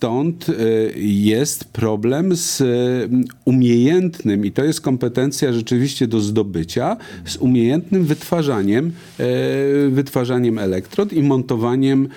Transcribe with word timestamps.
stąd 0.00 0.46
jest 0.96 1.64
problem 1.64 2.36
z 2.36 2.62
umiejętnym, 3.44 4.46
i 4.46 4.52
to 4.52 4.64
jest 4.64 4.80
kompetencja 4.80 5.52
rzeczywiście 5.52 6.06
do 6.06 6.20
zdobycia, 6.20 6.96
z 7.24 7.36
umiejętnym 7.36 8.04
wytwarzaniem, 8.04 8.92
wytwarzaniem 9.90 10.58
elektrod 10.58 11.12
i 11.12 11.22
montowaniem, 11.22 12.08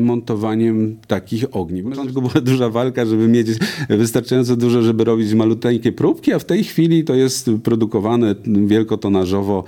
montowaniem 0.00 0.96
takich 1.06 1.56
ogniw. 1.56 1.84
Na 1.84 1.90
początku 1.90 2.22
była 2.22 2.40
duża 2.40 2.70
walka, 2.70 3.06
żeby 3.06 3.28
mieć 3.28 3.48
wystarczająco 3.88 4.56
dużo, 4.56 4.82
żeby 4.82 5.04
robić 5.04 5.34
maluteńkie 5.34 5.92
próbki, 5.92 6.32
a 6.32 6.38
w 6.38 6.44
tej 6.44 6.64
chwili 6.64 7.04
to 7.04 7.14
jest 7.14 7.50
produkowane 7.62 8.34
wielkotonażowo 8.66 9.64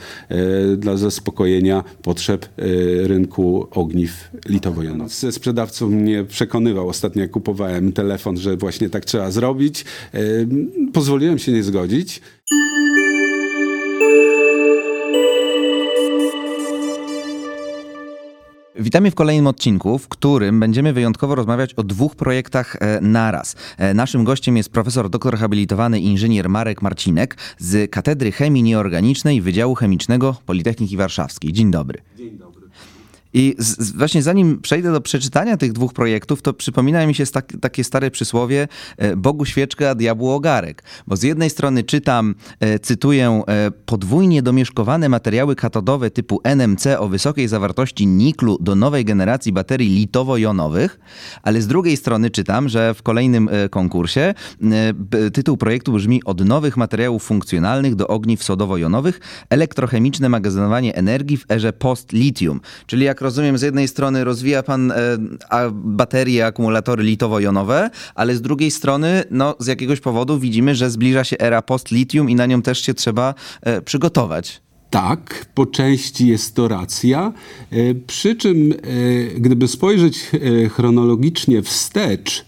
dla 0.76 0.96
zaspokojenia 0.96 1.84
potrzeb 2.02 2.48
rynku 3.02 3.66
ogniw 3.70 4.30
litowo-jonowych. 4.48 5.08
Ze 5.08 5.32
sprzedawcą 5.32 5.88
mnie 5.88 6.24
przekonywał 6.24 6.88
ostatnio, 6.88 7.25
kupowałem 7.28 7.92
telefon, 7.92 8.36
że 8.36 8.56
właśnie 8.56 8.90
tak 8.90 9.04
trzeba 9.04 9.30
zrobić. 9.30 9.84
Pozwoliłem 10.92 11.38
się 11.38 11.52
nie 11.52 11.62
zgodzić. 11.62 12.20
Witamy 18.78 19.10
w 19.10 19.14
kolejnym 19.14 19.46
odcinku, 19.46 19.98
w 19.98 20.08
którym 20.08 20.60
będziemy 20.60 20.92
wyjątkowo 20.92 21.34
rozmawiać 21.34 21.74
o 21.74 21.82
dwóch 21.82 22.16
projektach 22.16 22.76
e, 22.80 23.00
naraz. 23.00 23.56
E, 23.78 23.94
naszym 23.94 24.24
gościem 24.24 24.56
jest 24.56 24.68
profesor 24.68 25.10
doktor 25.10 25.36
habilitowany 25.36 26.00
inżynier 26.00 26.48
Marek 26.48 26.82
Marcinek 26.82 27.36
z 27.58 27.90
Katedry 27.90 28.32
Chemii 28.32 28.62
Nieorganicznej 28.62 29.40
Wydziału 29.40 29.74
Chemicznego 29.74 30.36
Politechniki 30.46 30.96
Warszawskiej. 30.96 31.52
Dzień 31.52 31.70
dobry. 31.70 32.02
Dzień 32.16 32.30
dobry. 32.30 32.45
I 33.34 33.54
z, 33.58 33.92
właśnie 33.92 34.22
zanim 34.22 34.60
przejdę 34.60 34.92
do 34.92 35.00
przeczytania 35.00 35.56
tych 35.56 35.72
dwóch 35.72 35.92
projektów, 35.92 36.42
to 36.42 36.52
przypomina 36.52 37.06
mi 37.06 37.14
się 37.14 37.26
tak, 37.26 37.52
takie 37.60 37.84
stare 37.84 38.10
przysłowie 38.10 38.68
e, 38.96 39.16
Bogu 39.16 39.44
świeczka, 39.44 39.94
diabłu 39.94 40.30
ogarek. 40.30 40.82
Bo 41.06 41.16
z 41.16 41.22
jednej 41.22 41.50
strony 41.50 41.84
czytam, 41.84 42.34
e, 42.60 42.78
cytuję, 42.78 43.42
e, 43.48 43.70
podwójnie 43.70 44.42
domieszkowane 44.42 45.08
materiały 45.08 45.56
katodowe 45.56 46.10
typu 46.10 46.40
NMC 46.44 46.86
o 46.98 47.08
wysokiej 47.08 47.48
zawartości 47.48 48.06
niklu 48.06 48.58
do 48.60 48.74
nowej 48.74 49.04
generacji 49.04 49.52
baterii 49.52 49.88
litowo-jonowych, 49.88 50.98
ale 51.42 51.62
z 51.62 51.66
drugiej 51.66 51.96
strony 51.96 52.30
czytam, 52.30 52.68
że 52.68 52.94
w 52.94 53.02
kolejnym 53.02 53.48
konkursie 53.70 54.34
tytuł 55.32 55.56
projektu 55.56 55.92
brzmi 55.92 56.24
od 56.24 56.44
nowych 56.44 56.76
materiałów 56.76 57.22
funkcjonalnych 57.22 57.94
do 57.94 58.08
ogniw 58.08 58.42
sodowo-jonowych 58.42 59.20
elektrochemiczne 59.50 60.28
magazynowanie 60.28 60.94
energii 60.94 61.36
w 61.36 61.50
erze 61.50 61.72
post-lithium. 61.72 62.60
Czyli 62.86 63.04
jak 63.04 63.15
rozumiem, 63.20 63.58
z 63.58 63.62
jednej 63.62 63.88
strony 63.88 64.24
rozwija 64.24 64.62
pan 64.62 64.90
e, 64.90 64.94
baterie, 65.72 66.46
akumulatory 66.46 67.04
litowo-jonowe, 67.04 67.90
ale 68.14 68.34
z 68.36 68.42
drugiej 68.42 68.70
strony, 68.70 69.24
no, 69.30 69.54
z 69.58 69.66
jakiegoś 69.66 70.00
powodu 70.00 70.38
widzimy, 70.38 70.74
że 70.74 70.90
zbliża 70.90 71.24
się 71.24 71.38
era 71.38 71.62
post-lithium 71.62 72.30
i 72.30 72.34
na 72.34 72.46
nią 72.46 72.62
też 72.62 72.82
się 72.82 72.94
trzeba 72.94 73.34
e, 73.62 73.82
przygotować. 73.82 74.60
Tak, 74.90 75.46
po 75.54 75.66
części 75.66 76.26
jest 76.26 76.54
to 76.54 76.68
racja. 76.68 77.32
E, 77.70 77.94
przy 77.94 78.36
czym, 78.36 78.74
gdyby 79.38 79.68
spojrzeć 79.68 80.30
chronologicznie 80.70 81.62
wstecz, 81.62 82.46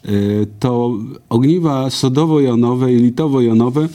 to 0.60 0.98
ogniwa 1.28 1.90
sodowo-jonowe 1.90 2.92
i 2.92 3.12
litowo-jonowe 3.12 3.88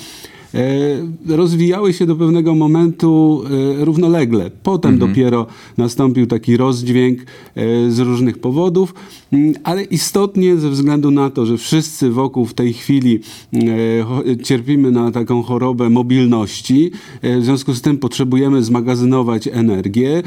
rozwijały 1.27 1.93
się 1.93 2.05
do 2.05 2.15
pewnego 2.15 2.55
momentu 2.55 3.43
e, 3.79 3.85
równolegle. 3.85 4.51
Potem 4.63 4.93
mhm. 4.93 5.11
dopiero 5.11 5.47
nastąpił 5.77 6.27
taki 6.27 6.57
rozdźwięk 6.57 7.19
e, 7.19 7.25
z 7.91 7.99
różnych 7.99 8.37
powodów, 8.37 8.93
mm, 9.31 9.53
ale 9.63 9.83
istotnie 9.83 10.57
ze 10.57 10.69
względu 10.69 11.11
na 11.11 11.29
to, 11.29 11.45
że 11.45 11.57
wszyscy 11.57 12.09
wokół 12.09 12.45
w 12.45 12.53
tej 12.53 12.73
chwili 12.73 13.19
cierpimy 14.43 14.91
na 14.91 15.11
taką 15.11 15.43
chorobę 15.43 15.89
mobilności, 15.89 16.91
w 17.23 17.43
związku 17.43 17.73
z 17.73 17.81
tym 17.81 17.97
potrzebujemy 17.97 18.63
zmagazynować 18.63 19.47
energię. 19.47 20.23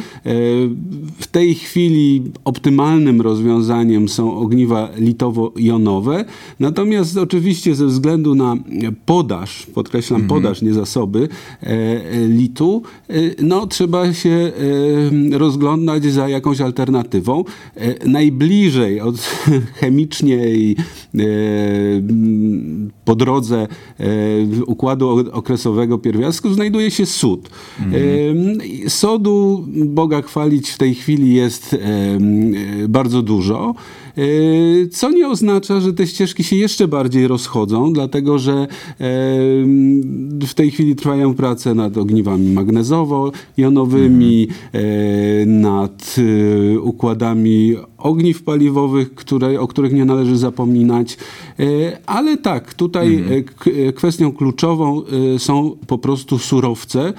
W 1.19 1.27
tej 1.31 1.55
chwili 1.55 2.23
optymalnym 2.45 3.21
rozwiązaniem 3.21 4.09
są 4.09 4.37
ogniwa 4.37 4.89
litowo-jonowe, 4.99 6.25
natomiast 6.61 7.17
oczywiście 7.17 7.75
ze 7.75 7.87
względu 7.87 8.35
na 8.35 8.57
podaż, 9.07 9.67
podkreślam, 9.75 10.16
podkreślam, 10.17 10.23
mhm. 10.23 10.29
podaż, 10.29 10.63
nie 10.63 10.75
zasoby 10.75 11.29
e, 11.63 11.67
e, 11.67 12.29
litu, 12.29 12.83
e, 13.09 13.15
no 13.43 13.67
trzeba 13.67 14.13
się 14.13 14.53
rozglądać 15.33 16.05
za 16.05 16.29
jakąś 16.29 16.61
alternatywą. 16.61 17.45
Najbliżej 18.07 19.01
od 19.01 19.17
chemicznie 19.81 20.49
i 20.49 20.77
po 23.05 23.15
drodze 23.15 23.67
układu 24.67 25.25
okresowego 25.33 25.99
pierwiastków 25.99 26.55
znajduje 26.55 26.91
się 26.91 27.07
sód. 27.07 27.51
Mhm. 27.81 28.59
Sodu, 28.89 29.65
Boga 29.87 30.23
chwalić, 30.23 30.71
w 30.71 30.79
tej 30.79 30.95
chwili 30.95 31.35
jest 31.35 31.77
bardzo 32.89 33.23
dużo. 33.23 33.75
E, 34.17 34.89
co 34.89 35.11
nie 35.11 35.29
oznacza, 35.29 35.81
że 35.81 35.93
te 35.93 36.07
ścieżki 36.07 36.45
się 36.45 36.57
jeszcze 36.57 36.89
bardziej 36.89 37.29
rozchodzą, 37.29 37.93
dlatego 37.93 38.39
że 38.39 38.53
e, 38.53 38.67
w 40.47 40.55
tej 40.55 40.71
chwili 40.71 40.97
trwają 40.97 41.35
prace 41.35 41.75
nad 41.75 41.97
ogniwami 41.97 42.55
magnezowo-jonowymi, 42.55 44.47
e, 44.73 45.47
nad 45.47 46.17
układami 46.83 47.77
ogniw 48.07 48.43
paliwowych, 48.43 49.15
które, 49.15 49.61
o 49.61 49.67
których 49.69 49.93
nie 49.93 50.05
należy 50.05 50.37
zapominać. 50.39 51.17
Ale 52.07 52.37
tak, 52.37 52.75
tutaj 52.75 53.15
mhm. 53.15 53.45
kwestią 53.95 54.33
kluczową 54.33 55.03
są 55.39 55.77
po 55.87 55.99
prostu 55.99 56.39
surowce. 56.39 57.13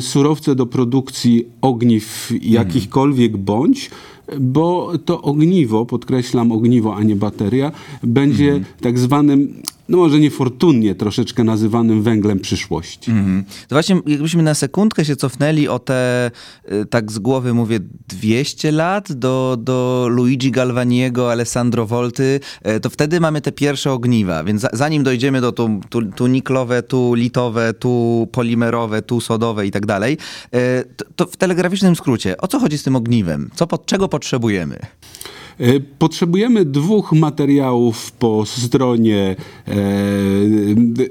Surowce 0.00 0.54
do 0.54 0.66
produkcji 0.66 1.46
ogniw 1.60 2.32
jakichkolwiek 2.42 3.36
bądź 3.36 3.90
bo 4.40 4.92
to 5.04 5.22
ogniwo, 5.22 5.86
podkreślam 5.86 6.52
ogniwo, 6.52 6.96
a 6.96 7.02
nie 7.02 7.16
bateria, 7.16 7.72
będzie 8.02 8.46
mhm. 8.46 8.64
tak 8.80 8.98
zwanym 8.98 9.62
no 9.90 9.98
może 9.98 10.18
niefortunnie 10.18 10.94
troszeczkę 10.94 11.44
nazywanym 11.44 12.02
węglem 12.02 12.38
przyszłości. 12.38 13.10
Mm. 13.10 13.44
To 13.44 13.74
właśnie 13.74 14.00
jakbyśmy 14.06 14.42
na 14.42 14.54
sekundkę 14.54 15.04
się 15.04 15.16
cofnęli 15.16 15.68
o 15.68 15.78
te, 15.78 16.30
y, 16.72 16.86
tak 16.86 17.12
z 17.12 17.18
głowy 17.18 17.54
mówię, 17.54 17.80
200 18.08 18.72
lat 18.72 19.12
do, 19.12 19.56
do 19.60 20.06
Luigi 20.10 20.50
Galvaniego, 20.50 21.32
Alessandro 21.32 21.86
Volty, 21.86 22.40
y, 22.76 22.80
to 22.80 22.90
wtedy 22.90 23.20
mamy 23.20 23.40
te 23.40 23.52
pierwsze 23.52 23.92
ogniwa, 23.92 24.44
więc 24.44 24.66
zanim 24.72 25.02
dojdziemy 25.02 25.40
do 25.40 25.52
tu, 25.52 25.80
tu, 25.90 26.02
tu 26.02 26.26
niklowe, 26.26 26.82
tu 26.82 27.14
litowe, 27.14 27.74
tu 27.74 28.28
polimerowe, 28.32 29.02
tu 29.02 29.20
sodowe 29.20 29.66
i 29.66 29.70
tak 29.70 29.86
dalej, 29.86 30.18
y, 30.54 30.58
to, 31.16 31.26
w 31.26 31.36
telegraficznym 31.36 31.96
skrócie, 31.96 32.36
o 32.36 32.48
co 32.48 32.60
chodzi 32.60 32.78
z 32.78 32.82
tym 32.82 32.96
ogniwem? 32.96 33.50
Co, 33.54 33.66
czego 33.86 34.08
potrzebujemy? 34.08 34.78
E, 35.60 35.80
potrzebujemy 35.80 36.64
dwóch 36.64 37.12
materiałów 37.12 38.12
po 38.12 38.46
stronie 38.46 39.36
e, 39.68 39.74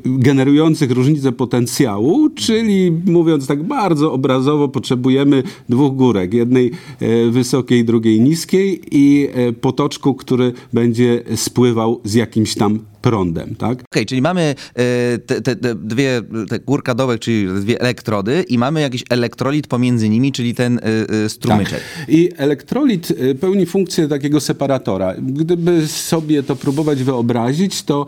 generujących 0.06 0.92
różnicę 0.92 1.32
potencjału, 1.32 2.30
czyli 2.30 2.92
mówiąc 2.92 3.48
tak 3.48 3.64
bardzo 3.64 4.14
obrazowo, 4.14 4.68
potrzebujemy 4.68 5.44
dwóch 5.70 5.96
górek, 5.96 6.34
jednej 6.34 6.72
e, 7.00 7.30
wysokiej, 7.30 7.86
drugiej 7.86 8.22
niskiej 8.22 8.82
i 8.92 9.28
e, 9.34 9.52
potoczku, 9.54 10.14
który 10.14 10.54
będzie 10.74 11.24
spływał 11.36 12.02
z 12.04 12.14
jakimś 12.14 12.56
tam 12.56 12.80
prądem, 13.02 13.56
tak? 13.56 13.72
Okej, 13.72 13.86
okay, 13.92 14.06
czyli 14.06 14.22
mamy 14.22 14.42
e, 14.42 15.18
te, 15.18 15.42
te, 15.42 15.56
te, 15.56 15.76
dwie, 15.76 16.22
te 16.50 16.60
górka 16.60 16.96
dołek, 16.96 17.20
czyli 17.20 17.48
dwie 17.62 17.82
elektrody 17.82 18.46
i 18.50 18.58
mamy 18.58 18.82
jakiś 18.82 19.04
elektrolit 19.10 19.68
pomiędzy 19.68 20.10
nimi, 20.10 20.32
czyli 20.32 20.56
ten 20.56 20.78
e, 20.78 20.82
e, 21.26 21.30
strumyczek. 21.30 21.82
Tak. 22.00 22.10
I 22.10 22.30
elektrolit 22.38 23.14
pełni 23.40 23.66
funkcję 23.66 24.08
takiego 24.08 24.40
separatora. 24.40 25.16
Gdyby 25.22 25.88
sobie 25.88 26.44
to 26.44 26.56
próbować 26.56 27.04
wyobrazić, 27.04 27.84
to 27.84 28.06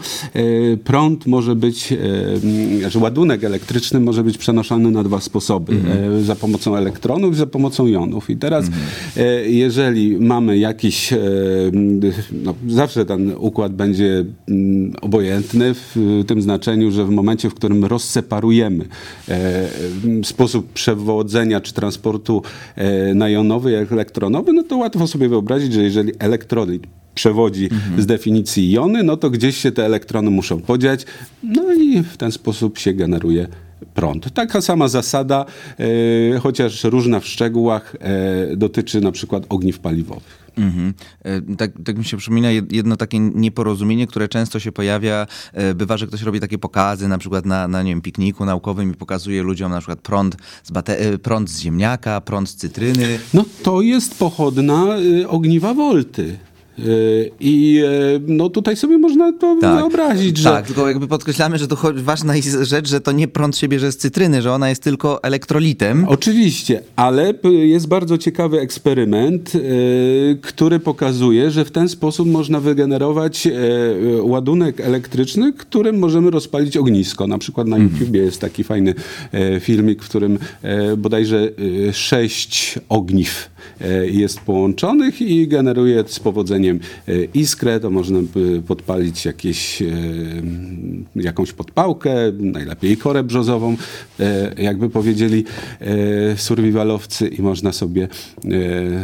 prąd 0.84 1.26
może 1.26 1.56
być, 1.56 1.94
znaczy 2.80 3.00
ładunek 3.00 3.44
elektryczny 3.44 4.00
może 4.00 4.24
być 4.24 4.38
przenoszony 4.38 4.92
na 4.92 5.04
dwa 5.04 5.22
sposoby. 5.22 5.74
Mhm. 5.74 6.24
Za 6.24 6.36
pomocą 6.36 6.76
elektronów 6.76 7.34
i 7.34 7.38
za 7.38 7.46
pomocą 7.46 7.88
jonów. 7.88 8.30
I 8.30 8.38
teraz, 8.38 8.66
mhm. 8.66 8.86
jeżeli 9.52 10.18
mamy 10.18 10.58
jakiś, 10.58 11.14
no, 12.44 12.56
zawsze 12.68 13.06
ten 13.06 13.34
układ 13.38 13.74
będzie 13.74 14.26
obojętny 15.02 15.74
w 15.74 16.24
tym 16.28 16.42
znaczeniu, 16.42 16.92
że 16.92 17.06
w 17.06 17.10
momencie, 17.10 17.50
w 17.50 17.54
którym 17.54 17.86
rozseparujemy 17.86 18.86
e, 19.30 19.68
sposób 20.24 20.74
przewodzenia 20.74 21.62
czy 21.62 21.74
transportu 21.74 22.42
e, 22.76 23.14
na 23.14 23.30
jonowy 23.30 23.72
jak 23.72 23.92
elektronowy, 23.92 24.54
no 24.54 24.64
to 24.64 24.78
łatwo 24.78 25.08
sobie 25.08 25.30
wyobrazić, 25.30 25.74
że 25.74 25.84
jeżeli 25.84 26.12
elektrolit 26.20 26.84
przewodzi 27.16 27.64
mhm. 27.64 28.02
z 28.02 28.06
definicji 28.06 28.72
jony, 28.72 29.04
no 29.04 29.18
to 29.18 29.30
gdzieś 29.30 29.58
się 29.58 29.72
te 29.72 29.86
elektrony 29.86 30.32
muszą 30.32 30.62
podziać, 30.62 31.06
no 31.44 31.74
i 31.74 32.04
w 32.04 32.18
ten 32.18 32.32
sposób 32.32 32.78
się 32.78 32.94
generuje 32.94 33.48
prąd. 33.94 34.34
Taka 34.34 34.62
sama 34.62 34.88
zasada, 34.88 35.46
e, 36.36 36.40
chociaż 36.40 36.84
różna 36.84 37.20
w 37.20 37.28
szczegółach, 37.28 37.96
e, 38.00 38.56
dotyczy 38.56 39.02
na 39.02 39.12
przykład 39.12 39.44
ogniw 39.50 39.80
paliwowych. 39.80 40.41
Mhm. 40.58 40.94
E, 41.24 41.56
tak, 41.56 41.72
tak 41.86 41.98
mi 41.98 42.06
się 42.06 42.18
przypomina 42.18 42.48
jed- 42.48 42.74
jedno 42.74 42.98
takie 42.98 43.20
nieporozumienie, 43.20 44.08
które 44.08 44.28
często 44.28 44.60
się 44.60 44.72
pojawia. 44.72 45.28
E, 45.54 45.74
Bywa, 45.76 45.98
że 45.98 46.08
ktoś 46.08 46.22
robi 46.22 46.40
takie 46.40 46.58
pokazy, 46.58 47.08
na 47.08 47.18
przykład 47.18 47.46
na, 47.46 47.68
na 47.68 47.84
nie 47.84 47.92
wiem, 47.92 48.02
pikniku 48.02 48.46
naukowym 48.46 48.92
i 48.92 48.96
pokazuje 48.96 49.44
ludziom 49.44 49.72
na 49.72 49.78
przykład 49.80 50.00
prąd 50.00 50.38
z, 50.64 50.72
bate- 50.72 50.96
e, 51.14 51.18
prąd 51.18 51.50
z 51.50 51.60
ziemniaka, 51.60 52.22
prąd 52.22 52.50
z 52.50 52.56
cytryny. 52.56 53.20
No 53.34 53.46
to 53.64 53.82
jest 53.82 54.20
pochodna 54.20 54.86
y, 55.00 55.28
ogniwa 55.30 55.74
Volty. 55.74 56.38
Y, 56.86 57.32
I 57.40 57.84
y, 58.16 58.22
no 58.28 58.50
tutaj 58.50 58.76
sobie 58.76 58.98
można 58.98 59.34
to 59.34 59.56
wyobrazić, 59.56 60.38
że 60.38 60.50
Tak, 60.50 60.68
tylko 60.68 60.88
jakby 60.88 61.08
podkreślamy, 61.08 61.58
że 61.58 61.68
to 61.68 61.78
ważna 61.96 62.36
jest 62.36 62.58
rzecz, 62.62 62.90
że 62.90 63.02
to 63.02 63.12
nie 63.12 63.28
prąd 63.28 63.58
się 63.58 63.68
bierze 63.68 63.92
z 63.92 63.98
cytryny, 63.98 64.42
że 64.42 64.54
ona 64.54 64.70
jest 64.70 64.84
tylko 64.84 65.24
elektrolitem. 65.24 66.06
Oczywiście, 66.08 66.82
ale 66.96 67.34
jest 67.52 67.88
bardzo 67.88 68.18
ciekawy 68.18 68.60
eksperyment, 68.60 69.56
y, 69.56 70.38
który 70.42 70.80
pokazuje, 70.80 71.52
że 71.52 71.66
w 71.66 71.72
ten 71.72 71.90
sposób 71.90 72.28
można 72.28 72.60
wygenerować 72.60 73.48
ładunek 74.22 74.82
elektryczny, 74.82 75.54
którym 75.54 76.00
możemy 76.00 76.32
rozpalić 76.32 76.78
ognisko. 76.78 77.28
Na 77.28 77.38
przykład 77.38 77.68
na 77.68 77.78
YouTubie 77.78 78.20
jest 78.20 78.42
taki 78.42 78.64
fajny 78.64 78.94
filmik, 79.60 80.04
w 80.04 80.10
którym 80.10 80.40
bodajże 80.98 81.50
sześć 81.92 82.80
ogniw 82.90 83.50
jest 84.12 84.40
połączonych 84.40 85.22
i 85.22 85.48
generuje 85.48 86.04
z 86.08 86.20
powodzeniem 86.20 86.71
e, 87.08 87.24
iskrę, 87.34 87.80
to 87.80 87.90
można 87.90 88.20
by 88.34 88.62
podpalić 88.68 89.26
jakieś, 89.26 89.82
e, 89.82 89.86
jakąś 91.16 91.54
podpałkę, 91.54 92.16
najlepiej 92.40 92.98
korę 92.98 93.24
brzozową, 93.24 93.78
e, 94.20 94.54
jakby 94.58 94.90
powiedzieli 94.90 95.46
survivalowcy 96.36 97.28
i 97.28 97.42
można 97.42 97.74
sobie 97.74 98.08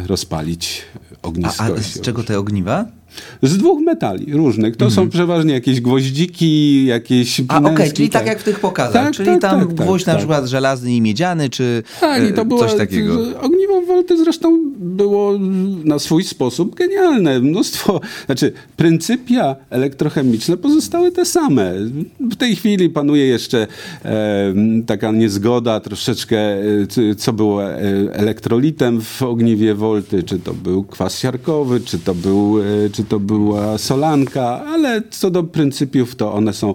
rozpalić 0.06 0.82
A, 1.22 1.28
ognisko. 1.28 1.64
a 1.64 1.70
i 1.70 1.82
z 1.82 2.00
czego 2.00 2.24
te 2.24 2.38
ogniwa? 2.38 2.97
Z 3.42 3.58
dwóch 3.58 3.80
metali 3.80 4.32
różnych. 4.32 4.76
To 4.76 4.90
są 4.90 5.08
przeważnie 5.10 5.54
jakieś 5.54 5.80
gwoździki, 5.80 6.84
jakieś 6.84 7.40
A 7.48 7.58
okej, 7.58 7.70
pinęski, 7.72 7.96
czyli 7.96 8.10
tak 8.10 8.26
jak 8.26 8.38
w 8.38 8.44
tych 8.44 8.60
pokazach. 8.60 9.04
Tak, 9.04 9.14
czyli 9.14 9.28
tak, 9.28 9.40
tam 9.40 9.60
tak, 9.60 9.68
tak, 9.68 9.86
gwóźdź 9.86 10.06
na 10.06 10.12
tak. 10.12 10.18
przykład 10.18 10.46
żelazny 10.46 10.94
i 10.94 11.00
miedziany, 11.00 11.50
czy 11.50 11.82
Tak, 12.00 12.30
i 12.30 12.32
to 12.32 12.42
e, 12.42 12.44
było 12.44 12.60
coś 12.60 12.74
takiego. 12.74 13.40
Ogniwo 13.40 13.82
Volty 13.82 14.16
zresztą 14.16 14.70
było 14.78 15.38
na 15.84 15.98
swój 15.98 16.24
sposób 16.24 16.74
genialne. 16.74 17.40
Mnóstwo, 17.40 18.00
znaczy 18.26 18.52
pryncypia 18.76 19.56
elektrochemiczne 19.70 20.56
pozostały 20.56 21.12
te 21.12 21.24
same. 21.24 21.72
W 22.20 22.36
tej 22.36 22.56
chwili 22.56 22.90
panuje 22.90 23.26
jeszcze 23.26 23.66
e, 24.04 24.54
taka 24.86 25.12
niezgoda 25.12 25.80
troszeczkę, 25.80 26.38
e, 26.38 27.14
co 27.16 27.32
było 27.32 27.64
e, 27.64 27.78
elektrolitem 28.12 29.00
w 29.00 29.22
ogniwie 29.22 29.74
Volty, 29.74 30.22
czy 30.22 30.38
to 30.38 30.54
był 30.54 30.84
kwas 30.84 31.18
siarkowy, 31.18 31.80
czy 31.80 31.98
to, 31.98 32.14
był, 32.14 32.60
e, 32.60 32.90
czy 32.98 33.04
to 33.04 33.20
była 33.20 33.78
solanka, 33.78 34.64
ale 34.66 35.02
co 35.10 35.30
do 35.30 35.42
pryncypiów, 35.44 36.16
to 36.16 36.32
one 36.34 36.52
są 36.52 36.74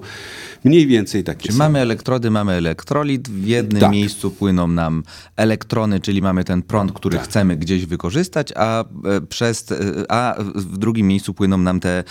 mniej 0.64 0.88
więcej 0.88 1.24
takie 1.24 1.42
Czyli 1.42 1.54
same. 1.58 1.70
mamy 1.70 1.80
elektrody, 1.80 2.32
mamy 2.32 2.52
elektrolit, 2.54 3.30
w 3.30 3.48
jednym 3.48 3.82
Tak. 3.82 3.92
miejscu 3.92 4.32
płyną 4.32 4.68
nam 4.68 5.04
elektrony, 5.36 6.00
czyli 6.00 6.22
mamy 6.22 6.44
ten 6.44 6.62
prąd, 6.62 6.92
który 6.92 7.18
Tak. 7.18 7.26
chcemy 7.28 7.58
gdzieś 7.58 7.86
wykorzystać, 7.86 8.54
a, 8.56 8.84
e, 8.84 8.86
przez, 9.22 9.72
e, 9.72 9.76
a 10.12 10.36
w 10.56 10.78
drugim 10.78 11.08
miejscu 11.08 11.34
płyną 11.34 11.58
nam 11.58 11.80
te 11.80 11.90
e, 12.00 12.04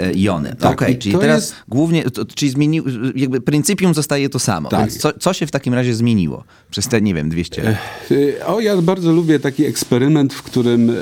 e, 0.00 0.12
jony. 0.14 0.56
Tak, 0.58 0.72
Okej, 0.72 0.94
i 0.94 0.98
czyli 0.98 1.18
teraz 1.18 1.40
jest- 1.42 1.54
głównie, 1.68 2.02
to, 2.04 2.24
czyli 2.24 2.50
zmienił, 2.50 2.84
jakby 3.14 3.40
pryncypium 3.40 3.94
zostaje 3.94 4.28
to 4.28 4.38
samo. 4.38 4.68
Tak. 4.68 4.80
Więc 4.80 4.98
co, 4.98 5.12
co 5.12 5.32
się 5.32 5.46
w 5.46 5.50
takim 5.50 5.74
razie 5.74 5.94
zmieniło 5.94 6.44
przez 6.70 6.88
te, 6.88 7.00
nie 7.00 7.14
wiem, 7.14 7.28
200 7.28 7.62
lat? 7.62 7.74
Y, 8.10 8.44
O, 8.46 8.60
ja 8.60 8.82
bardzo 8.82 9.12
lubię 9.12 9.40
taki 9.40 9.64
eksperyment, 9.64 10.34
w 10.34 10.42
którym 10.42 10.90
e, 10.90 10.94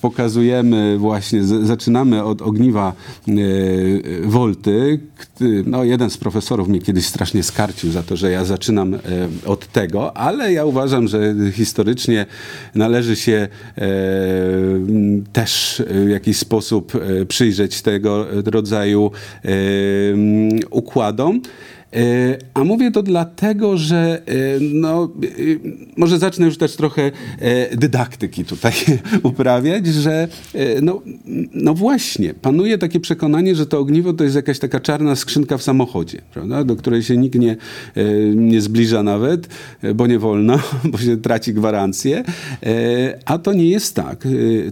pokazujemy 0.00 0.98
właśnie, 0.98 1.44
zaczynamy 1.44 2.24
od 2.24 2.42
ogniwa 2.42 2.92
e, 3.28 3.32
Volty. 4.24 5.00
K- 5.16 5.26
No, 5.66 5.84
jeden 5.84 6.10
z 6.10 6.16
profesorów 6.16 6.45
mnie 6.54 6.80
kiedyś 6.80 7.06
strasznie 7.06 7.42
skarcił 7.42 7.90
za 7.90 8.02
to, 8.02 8.16
że 8.16 8.30
ja 8.30 8.44
zaczynam 8.44 8.94
e, 8.94 8.98
od 9.46 9.66
tego, 9.66 10.16
ale 10.16 10.52
ja 10.52 10.64
uważam, 10.64 11.08
że 11.08 11.34
historycznie 11.52 12.26
należy 12.74 13.16
się 13.16 13.48
e, 13.78 13.88
też 15.32 15.82
w 16.04 16.08
jakiś 16.08 16.36
sposób 16.36 16.92
e, 16.94 17.26
przyjrzeć 17.26 17.82
tego 17.82 18.26
rodzaju 18.44 19.10
układom. 20.70 21.40
E, 21.96 22.38
A 22.54 22.64
mówię 22.64 22.90
to 22.90 23.02
dlatego, 23.02 23.76
że 23.76 24.22
e, 24.26 24.32
no, 24.60 25.04
e, 25.04 25.28
może 25.96 26.18
zacznę 26.18 26.46
już 26.46 26.58
też 26.58 26.76
trochę 26.76 27.10
dydaktyki 27.72 28.44
tutaj 28.44 28.72
uprawiać, 29.22 29.86
że 29.86 30.28
no, 30.82 31.02
no 31.52 31.74
właśnie, 31.74 32.34
panuje 32.34 32.78
takie 32.78 33.00
przekonanie, 33.00 33.54
że 33.54 33.66
to 33.66 33.78
ogniwo 33.78 34.12
to 34.12 34.24
jest 34.24 34.36
jakaś 34.36 34.58
taka 34.58 34.80
czarna 34.80 35.16
skrzynka 35.16 35.58
w 35.58 35.62
samochodzie, 35.62 36.22
prawda? 36.32 36.64
do 36.64 36.76
której 36.76 37.02
się 37.02 37.16
nikt 37.16 37.34
nie, 37.34 37.56
nie 38.34 38.60
zbliża 38.60 39.02
nawet, 39.02 39.48
bo 39.94 40.06
nie 40.06 40.18
wolno, 40.18 40.58
bo 40.90 40.98
się 40.98 41.16
traci 41.16 41.54
gwarancję. 41.54 42.24
A 43.24 43.38
to 43.38 43.52
nie 43.52 43.68
jest 43.68 43.94
tak. 43.94 44.28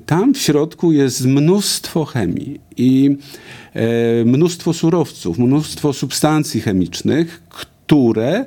Tam 0.06 0.34
w 0.34 0.38
środku 0.38 0.92
jest 0.92 1.26
mnóstwo 1.26 2.04
chemii 2.04 2.60
i 2.76 3.16
e, 3.74 4.24
mnóstwo 4.24 4.72
surowców, 4.72 5.38
mnóstwo 5.38 5.92
substancji 5.92 6.60
chemicznych, 6.60 7.42
które 7.48 8.44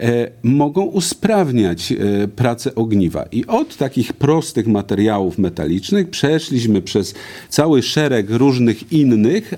e, 0.00 0.30
mogą 0.42 0.82
usprawniać 0.82 1.92
e, 1.92 2.28
pracę 2.28 2.74
ogniwa. 2.74 3.24
I 3.32 3.46
od 3.46 3.76
takich 3.76 4.12
prostych 4.12 4.66
materiałów 4.66 5.38
metalicznych 5.38 6.10
przeszliśmy 6.10 6.82
przez 6.82 7.14
cały 7.48 7.82
szereg 7.82 8.30
różnych 8.30 8.92
innych, 8.92 9.54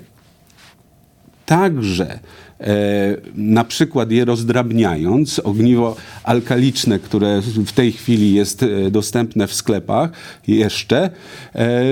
także 1.46 2.18
e, 2.60 3.16
na 3.34 3.64
przykład 3.64 4.10
je 4.10 4.24
rozdrabniając, 4.24 5.38
ogniwo 5.38 5.96
alkaliczne, 6.24 6.98
które 6.98 7.40
w 7.40 7.72
tej 7.72 7.92
chwili 7.92 8.34
jest 8.34 8.62
e, 8.62 8.90
dostępne 8.90 9.46
w 9.46 9.54
sklepach 9.54 10.10
jeszcze, 10.46 11.10
e, 11.54 11.82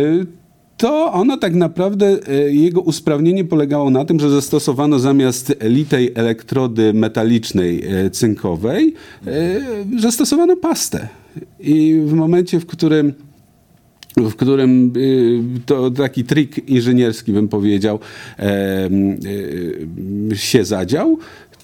to 0.81 1.13
ono 1.13 1.37
tak 1.37 1.55
naprawdę, 1.55 2.19
e, 2.29 2.53
jego 2.53 2.81
usprawnienie 2.81 3.45
polegało 3.45 3.91
na 3.91 4.05
tym, 4.05 4.21
że 4.21 4.31
zastosowano 4.31 4.99
zamiast 4.99 5.55
litej 5.63 6.13
elektrody 6.15 6.95
metalicznej 6.95 7.85
e, 7.85 8.11
cynkowej, 8.11 8.95
e, 9.27 10.01
zastosowano 10.01 10.57
pastę. 10.57 11.09
I 11.61 12.01
w 12.05 12.13
momencie, 12.13 12.61
w 12.61 12.67
którym 12.67 13.13
w 14.17 14.35
którym 14.35 14.93
to 15.67 15.91
taki 15.91 16.25
trik 16.25 16.69
inżynierski, 16.69 17.33
bym 17.33 17.49
powiedział, 17.49 17.99
się 20.35 20.65
zadział, 20.65 21.19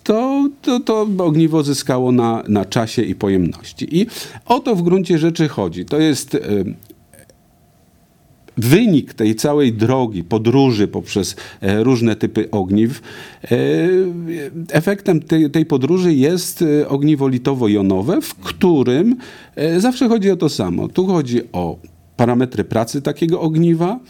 to, 0.04 0.48
to, 0.62 0.80
to 0.80 1.06
ogniwo 1.18 1.62
zyskało 1.62 2.12
na, 2.12 2.42
na 2.48 2.64
czasie 2.64 3.02
i 3.02 3.14
pojemności. 3.14 4.00
I 4.00 4.06
o 4.46 4.60
to 4.60 4.76
w 4.76 4.82
gruncie 4.82 5.18
rzeczy 5.18 5.48
chodzi. 5.48 5.84
To 5.84 6.00
jest 6.00 6.36
wynik 8.56 9.14
tej 9.14 9.34
całej 9.34 9.72
drogi, 9.72 10.24
podróży 10.24 10.88
poprzez 10.88 11.36
e, 11.60 11.84
różne 11.84 12.16
typy 12.16 12.50
ogniw, 12.50 13.02
e, 13.44 13.48
efektem 14.72 15.20
tej, 15.20 15.50
tej 15.50 15.66
podróży 15.66 16.14
jest 16.14 16.62
e, 16.62 16.88
ogniwo 16.88 17.28
litowo-jonowe, 17.28 18.20
w 18.20 18.34
którym 18.34 19.16
zawsze 19.78 20.08
chodzi 20.08 20.30
o 20.30 20.36
to 20.36 20.48
samo. 20.48 20.88
Tu 20.88 21.06
chodzi 21.06 21.40
o 21.52 21.78
parametry 22.16 22.64
pracy 22.64 23.02
takiego 23.02 23.40
ogniwa, 23.40 24.00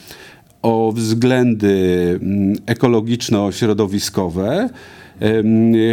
o 0.63 0.93
względy 0.97 2.19
mm, 2.23 2.57
ekologiczno-środowiskowe, 2.67 4.69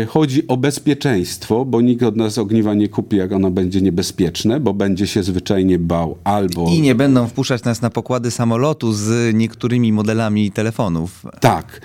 Chodzi 0.08 0.48
o 0.48 0.58
bezpieczeństwo, 0.58 1.66
bo 1.66 1.82
nikt 1.82 2.04
od 2.04 2.16
nas 2.16 2.38
ogniwa 2.38 2.74
nie 2.74 2.88
kupi, 2.88 3.18
jak 3.18 3.32
ono 3.32 3.52
będzie 3.52 3.82
niebezpieczne, 3.82 4.60
bo 4.60 4.74
będzie 4.74 5.08
się 5.08 5.24
zwyczajnie 5.24 5.80
bał 5.80 6.18
albo... 6.24 6.68
I 6.70 6.82
nie 6.82 6.96
będą 6.96 7.28
wpuszczać 7.28 7.64
nas 7.64 7.82
na 7.82 7.90
pokłady 7.90 8.32
samolotu 8.32 8.94
z 8.94 9.36
niektórymi 9.36 9.92
modelami 9.92 10.52
telefonów. 10.52 11.26
Tak. 11.40 11.82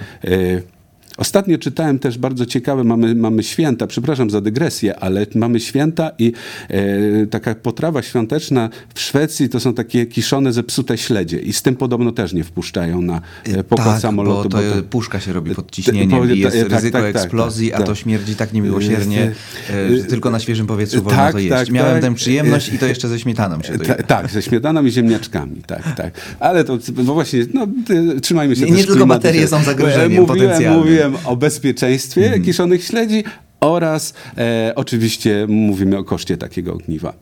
E, 1.19 1.29
Ostatnio 1.29 1.59
czytałem 1.59 1.99
też 1.99 2.19
bardzo 2.19 2.47
ciekawe, 2.47 2.85
mamy, 2.85 3.15
mamy 3.15 3.43
święta, 3.43 3.87
przepraszam 3.87 4.31
za 4.31 4.41
dygresję, 4.41 4.99
ale 5.01 5.27
mamy 5.35 5.61
święta 5.61 6.11
i 6.19 6.33
e, 6.71 7.27
taka 7.27 7.55
potrawa 7.55 8.03
świąteczna 8.03 8.69
w 8.95 9.01
Szwecji 9.01 9.49
to 9.49 9.61
są 9.61 9.75
takie 9.75 10.07
kiszone, 10.07 10.53
zepsute 10.53 10.99
śledzie 10.99 11.39
i 11.39 11.53
z 11.53 11.63
tym 11.63 11.77
podobno 11.77 12.13
też 12.13 12.33
nie 12.33 12.45
wpuszczają 12.45 13.03
na 13.03 13.21
e, 13.45 13.65
pokład 13.65 13.89
tak, 13.89 14.01
samolotu. 14.01 14.49
bo 14.49 14.57
to, 14.59 14.63
bo 14.69 14.75
to- 14.75 14.83
puszka 14.83 15.21
się 15.21 15.33
robi 15.33 15.55
pod 15.55 15.67
Te- 15.67 15.73
ciśnieniem 15.73 16.11
powie- 16.21 16.35
i 16.35 16.39
jest 16.39 16.57
tak, 16.61 16.71
ryzyko 16.71 16.99
tak, 16.99 17.13
tak, 17.13 17.23
eksplozji, 17.23 17.71
tak, 17.71 17.81
a 17.81 17.83
to 17.83 17.89
tak. 17.93 17.97
śmierdzi 17.97 18.37
tak 18.37 18.53
niemiłosiernie. 18.53 19.33
E, 19.71 20.05
Tylko 20.09 20.31
na 20.31 20.39
świeżym 20.39 20.67
powietrzu 20.67 21.03
wolno 21.03 21.19
tak, 21.19 21.33
to 21.33 21.39
jeść. 21.39 21.51
tak, 21.51 21.71
Miałem 21.71 21.93
tak. 22.01 22.03
tę 22.11 22.15
przyjemność 22.15 22.73
i 22.73 22.79
to 22.79 22.87
jeszcze 22.87 23.09
ze 23.09 23.19
śmietaną 23.19 23.63
się 23.63 23.79
to 23.79 23.85
Ta, 23.85 23.95
je. 23.97 24.03
tak, 24.03 24.31
ze 24.31 24.43
śmietaną 24.43 24.85
i 24.85 24.91
ziemniaczkami, 24.91 25.63
tak, 25.67 25.95
tak. 25.97 26.13
Ale 26.41 26.65
to 26.65 26.79
bo 26.93 27.15
właśnie, 27.15 27.41
no, 27.55 27.67
trzymajmy 28.23 28.57
się 28.57 28.63
Nie- 28.63 28.69
też 28.73 28.81
nie 28.81 28.87
tylko 28.87 29.07
baterie 29.07 29.49
są 29.49 29.63
zagrożeniem 29.63 30.21
mówiłem, 30.23 30.27
potencjalnym. 30.27 30.79
mówiłem 30.81 31.08
o 31.25 31.37
bezpieczeństwie 31.37 32.25
Mhm. 32.25 32.43
kiszonych 32.43 32.85
śledzi 32.85 33.25
oraz 33.61 34.15
e, 34.39 34.73
oczywiście 34.77 35.47
mówimy 35.49 35.99
o 35.99 36.05
koszcie 36.05 36.37
takiego 36.37 36.73
ogniwa. 36.73 37.13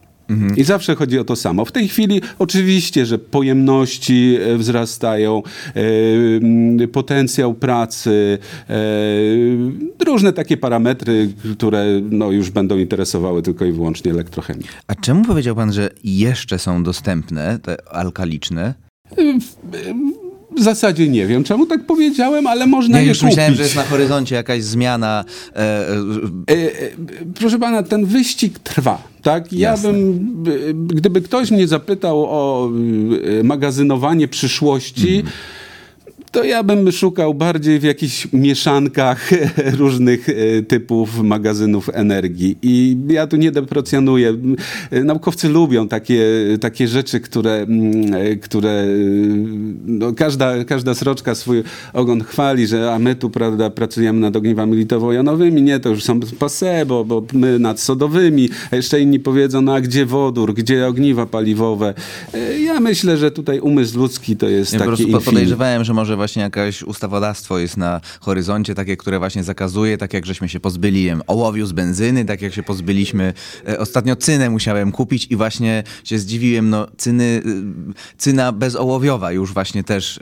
I 0.56 0.64
zawsze 0.64 0.94
chodzi 0.94 1.18
o 1.18 1.24
to 1.24 1.36
samo. 1.36 1.64
W 1.64 1.72
tej 1.72 1.88
chwili 1.88 2.20
oczywiście, 2.38 3.06
że 3.06 3.18
pojemności 3.18 4.36
e, 4.40 4.56
wzrastają, 4.56 5.42
e, 6.82 6.88
potencjał 6.88 7.54
pracy, 7.54 8.38
e, 8.70 8.74
różne 10.04 10.32
takie 10.32 10.56
parametry, 10.56 11.28
które 11.52 11.84
no, 12.10 12.30
już 12.30 12.50
będą 12.50 12.78
interesowały 12.78 13.42
tylko 13.42 13.64
i 13.64 13.72
wyłącznie 13.72 14.10
elektrochemię. 14.12 14.64
A 14.86 14.94
czemu 14.94 15.24
powiedział 15.24 15.56
pan, 15.56 15.72
że 15.72 15.90
jeszcze 16.04 16.58
są 16.58 16.82
dostępne 16.82 17.58
te 17.62 17.76
alkaliczne? 17.90 18.74
W 20.56 20.62
zasadzie 20.62 21.08
nie 21.08 21.26
wiem, 21.26 21.44
czemu 21.44 21.66
tak 21.66 21.86
powiedziałem, 21.86 22.46
ale 22.46 22.66
można 22.66 22.96
Ja 22.98 23.02
je 23.02 23.08
już 23.08 23.18
kupić. 23.18 23.30
myślałem, 23.30 23.54
że 23.54 23.62
jest 23.62 23.76
na 23.76 23.82
horyzoncie 23.84 24.34
jakaś 24.34 24.62
zmiana. 24.64 25.24
E, 25.56 25.58
e, 25.58 25.92
E, 26.50 26.54
e, 26.82 26.90
Proszę 27.34 27.58
pana, 27.58 27.82
ten 27.82 28.06
wyścig 28.06 28.58
trwa. 28.58 29.02
Tak? 29.22 29.52
Ja 29.52 29.70
Jasne. 29.70 29.92
bym, 29.92 30.44
gdyby 30.86 31.20
ktoś 31.22 31.50
mnie 31.50 31.68
zapytał 31.68 32.24
o 32.24 32.70
e, 33.40 33.42
magazynowanie 33.42 34.28
przyszłości, 34.28 35.22
to 36.36 36.44
ja 36.44 36.62
bym 36.62 36.92
szukał 36.92 37.34
bardziej 37.34 37.78
w 37.78 37.82
jakichś 37.82 38.28
mieszankach 38.32 39.30
różnych 39.78 40.28
e, 40.28 40.62
typów 40.62 41.22
magazynów 41.22 41.90
energii. 41.92 42.58
I 42.62 42.96
ja 43.08 43.26
tu 43.26 43.36
nie 43.36 43.52
deprecjonuję. 43.52 44.36
E, 44.90 45.04
Naukowcy 45.04 45.48
lubią 45.48 45.88
takie, 45.88 46.24
takie 46.60 46.88
rzeczy, 46.88 47.20
które, 47.20 47.52
mm, 47.52 48.14
e, 48.14 48.36
które 48.36 48.84
no, 49.86 50.12
każda, 50.12 50.64
każda 50.64 50.94
sroczka 50.94 51.34
swój 51.34 51.62
ogon 51.92 52.24
chwali, 52.24 52.66
że 52.66 52.92
a 52.92 52.98
my 52.98 53.14
tu 53.14 53.30
prawda, 53.30 53.70
pracujemy 53.70 54.20
nad 54.20 54.36
ogniwami 54.36 54.76
litowo-jonowymi. 54.76 55.62
Nie, 55.62 55.80
to 55.80 55.88
już 55.88 56.04
są 56.04 56.20
passe, 56.20 56.86
bo, 56.86 57.04
bo 57.04 57.22
my 57.32 57.58
nad 57.58 57.80
sodowymi. 57.80 58.48
A 58.70 58.76
jeszcze 58.76 59.00
inni 59.00 59.20
powiedzą, 59.20 59.60
no 59.60 59.74
a 59.74 59.80
gdzie 59.80 60.06
wodór, 60.06 60.54
gdzie 60.54 60.86
ogniwa 60.86 61.26
paliwowe. 61.26 61.94
Ja 62.64 62.80
myślę, 62.80 63.16
że 63.16 63.30
tutaj 63.30 63.60
umysł 63.60 63.98
ludzki 63.98 64.36
to 64.36 64.48
jest 64.48 64.72
ja 64.72 64.78
po 64.78 64.84
taki 64.84 64.88
prostu 64.88 65.04
po- 65.04 65.10
infinity. 65.10 65.30
podejrzewałem, 65.30 65.84
że 65.84 65.94
może 65.94 66.16
właśnie 66.26 66.42
jakieś 66.42 66.82
ustawodawstwo 66.82 67.58
jest 67.58 67.76
na 67.76 68.00
horyzoncie, 68.20 68.74
takie, 68.74 68.96
które 68.96 69.18
właśnie 69.18 69.44
zakazuje, 69.44 69.98
tak 69.98 70.14
jak 70.14 70.26
żeśmy 70.26 70.48
się 70.48 70.60
pozbyli 70.60 71.10
ołowiu 71.26 71.66
z 71.66 71.72
benzyny, 71.72 72.24
tak 72.24 72.42
jak 72.42 72.54
się 72.54 72.62
pozbyliśmy. 72.62 73.34
E, 73.68 73.78
ostatnio 73.78 74.16
cynę 74.16 74.50
musiałem 74.50 74.92
kupić 74.92 75.26
i 75.30 75.36
właśnie 75.36 75.82
się 76.04 76.18
zdziwiłem, 76.18 76.70
no 76.70 76.86
cyny, 76.96 77.24
y, 77.24 77.94
cyna 78.18 78.52
bezołowiowa 78.52 79.32
już 79.32 79.52
właśnie 79.52 79.84
też 79.84 80.18
e, 80.18 80.20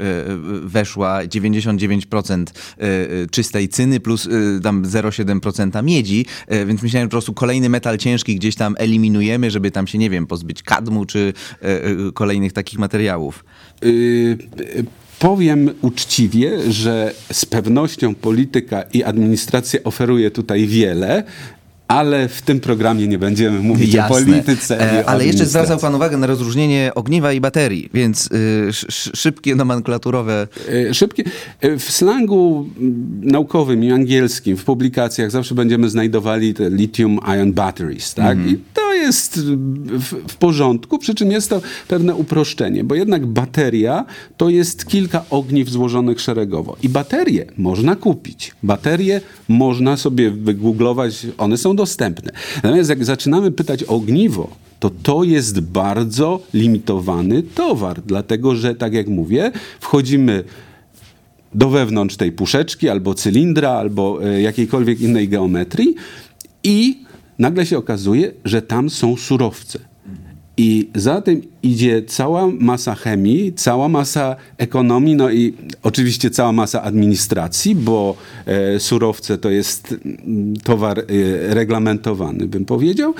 weszła, 0.63 1.21
99% 1.21 2.45
e, 2.79 2.83
e, 2.83 3.27
czystej 3.31 3.69
cyny 3.69 4.01
plus 4.01 4.27
e, 4.27 4.61
tam 4.61 4.83
0,7% 4.83 5.85
miedzi, 5.85 6.27
e, 6.47 6.67
więc 6.67 6.83
myślałem, 6.83 7.07
że 7.07 7.09
po 7.09 7.11
prostu 7.11 7.35
kolejny 7.35 7.69
metal 7.69 7.99
ciężki 7.99 8.37
gdzieś 8.37 8.55
tam 8.55 8.75
eliminujemy, 8.79 9.51
żeby 9.51 9.71
tam 9.71 9.87
się, 9.87 9.99
nie 9.99 10.11
wiem, 10.11 10.27
pozbyć 10.27 10.63
kadmu 10.63 11.05
czy 11.05 11.33
e, 11.63 11.67
e, 11.67 12.13
kolejnych 12.13 12.53
takich 12.53 12.79
materiałów. 12.79 13.45
Y, 13.85 14.39
y, 14.61 14.85
Powiem 15.19 15.71
uczciwie, 15.83 16.73
że 16.73 17.15
z 17.33 17.45
pewnością 17.45 18.15
polityka 18.15 18.83
i 18.83 19.03
administracja 19.03 19.81
oferuje 19.85 20.31
tutaj 20.31 20.67
wiele, 20.67 21.25
ale 21.89 22.29
w 22.29 22.43
tym 22.43 22.61
programie 22.61 23.09
nie 23.09 23.19
będziemy 23.19 23.61
mówić 23.61 23.97
o 23.97 24.09
polityce. 24.09 24.93
E, 24.93 25.07
o 25.07 25.09
ale 25.09 25.27
jeszcze 25.27 25.47
zwracał 25.47 25.79
pan 25.79 25.95
uwagę 25.95 26.17
na 26.17 26.27
rozróżnienie 26.27 26.93
ogniwa 26.95 27.33
i 27.33 27.41
baterii, 27.41 27.91
więc 27.95 28.27
y, 28.27 28.29
sz, 28.69 28.89
sz, 28.89 29.21
szybkie 29.21 29.55
nomenklaturowe. 29.55 30.49
E, 30.91 30.95
Szybkie. 30.95 31.25
e, 31.61 31.79
W 31.79 31.91
slangu 31.91 32.69
mm, 32.79 33.21
naukowym 33.23 33.85
i 33.85 33.93
angielskim, 33.93 34.57
w 34.57 34.65
publikacjach 34.65 35.31
zawsze 35.31 35.55
będziemy 35.55 35.91
znajdowali 35.91 36.55
te 36.55 36.71
lithium-ion 36.71 37.53
batteries, 37.53 38.15
tak? 38.15 38.39
I 38.47 38.59
to 38.75 38.95
jest 38.95 39.41
w, 39.41 40.15
w 40.29 40.37
porządku, 40.37 40.99
przy 40.99 41.15
czym 41.15 41.31
jest 41.31 41.51
to 41.51 41.61
pewne 41.89 42.15
uproszczenie, 42.15 42.85
bo 42.85 42.95
jednak 42.95 43.27
bateria 43.27 44.05
to 44.37 44.49
jest 44.49 44.87
kilka 44.87 45.25
ogniw 45.31 45.69
złożonych 45.69 46.21
szeregowo. 46.21 46.77
I 46.83 46.89
baterie 46.89 47.47
można 47.59 47.97
kupić. 47.97 48.53
Baterie 48.63 49.21
można 49.49 49.97
sobie 49.97 50.31
wygooglować, 50.31 51.27
one 51.39 51.57
są 51.57 51.74
dostępne. 51.77 52.33
Natomiast 52.63 52.91
jak 52.91 53.05
zaczynamy 53.05 53.53
pytać 53.53 53.85
o 53.85 53.89
ogniwo, 53.89 54.51
to 54.81 54.91
to 55.03 55.25
jest 55.25 55.61
bardzo 55.61 56.41
limitowany 56.55 57.43
towar, 57.43 58.03
dlatego 58.07 58.57
że, 58.57 58.75
tak 58.75 58.95
jak 58.95 59.09
mówię, 59.09 59.53
wchodzimy 59.81 60.45
do 61.55 61.69
wewnątrz 61.69 62.17
tej 62.17 62.33
puszeczki, 62.33 62.89
albo 62.89 63.15
cylindra, 63.15 63.71
albo 63.71 64.25
e, 64.25 64.41
jakiejkolwiek 64.41 65.01
innej 65.01 65.29
geometrii 65.29 65.95
i 66.65 67.05
nagle 67.39 67.67
się 67.67 67.79
okazuje, 67.79 68.33
że 68.45 68.63
tam 68.63 68.91
są 68.91 69.17
surowce. 69.17 69.79
I 70.57 70.89
za 70.95 71.21
tym 71.21 71.43
idzie 71.63 72.03
cała 72.03 72.47
masa 72.47 72.95
chemii, 72.95 73.53
cała 73.53 73.89
masa 73.89 74.37
ekonomii, 74.59 75.15
no 75.15 75.31
i 75.31 75.55
oczywiście 75.83 76.31
cała 76.31 76.53
masa 76.53 76.83
administracji, 76.83 77.75
bo 77.75 78.17
e, 78.47 78.81
surowce 78.81 79.39
to 79.39 79.51
jest 79.51 79.95
mm, 80.05 80.57
towar 80.57 80.99
e, 80.99 81.05
reglamentowany, 81.55 82.47
bym 82.47 82.65
powiedział. 82.65 83.15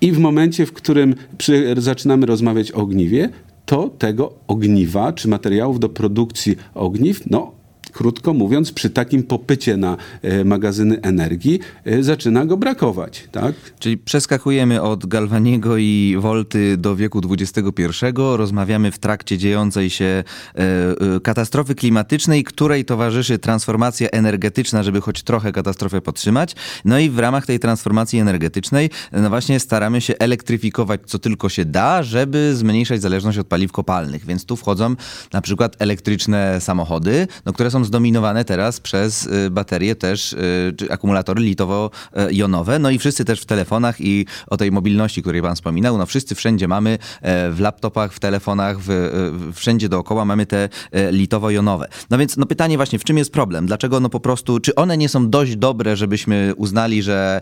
I 0.00 0.12
w 0.12 0.18
momencie, 0.18 0.66
w 0.66 0.72
którym 0.72 1.14
przy, 1.38 1.74
zaczynamy 1.78 2.26
rozmawiać 2.26 2.72
o 2.72 2.76
ogniwie, 2.76 3.28
to 3.66 3.90
tego 3.98 4.32
ogniwa, 4.48 5.12
czy 5.12 5.28
materiałów 5.28 5.80
do 5.80 5.88
produkcji 5.88 6.56
ogniw, 6.74 7.30
no 7.30 7.55
krótko 7.96 8.34
mówiąc, 8.34 8.72
przy 8.72 8.90
takim 8.90 9.22
popycie 9.22 9.76
na 9.76 9.96
e, 10.22 10.44
magazyny 10.44 11.00
energii 11.02 11.60
e, 11.84 12.02
zaczyna 12.02 12.46
go 12.46 12.56
brakować, 12.56 13.28
tak? 13.32 13.54
Czyli 13.78 13.98
przeskakujemy 13.98 14.82
od 14.82 15.06
Galvaniego 15.06 15.76
i 15.76 16.16
Volty 16.18 16.76
do 16.76 16.96
wieku 16.96 17.20
XXI. 17.30 18.06
Rozmawiamy 18.16 18.92
w 18.92 18.98
trakcie 18.98 19.38
dziejącej 19.38 19.90
się 19.90 20.24
e, 20.54 21.20
katastrofy 21.20 21.74
klimatycznej, 21.74 22.44
której 22.44 22.84
towarzyszy 22.84 23.38
transformacja 23.38 24.08
energetyczna, 24.08 24.82
żeby 24.82 25.00
choć 25.00 25.22
trochę 25.22 25.52
katastrofę 25.52 26.00
podtrzymać. 26.00 26.54
No 26.84 26.98
i 26.98 27.10
w 27.10 27.18
ramach 27.18 27.46
tej 27.46 27.58
transformacji 27.58 28.18
energetycznej, 28.18 28.90
no 29.12 29.28
właśnie 29.28 29.60
staramy 29.60 30.00
się 30.00 30.14
elektryfikować 30.18 31.00
co 31.06 31.18
tylko 31.18 31.48
się 31.48 31.64
da, 31.64 32.02
żeby 32.02 32.56
zmniejszać 32.56 33.02
zależność 33.02 33.38
od 33.38 33.46
paliw 33.46 33.72
kopalnych. 33.72 34.26
Więc 34.26 34.44
tu 34.44 34.56
wchodzą 34.56 34.96
na 35.32 35.40
przykład 35.40 35.76
elektryczne 35.78 36.60
samochody, 36.60 37.28
no, 37.46 37.52
które 37.52 37.70
są 37.70 37.85
zdominowane 37.86 38.44
teraz 38.44 38.80
przez 38.80 39.26
y, 39.26 39.50
baterie 39.50 39.96
też, 39.96 40.32
y, 40.32 40.74
czy 40.76 40.92
akumulatory 40.92 41.42
litowo-jonowe. 41.42 42.78
No 42.80 42.90
i 42.90 42.98
wszyscy 42.98 43.24
też 43.24 43.40
w 43.40 43.46
telefonach 43.46 44.00
i 44.00 44.26
o 44.46 44.56
tej 44.56 44.72
mobilności, 44.72 45.22
której 45.22 45.42
pan 45.42 45.54
wspominał, 45.54 45.98
no 45.98 46.06
wszyscy 46.06 46.34
wszędzie 46.34 46.68
mamy 46.68 46.98
e, 47.22 47.50
w 47.50 47.60
laptopach, 47.60 48.12
w 48.12 48.20
telefonach, 48.20 48.78
w, 48.80 48.90
e, 48.90 49.52
wszędzie 49.52 49.88
dookoła 49.88 50.24
mamy 50.24 50.46
te 50.46 50.68
e, 50.92 51.12
litowo-jonowe. 51.12 51.84
No 52.10 52.18
więc 52.18 52.36
no 52.36 52.46
pytanie 52.46 52.76
właśnie, 52.76 52.98
w 52.98 53.04
czym 53.04 53.18
jest 53.18 53.32
problem? 53.32 53.66
Dlaczego 53.66 54.00
no 54.00 54.08
po 54.08 54.20
prostu, 54.20 54.60
czy 54.60 54.74
one 54.74 54.96
nie 54.96 55.08
są 55.08 55.30
dość 55.30 55.56
dobre, 55.56 55.96
żebyśmy 55.96 56.52
uznali, 56.56 57.02
że 57.02 57.40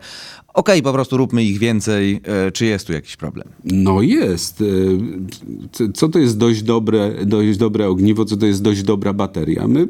okej, 0.55 0.83
po 0.83 0.93
prostu 0.93 1.17
róbmy 1.17 1.45
ich 1.45 1.59
więcej, 1.59 2.21
e, 2.25 2.53
czy 2.53 2.67
jest 2.67 2.87
tu 2.87 2.93
jakiś 2.93 3.17
problem? 3.17 3.49
No 3.65 4.03
jest. 4.03 4.61
E, 4.61 5.93
Co 5.95 6.09
to 6.09 6.19
jest 6.19 6.39
dość 6.39 6.63
dobre, 6.63 7.15
dość 7.27 7.59
dobre 7.59 7.89
ogniwo, 7.89 8.25
co 8.25 8.37
to 8.37 8.47
jest 8.47 8.63
dość 8.63 8.83
dobra 8.83 9.13
bateria? 9.13 9.69
My 9.69 9.89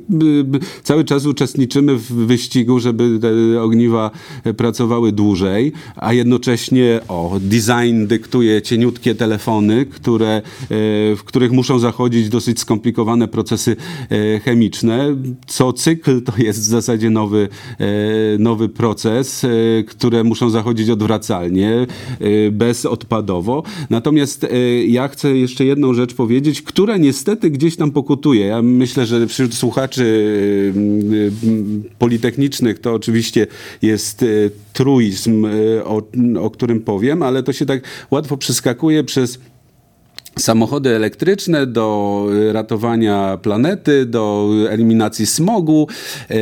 cały 0.83 1.04
czas 1.04 1.26
uczestniczymy 1.26 1.97
w 1.97 2.12
wyścigu, 2.12 2.80
żeby 2.80 3.18
te 3.21 3.62
ogniwa 3.62 4.11
pracowały 4.56 5.12
dłużej, 5.12 5.73
a 5.97 6.12
jednocześnie 6.12 7.00
o, 7.09 7.38
design 7.40 8.06
dyktuje 8.06 8.62
cieniutkie 8.62 9.14
telefony, 9.14 9.87
które, 9.87 10.37
e, 10.37 10.42
w 11.16 11.21
których 11.25 11.52
muszą 11.52 11.78
zachodzić 11.78 12.28
dosyć 12.28 12.61
skomplikowane 12.61 13.28
procesy 13.28 13.76
chemiczne. 14.44 15.16
Co 15.47 15.73
cykl 15.73 16.23
to 16.23 16.33
jest 16.38 16.61
w 16.61 16.64
zasadzie 16.64 17.11
nowy, 17.11 17.49
nowy 18.38 18.68
proces, 18.68 19.47
które 19.87 20.25
muszą 20.25 20.50
zachodzić 20.54 20.90
odwracalnie, 20.90 21.87
e, 22.20 22.50
bezodpadowo. 22.50 23.62
Natomiast 23.90 24.44
e, 24.44 24.49
ja 24.84 25.08
chcę 25.08 25.37
jeszcze 25.37 25.64
jedną 25.64 25.94
rzecz 25.94 26.14
powiedzieć, 26.14 26.62
która 26.62 26.96
niestety 26.96 27.50
gdzieś 27.50 27.76
tam 27.76 27.90
pokutuje. 27.90 28.46
Ja 28.46 28.62
myślę, 28.62 29.06
że 29.06 29.26
wśród 29.26 29.54
słuchaczy 29.54 30.04
m, 30.76 31.82
politechnicznych 31.99 32.78
to 32.78 32.94
oczywiście 32.94 33.46
jest 33.82 34.25
truizm, 34.73 35.46
o, 35.84 36.02
o 36.40 36.50
którym 36.50 36.80
powiem, 36.80 37.23
ale 37.23 37.42
to 37.42 37.52
się 37.52 37.66
tak 37.66 37.80
łatwo 38.11 38.37
przeskakuje 38.37 39.04
przez 39.04 39.38
samochody 40.38 40.90
elektryczne 40.90 41.66
do 41.66 42.26
ratowania 42.52 43.38
planety, 43.42 44.06
do 44.06 44.50
eliminacji 44.70 45.26
smogu. 45.26 45.88
E, 46.30 46.36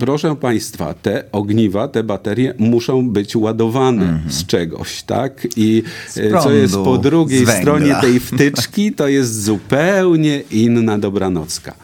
proszę 0.00 0.36
Państwa, 0.36 0.94
te 0.94 1.24
ogniwa, 1.32 1.88
te 1.88 2.02
baterie 2.04 2.54
muszą 2.58 3.10
być 3.10 3.36
ładowane 3.36 4.02
mm 4.02 4.18
-hmm. 4.18 4.32
z 4.32 4.46
czegoś, 4.46 5.02
tak? 5.02 5.46
I 5.56 5.82
prądu, 6.14 6.38
co 6.42 6.52
jest 6.52 6.74
po 6.74 6.98
drugiej 6.98 7.46
stronie 7.46 7.94
tej 8.00 8.20
wtyczki, 8.20 8.92
to 8.92 9.08
jest 9.08 9.42
zupełnie 9.42 10.42
inna 10.50 10.98
dobranocka. 10.98 11.74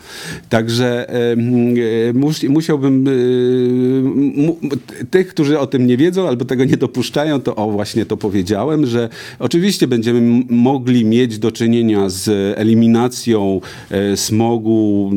Także 0.48 1.08
e, 1.08 2.12
mus, 2.14 2.42
musiałbym 2.42 3.08
e, 3.08 3.10
mu, 4.42 4.58
tych, 5.10 5.28
którzy 5.28 5.58
o 5.58 5.66
tym 5.66 5.86
nie 5.86 5.96
wiedzą 5.96 6.28
albo 6.28 6.44
tego 6.44 6.64
nie 6.64 6.76
dopuszczają, 6.76 7.40
to 7.40 7.56
o 7.56 7.70
właśnie 7.70 8.06
to 8.06 8.16
powiedziałem, 8.16 8.86
że 8.86 9.08
oczywiście 9.38 9.86
będziemy 9.86 10.44
mogli 10.48 10.99
mieć 11.04 11.38
do 11.38 11.52
czynienia 11.52 12.08
z 12.08 12.28
eliminacją 12.58 13.60
e, 13.90 14.16
smogu 14.16 15.10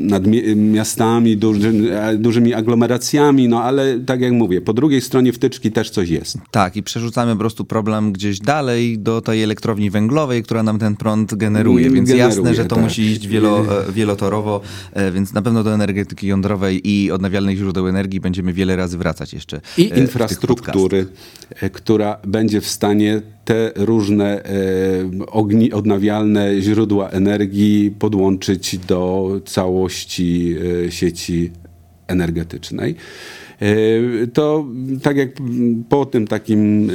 nad 0.00 0.22
miastami, 0.56 1.36
duży, 1.36 1.72
e, 1.92 2.16
dużymi 2.16 2.54
aglomeracjami, 2.54 3.48
no 3.48 3.62
ale 3.62 4.00
tak 4.00 4.20
jak 4.20 4.32
mówię, 4.32 4.60
po 4.60 4.72
drugiej 4.72 5.00
stronie 5.00 5.32
wtyczki 5.32 5.72
też 5.72 5.90
coś 5.90 6.08
jest. 6.08 6.38
Tak, 6.50 6.76
i 6.76 6.82
przerzucamy 6.82 7.32
po 7.32 7.38
prostu 7.38 7.64
problem 7.64 8.12
gdzieś 8.12 8.40
dalej 8.40 8.98
do 8.98 9.20
tej 9.20 9.42
elektrowni 9.42 9.90
węglowej, 9.90 10.42
która 10.42 10.62
nam 10.62 10.78
ten 10.78 10.96
prąd 10.96 11.34
generuje, 11.34 11.90
więc 11.90 12.08
generuje, 12.08 12.36
jasne, 12.36 12.54
że 12.54 12.64
to 12.64 12.74
tak. 12.74 12.84
musi 12.84 13.02
iść 13.02 13.26
wielo, 13.26 13.58
e, 13.88 13.92
wielotorowo, 13.92 14.60
więc 15.14 15.32
na 15.32 15.42
pewno 15.42 15.64
do 15.64 15.74
energetyki 15.74 16.26
jądrowej 16.26 16.90
i 16.90 17.10
odnawialnych 17.10 17.58
źródeł 17.58 17.88
energii 17.88 18.20
będziemy 18.20 18.52
wiele 18.52 18.76
razy 18.76 18.98
wracać 18.98 19.32
jeszcze. 19.32 19.60
I 19.78 19.92
infrastruktury, 19.98 21.06
która 21.72 22.18
będzie 22.26 22.60
w 22.60 22.66
stanie 22.66 23.22
te 23.44 23.72
różne 23.76 24.44
e, 24.44 24.50
ogni, 25.26 25.72
odnawialne 25.72 26.60
źródła 26.60 27.10
energii 27.10 27.94
podłączyć 27.98 28.78
do 28.78 29.30
całości 29.44 30.56
e, 30.86 30.90
sieci 30.90 31.50
energetycznej. 32.06 32.94
E, 33.60 33.66
to 34.26 34.66
tak 35.02 35.16
jak 35.16 35.28
po 35.88 36.06
tym 36.06 36.26
takim, 36.26 36.90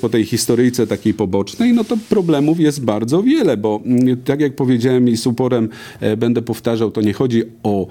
po 0.00 0.08
tej 0.08 0.24
historyjce 0.24 0.86
takiej 0.86 1.14
pobocznej, 1.14 1.72
no 1.72 1.84
to 1.84 1.96
problemów 2.08 2.60
jest 2.60 2.84
bardzo 2.84 3.22
wiele, 3.22 3.56
bo 3.56 3.80
mm, 3.84 4.16
tak 4.16 4.40
jak 4.40 4.54
powiedziałem 4.54 5.08
i 5.08 5.16
z 5.16 5.26
uporem 5.26 5.68
będę 6.16 6.42
powtarzał, 6.42 6.90
to 6.90 7.00
nie 7.00 7.12
chodzi 7.12 7.42
o 7.62 7.86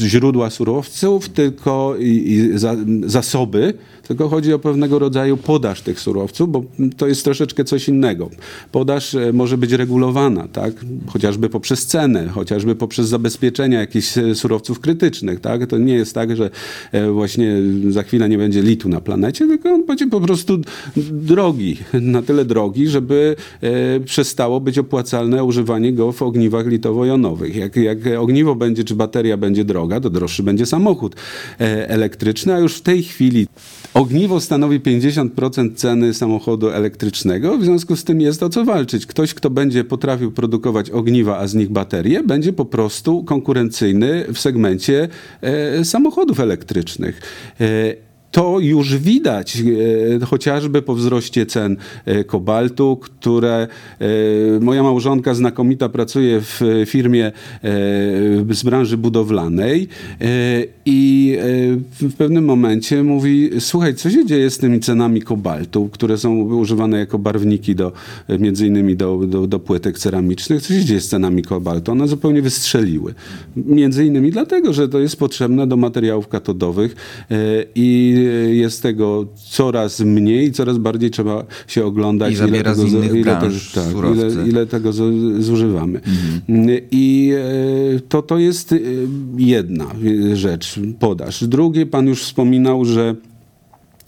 źródła 0.00 0.50
surowców, 0.50 1.28
tylko 1.28 1.94
i 2.00 2.50
zasoby, 3.06 3.74
tylko 4.12 4.28
chodzi 4.28 4.52
o 4.52 4.58
pewnego 4.58 4.98
rodzaju 4.98 5.36
podaż 5.36 5.82
tych 5.82 6.00
surowców, 6.00 6.52
bo 6.52 6.64
to 6.96 7.06
jest 7.06 7.24
troszeczkę 7.24 7.64
coś 7.64 7.88
innego. 7.88 8.30
Podaż 8.72 9.16
może 9.32 9.58
być 9.58 9.72
regulowana, 9.72 10.48
tak? 10.48 10.72
chociażby 11.06 11.48
poprzez 11.48 11.86
cenę, 11.86 12.28
chociażby 12.28 12.74
poprzez 12.74 13.08
zabezpieczenia 13.08 13.80
jakichś 13.80 14.14
surowców 14.34 14.80
krytycznych. 14.80 15.40
Tak? 15.40 15.66
To 15.66 15.78
nie 15.78 15.94
jest 15.94 16.14
tak, 16.14 16.36
że 16.36 16.50
E, 16.92 17.10
właśnie 17.10 17.56
za 17.88 18.02
chwilę 18.02 18.28
nie 18.28 18.38
będzie 18.38 18.62
litu 18.62 18.88
na 18.88 19.00
planecie, 19.00 19.46
tylko 19.46 19.70
on 19.70 19.86
będzie 19.86 20.06
po 20.06 20.20
prostu 20.20 20.58
drogi, 21.10 21.76
na 22.00 22.22
tyle 22.22 22.44
drogi, 22.44 22.88
żeby 22.88 23.36
e, 23.60 24.00
przestało 24.00 24.60
być 24.60 24.78
opłacalne 24.78 25.44
używanie 25.44 25.92
go 25.92 26.12
w 26.12 26.22
ogniwach 26.22 26.66
litowo-jonowych. 26.66 27.56
Jak, 27.56 27.76
jak 27.76 27.98
ogniwo 28.18 28.54
będzie, 28.54 28.84
czy 28.84 28.94
bateria 28.94 29.36
będzie 29.36 29.64
droga, 29.64 30.00
to 30.00 30.10
droższy 30.10 30.42
będzie 30.42 30.66
samochód 30.66 31.16
e, 31.60 31.88
elektryczny, 31.88 32.54
a 32.54 32.58
już 32.58 32.74
w 32.74 32.80
tej 32.80 33.02
chwili 33.02 33.46
ogniwo 34.02 34.40
stanowi 34.40 34.80
50% 34.80 35.74
ceny 35.74 36.14
samochodu 36.14 36.70
elektrycznego, 36.70 37.58
w 37.58 37.64
związku 37.64 37.96
z 37.96 38.04
tym 38.04 38.20
jest 38.20 38.42
o 38.42 38.48
co 38.48 38.64
walczyć. 38.64 39.06
Ktoś, 39.06 39.34
kto 39.34 39.50
będzie 39.50 39.84
potrafił 39.84 40.32
produkować 40.32 40.90
ogniwa, 40.90 41.38
a 41.38 41.46
z 41.46 41.54
nich 41.54 41.70
baterie, 41.70 42.22
będzie 42.22 42.52
po 42.52 42.64
prostu 42.64 43.24
konkurencyjny 43.24 44.24
w 44.34 44.38
segmencie 44.38 45.08
samochodów 45.82 46.40
elektrycznych 46.40 46.62
elektrycznych. 46.62 47.20
E, 47.60 48.11
to 48.32 48.60
już 48.60 48.96
widać 48.96 49.62
e, 50.22 50.26
chociażby 50.26 50.82
po 50.82 50.94
wzroście 50.94 51.46
cen 51.46 51.76
e, 52.04 52.24
kobaltu, 52.24 52.98
które 53.00 53.68
moja 54.60 54.82
małżonka 54.82 55.34
znakomita 55.34 55.88
pracuje 55.88 56.40
w 56.40 56.60
firmie 56.86 57.32
z 58.50 58.62
branży 58.62 58.96
budowlanej 58.96 59.88
i 60.84 61.38
w 62.00 62.14
pewnym 62.14 62.44
momencie 62.44 63.02
mówi, 63.02 63.50
słuchaj, 63.58 63.94
co 63.94 64.10
się 64.10 64.26
dzieje 64.26 64.50
z 64.50 64.58
tymi 64.58 64.80
cenami 64.80 65.22
kobaltu, 65.22 65.88
które 65.92 66.18
są 66.18 66.34
używane 66.38 66.98
jako 66.98 67.18
barwniki 67.18 67.74
do, 67.74 67.92
między 68.38 68.66
innymi 68.66 68.96
do, 68.96 69.20
do, 69.26 69.46
do 69.46 69.58
płytek 69.58 69.98
ceramicznych, 69.98 70.62
co 70.62 70.74
się 70.74 70.84
dzieje 70.84 71.00
z 71.00 71.08
cenami 71.08 71.42
kobaltu? 71.42 71.92
One 71.92 72.08
zupełnie 72.08 72.42
wystrzeliły. 72.42 73.14
Między 73.56 74.06
innymi 74.06 74.30
dlatego, 74.30 74.72
że 74.72 74.88
to 74.88 74.98
jest 74.98 75.16
potrzebne 75.16 75.66
do 75.66 75.76
materiałów 75.76 76.28
katodowych 76.28 76.96
i 77.74 78.21
jest 78.52 78.82
tego 78.82 79.26
coraz 79.50 80.00
mniej, 80.00 80.52
coraz 80.52 80.78
bardziej 80.78 81.10
trzeba 81.10 81.44
się 81.66 81.84
oglądać, 81.84 82.32
I 82.32 82.36
ile, 82.36 82.62
tego, 82.62 82.84
ile, 82.84 83.24
tego, 83.24 83.40
tak, 83.74 83.86
ile, 84.14 84.48
ile, 84.48 84.66
tego 84.66 84.92
zużywamy. 85.38 86.00
Mhm. 86.48 86.80
I 86.90 87.32
e, 87.96 88.00
to, 88.00 88.22
to 88.22 88.38
jest 88.38 88.72
e, 88.72 88.76
jedna 89.36 89.86
rzecz, 90.34 90.80
podaż. 91.00 91.44
Drugie, 91.44 91.86
pan 91.86 92.06
już 92.06 92.22
wspominał, 92.22 92.84
że 92.84 93.14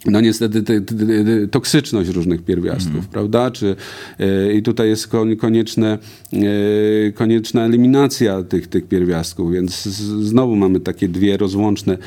no 0.06 0.20
niestety 0.20 0.62
te, 0.62 0.80
te, 0.80 0.94
te, 0.94 1.48
toksyczność 1.48 2.10
różnych 2.10 2.44
pierwiastków, 2.44 2.94
mm. 2.94 3.06
prawda? 3.06 3.50
Czy, 3.50 3.76
e, 4.18 4.54
I 4.54 4.62
tutaj 4.62 4.88
jest 4.88 5.08
konieczne, 5.38 5.98
e, 6.32 7.12
konieczna 7.12 7.64
eliminacja 7.64 8.42
tych, 8.42 8.66
tych 8.66 8.88
pierwiastków, 8.88 9.52
więc 9.52 9.82
z, 9.82 10.00
znowu 10.24 10.56
mamy 10.56 10.80
takie 10.80 11.08
dwie 11.08 11.36
rozłączne 11.36 11.98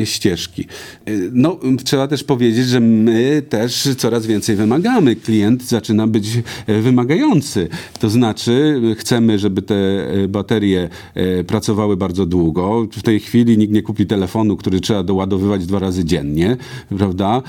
e, 0.00 0.06
ścieżki. 0.06 0.64
No, 1.32 1.60
trzeba 1.84 2.08
też 2.08 2.24
powiedzieć, 2.24 2.66
że 2.66 2.80
my 2.80 3.42
też 3.48 3.88
coraz 3.98 4.26
więcej 4.26 4.56
wymagamy. 4.56 5.16
Klient 5.16 5.64
zaczyna 5.64 6.06
być 6.06 6.28
wymagający. 6.82 7.68
To 8.00 8.10
znaczy, 8.10 8.80
chcemy, 8.98 9.38
żeby 9.38 9.62
te 9.62 10.06
baterie 10.28 10.88
pracowały 11.46 11.96
bardzo 11.96 12.26
długo. 12.26 12.86
W 12.92 13.02
tej 13.02 13.20
chwili 13.20 13.58
nikt 13.58 13.72
nie 13.72 13.82
kupi 13.82 14.06
telefonu, 14.06 14.56
który 14.56 14.80
trzeba 14.80 15.02
doładowywać 15.02 15.66
dwa 15.66 15.78
razy 15.78 16.04
dziennie, 16.04 16.56
prawda? 16.98 17.07
Prawda? 17.08 17.42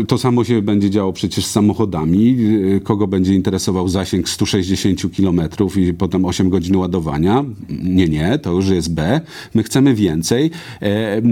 E, 0.00 0.04
to 0.04 0.18
samo 0.18 0.44
się 0.44 0.62
będzie 0.62 0.90
działo 0.90 1.12
przecież 1.12 1.46
z 1.46 1.50
samochodami. 1.50 2.36
E, 2.76 2.80
kogo 2.80 3.06
będzie 3.06 3.34
interesował 3.34 3.88
zasięg 3.88 4.28
160 4.28 5.00
km 5.16 5.40
i 5.76 5.94
potem 5.94 6.24
8 6.24 6.50
godzin 6.50 6.76
ładowania? 6.76 7.44
Nie, 7.82 8.08
nie, 8.08 8.38
to 8.38 8.52
już 8.52 8.68
jest 8.68 8.94
B. 8.94 9.20
My 9.54 9.62
chcemy 9.62 9.94
więcej. 9.94 10.50
E, 10.82 11.22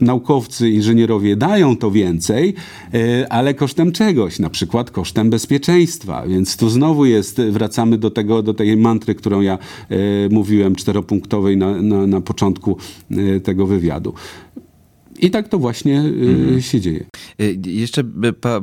naukowcy, 0.00 0.70
inżynierowie 0.70 1.36
dają 1.36 1.76
to 1.76 1.90
więcej, 1.90 2.54
ale 3.30 3.54
kosztem 3.54 3.92
czegoś, 3.92 4.38
na 4.38 4.50
przykład 4.50 4.90
kosztem 4.90 5.30
bezpieczeństwa. 5.30 6.26
Więc 6.28 6.56
tu 6.56 6.68
znowu 6.68 7.04
jest, 7.06 7.40
wracamy 7.40 7.98
do 7.98 8.10
tego, 8.10 8.42
do 8.42 8.54
tej 8.54 8.76
mantry, 8.76 9.14
którą 9.14 9.40
ja 9.40 9.58
mówiłem, 10.30 10.74
czteropunktowej 10.74 11.56
na, 11.56 11.82
na, 11.82 12.06
na 12.06 12.20
początku 12.20 12.76
tego 13.42 13.66
wywiadu. 13.66 14.14
I 15.22 15.30
tak 15.30 15.48
to 15.48 15.58
właśnie 15.58 15.98
mm. 15.98 16.62
się 16.62 16.80
dzieje. 16.80 17.06
Y, 17.40 17.58
jeszcze 17.64 18.02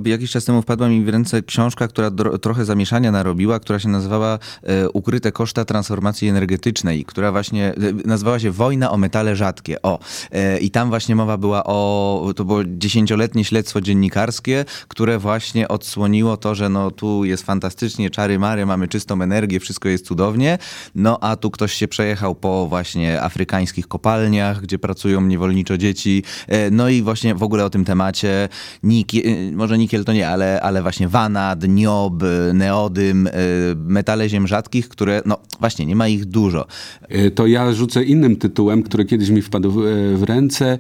jakiś 0.06 0.32
czas 0.32 0.46
temu 0.46 0.62
wpadła 0.62 0.90
mi 0.90 1.04
w 1.04 1.10
ręce 1.10 1.44
książka, 1.44 1.88
która 1.88 2.12
trochę 2.42 2.66
zamieszania 2.66 3.12
narobiła, 3.12 3.60
która 3.60 3.80
się 3.80 3.90
nazywała 3.90 4.40
e, 4.64 4.90
Ukryte 4.90 5.32
koszta 5.32 5.66
transformacji 5.66 6.28
energetycznej, 6.28 7.06
która 7.06 7.32
właśnie 7.32 7.68
e, 7.68 7.76
nazywała 8.06 8.40
się 8.40 8.52
Wojna 8.52 8.92
o 8.92 8.98
metale 8.98 9.36
rzadkie. 9.36 9.82
O, 9.82 10.00
e, 10.32 10.60
i 10.60 10.72
tam 10.72 10.90
właśnie 10.90 11.16
mowa 11.16 11.38
była 11.38 11.64
o, 11.64 12.34
to 12.36 12.46
było 12.46 12.64
dziesięcioletnie 12.66 13.44
śledztwo 13.44 13.82
dziennikarskie, 13.82 14.66
które 14.88 15.20
właśnie 15.20 15.68
odsłoniło 15.68 16.38
to, 16.38 16.56
że 16.56 16.70
no 16.70 16.92
tu 16.92 17.26
jest 17.26 17.44
fantastycznie, 17.44 18.10
czary 18.10 18.40
mary, 18.40 18.66
mamy 18.66 18.88
czystą 18.88 19.22
energię, 19.22 19.60
wszystko 19.60 19.90
jest 19.90 20.06
cudownie, 20.06 20.58
no 20.96 21.18
a 21.22 21.36
tu 21.36 21.52
ktoś 21.52 21.74
się 21.74 21.88
przejechał 21.88 22.36
po 22.36 22.68
właśnie 22.68 23.22
afrykańskich 23.22 23.88
kopalniach, 23.88 24.62
gdzie 24.62 24.80
pracują 24.80 25.22
niewolniczo 25.22 25.78
dzieci, 25.78 26.24
no 26.72 26.90
i 26.90 27.02
właśnie 27.02 27.36
w 27.36 27.44
ogóle 27.44 27.66
o 27.66 27.70
tym 27.70 27.86
temacie 27.86 28.50
nikiel, 28.84 29.24
może 29.54 29.78
nikiel 29.78 30.06
to 30.06 30.14
nie, 30.14 30.30
ale, 30.30 30.62
ale 30.62 30.82
właśnie 30.82 31.08
wanad, 31.08 31.68
niob, 31.68 32.24
neodym, 32.54 33.28
e, 33.28 33.32
metale 33.76 34.30
ziem 34.30 34.48
rzadkich, 34.48 34.90
które 34.90 35.22
no 35.26 35.38
właśnie 35.60 35.86
nie 35.86 35.96
ma 35.96 36.08
ich 36.08 36.26
dużo. 36.26 36.68
E, 37.10 37.32
to 37.32 37.48
ja 37.48 37.74
rzucę 37.74 38.04
innym 38.04 38.36
tytułem, 38.36 38.84
który 38.84 39.06
kiedyś 39.06 39.30
mi 39.30 39.42
wpadł 39.42 39.72
w 40.16 40.24
ręce. 40.24 40.78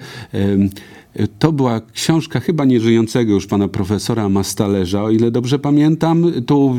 To 1.39 1.51
była 1.51 1.82
książka 1.93 2.39
chyba 2.39 2.65
nieżyjącego 2.65 3.34
już 3.34 3.47
pana 3.47 3.67
profesora 3.67 4.30
Mastalerza, 4.30 5.03
o 5.03 5.10
ile 5.10 5.32
dobrze 5.32 5.60
pamiętam. 5.60 6.32
Tu 6.45 6.75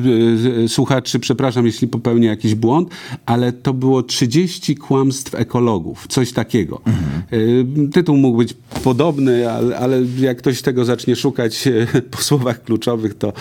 y, 0.64 0.68
słuchaczy, 0.68 1.18
przepraszam, 1.18 1.66
jeśli 1.66 1.88
popełnię 1.88 2.28
jakiś 2.28 2.54
błąd, 2.54 2.88
ale 3.26 3.52
to 3.52 3.74
było 3.74 4.02
30 4.02 4.76
kłamstw 4.76 5.34
ekologów, 5.34 6.06
coś 6.08 6.32
takiego. 6.32 6.80
Mhm. 6.86 7.90
Tytuł 7.92 8.16
mógł 8.16 8.38
być 8.38 8.54
podobny, 8.84 9.50
ale, 9.50 9.78
ale, 9.78 10.02
jak 10.20 10.38
ktoś 10.38 10.62
tego 10.62 10.84
zacznie 10.84 11.16
szukać 11.16 11.68
po 12.10 12.18
słowach 12.18 12.62
kluczowych, 12.62 13.14
to, 13.14 13.32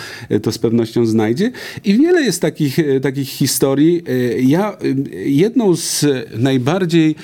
to 0.42 0.52
z 0.52 0.58
pewnością 0.58 1.06
znajdzie. 1.06 1.52
I 1.84 1.94
wiele 1.94 2.22
jest 2.22 2.42
takich, 2.42 2.78
takich 3.02 3.28
historii. 3.28 4.02
Ja 4.42 4.76
jedną 5.24 5.76
z 5.76 6.06
najbardziej 6.36 7.14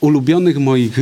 ulubionych 0.00 0.58
moich 0.58 0.98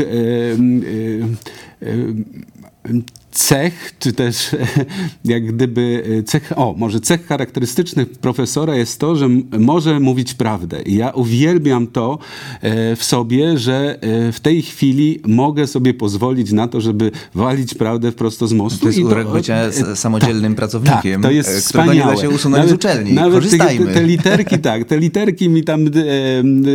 Um. 1.82 2.46
um 2.84 3.04
cech, 3.32 3.94
czy 3.98 4.12
też 4.12 4.56
jak 5.24 5.46
gdyby 5.46 6.02
cech, 6.26 6.52
o, 6.56 6.74
może 6.78 7.00
cech 7.00 7.26
charakterystycznych 7.26 8.08
profesora 8.08 8.76
jest 8.76 8.98
to, 8.98 9.16
że 9.16 9.28
może 9.58 10.00
mówić 10.00 10.34
prawdę. 10.34 10.82
I 10.82 10.94
ja 10.94 11.10
uwielbiam 11.10 11.86
to 11.86 12.18
e, 12.60 12.96
w 12.96 13.04
sobie, 13.04 13.58
że 13.58 13.98
e, 14.00 14.32
w 14.32 14.40
tej 14.40 14.62
chwili 14.62 15.20
mogę 15.26 15.66
sobie 15.66 15.94
pozwolić 15.94 16.52
na 16.52 16.68
to, 16.68 16.80
żeby 16.80 17.10
walić 17.34 17.74
prawdę 17.74 18.12
prosto 18.12 18.46
z 18.46 18.52
mostu. 18.52 18.80
To 18.80 18.86
jest 18.86 18.98
urok 18.98 19.32
bycia 19.32 19.72
samodzielnym 19.94 20.52
tak, 20.52 20.56
pracownikiem, 20.56 21.22
tak, 21.22 21.30
to 21.30 21.36
jest 21.36 21.50
e, 21.50 21.60
wspaniałe. 21.60 21.94
nie 21.94 22.04
da 22.04 22.16
się 22.16 22.30
usunąć 22.30 22.58
nawet, 22.58 22.70
z 22.70 22.74
uczelni. 22.74 23.12
Nawet 23.12 23.34
Korzystajmy. 23.34 23.86
Te, 23.86 23.92
te 23.92 24.02
literki, 24.02 24.58
tak, 24.58 24.84
te 24.84 24.98
literki 24.98 25.48
mi 25.48 25.64
tam 25.64 25.86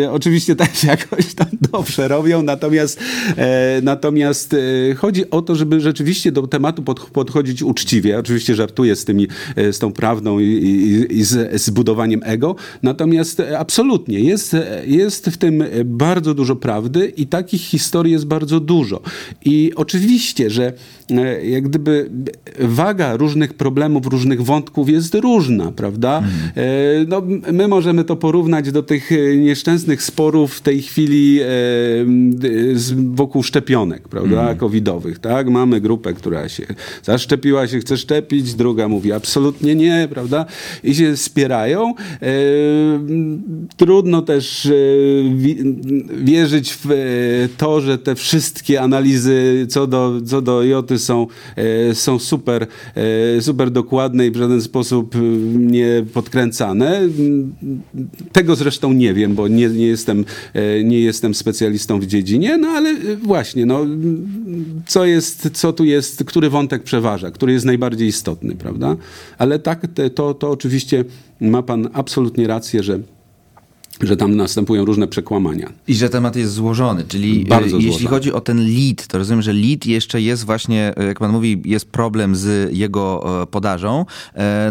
e, 0.01 0.11
oczywiście 0.11 0.55
tak 0.55 0.83
jakoś 0.83 1.33
tam 1.33 1.47
dobrze 1.71 2.07
robią, 2.07 2.43
natomiast, 2.43 2.99
e, 3.37 3.81
natomiast 3.83 4.53
e, 4.53 4.95
chodzi 4.95 5.29
o 5.29 5.41
to, 5.41 5.55
żeby 5.55 5.79
rzeczywiście 5.79 6.31
do 6.31 6.46
tematu 6.47 6.83
pod, 6.83 6.99
podchodzić 6.99 7.63
uczciwie. 7.63 8.19
Oczywiście 8.19 8.55
żartuję 8.55 8.95
z, 8.95 9.05
tymi, 9.05 9.27
e, 9.55 9.73
z 9.73 9.79
tą 9.79 9.91
prawdą 9.91 10.39
i, 10.39 10.43
i, 10.43 11.17
i 11.17 11.23
z, 11.23 11.61
z 11.61 11.69
budowaniem 11.69 12.21
ego, 12.23 12.55
natomiast 12.83 13.39
e, 13.39 13.59
absolutnie 13.59 14.19
jest, 14.19 14.53
e, 14.53 14.81
jest 14.85 15.25
w 15.25 15.37
tym 15.37 15.63
bardzo 15.85 16.33
dużo 16.33 16.55
prawdy 16.55 17.13
i 17.17 17.27
takich 17.27 17.61
historii 17.61 18.13
jest 18.13 18.25
bardzo 18.25 18.59
dużo. 18.59 19.01
I 19.45 19.71
oczywiście, 19.75 20.49
że 20.49 20.73
jak 21.43 21.63
gdyby 21.63 22.09
waga 22.59 23.15
różnych 23.15 23.53
problemów, 23.53 24.07
różnych 24.07 24.41
wątków 24.41 24.89
jest 24.89 25.15
różna, 25.15 25.71
prawda? 25.71 26.17
Mhm. 26.17 27.07
No, 27.07 27.21
my 27.53 27.67
możemy 27.67 28.03
to 28.03 28.15
porównać 28.15 28.71
do 28.71 28.83
tych 28.83 29.09
nieszczęsnych 29.37 30.03
sporów 30.03 30.53
w 30.53 30.61
tej 30.61 30.81
chwili 30.81 31.39
wokół 32.95 33.43
szczepionek, 33.43 34.07
prawda, 34.07 34.39
mhm. 34.39 34.57
covidowych, 34.57 35.19
tak? 35.19 35.49
Mamy 35.49 35.81
grupę, 35.81 36.13
która 36.13 36.36
która 36.37 36.49
się 36.49 36.65
zaszczepiła, 37.03 37.67
się 37.67 37.79
chce 37.79 37.97
szczepić, 37.97 38.53
druga 38.53 38.87
mówi 38.87 39.11
absolutnie 39.11 39.75
nie, 39.75 40.07
prawda? 40.11 40.45
I 40.83 40.95
się 40.95 41.15
wspierają. 41.15 41.93
E, 42.21 42.27
trudno 43.77 44.21
też 44.21 44.65
e, 44.65 44.71
wierzyć 46.23 46.73
w 46.73 46.91
e, 46.91 46.95
to, 47.57 47.81
że 47.81 47.97
te 47.97 48.15
wszystkie 48.15 48.81
analizy 48.81 49.65
co 49.69 49.87
do, 49.87 50.21
co 50.25 50.41
do 50.41 50.63
joty 50.63 50.99
są, 50.99 51.27
są 51.93 52.19
super, 52.19 52.67
super 53.39 53.71
dokładne 53.71 54.27
i 54.27 54.31
w 54.31 54.35
żaden 54.35 54.61
sposób 54.61 55.15
nie 55.53 56.05
podkręcane. 56.13 57.01
Tego 58.31 58.55
zresztą 58.55 58.93
nie 58.93 59.13
wiem, 59.13 59.35
bo 59.35 59.47
nie, 59.47 59.69
nie, 59.69 59.87
jestem, 59.87 60.25
nie 60.83 60.99
jestem 60.99 61.33
specjalistą 61.33 61.99
w 61.99 62.05
dziedzinie, 62.05 62.57
no 62.57 62.67
ale 62.67 62.95
właśnie, 63.23 63.65
no, 63.65 63.85
co, 64.87 65.05
jest, 65.05 65.49
co 65.53 65.73
tu 65.73 65.85
jest 65.85 66.23
który 66.27 66.49
wątek 66.49 66.83
przeważa, 66.83 67.31
który 67.31 67.53
jest 67.53 67.65
najbardziej 67.65 68.07
istotny, 68.07 68.55
prawda? 68.55 68.95
Ale 69.37 69.59
tak, 69.59 69.81
to, 70.15 70.33
to 70.33 70.49
oczywiście 70.49 71.05
ma 71.39 71.63
pan 71.63 71.89
absolutnie 71.93 72.47
rację, 72.47 72.83
że 72.83 72.99
że 74.01 74.17
tam 74.17 74.35
następują 74.35 74.85
różne 74.85 75.07
przekłamania. 75.07 75.73
I 75.87 75.95
że 75.95 76.09
temat 76.09 76.35
jest 76.35 76.53
złożony, 76.53 77.03
czyli 77.07 77.41
e, 77.41 77.49
Bardzo 77.49 77.75
jeśli 77.75 77.91
złożony. 77.91 78.09
chodzi 78.09 78.33
o 78.33 78.41
ten 78.41 78.57
lead, 78.57 79.07
to 79.07 79.17
rozumiem, 79.17 79.41
że 79.41 79.53
lead 79.53 79.85
jeszcze 79.85 80.21
jest 80.21 80.45
właśnie, 80.45 80.93
e, 80.97 81.05
jak 81.05 81.19
pan 81.19 81.31
mówi, 81.31 81.61
jest 81.65 81.85
problem 81.85 82.35
z 82.35 82.73
jego 82.73 83.41
e, 83.41 83.47
podażą. 83.47 84.05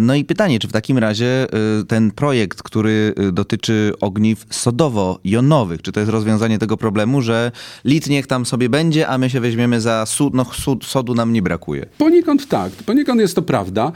No 0.00 0.14
i 0.14 0.24
pytanie, 0.24 0.58
czy 0.58 0.68
w 0.68 0.72
takim 0.72 0.98
razie 0.98 1.46
ten 1.88 2.10
projekt, 2.10 2.62
który 2.62 3.14
dotyczy 3.32 3.92
ogniw 4.00 4.46
sodowo-jonowych, 4.50 5.82
czy 5.82 5.92
to 5.92 6.00
jest 6.00 6.12
rozwiązanie 6.12 6.58
tego 6.58 6.76
problemu, 6.76 7.22
że 7.22 7.52
lead 7.84 8.06
niech 8.06 8.26
tam 8.26 8.46
sobie 8.46 8.68
będzie, 8.68 9.08
a 9.08 9.18
my 9.18 9.30
się 9.30 9.40
weźmiemy 9.40 9.80
za 9.80 10.06
sód, 10.06 10.34
no 10.34 10.44
sód, 10.52 10.84
sodu 10.84 11.14
nam 11.14 11.32
nie 11.32 11.42
brakuje? 11.42 11.86
Poniekąd 11.98 12.48
tak, 12.48 12.72
poniekąd 12.72 13.20
jest 13.20 13.34
to 13.34 13.42
prawda. 13.42 13.92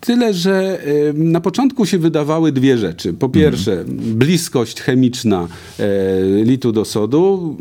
Tyle, 0.00 0.34
że 0.34 0.78
na 1.14 1.40
początku 1.40 1.86
się 1.86 1.98
wydawały 1.98 2.52
dwie 2.52 2.78
rzeczy. 2.78 3.12
Po 3.12 3.28
pierwsze, 3.28 3.71
bliskość 3.86 4.80
chemiczna 4.80 5.48
e, 5.78 5.86
litu 6.44 6.72
do 6.72 6.84
sodu 6.84 7.56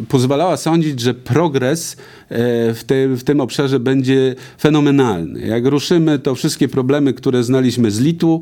e, 0.00 0.04
pozwalała 0.04 0.56
sądzić, 0.56 1.00
że 1.00 1.14
progres 1.14 1.96
w, 2.30 2.80
te, 2.86 3.08
w 3.08 3.24
tym 3.24 3.40
obszarze 3.40 3.80
będzie 3.80 4.34
fenomenalny. 4.60 5.40
Jak 5.40 5.66
ruszymy, 5.66 6.18
to 6.18 6.34
wszystkie 6.34 6.68
problemy, 6.68 7.12
które 7.12 7.44
znaliśmy 7.44 7.90
z 7.90 8.00
litu, 8.00 8.40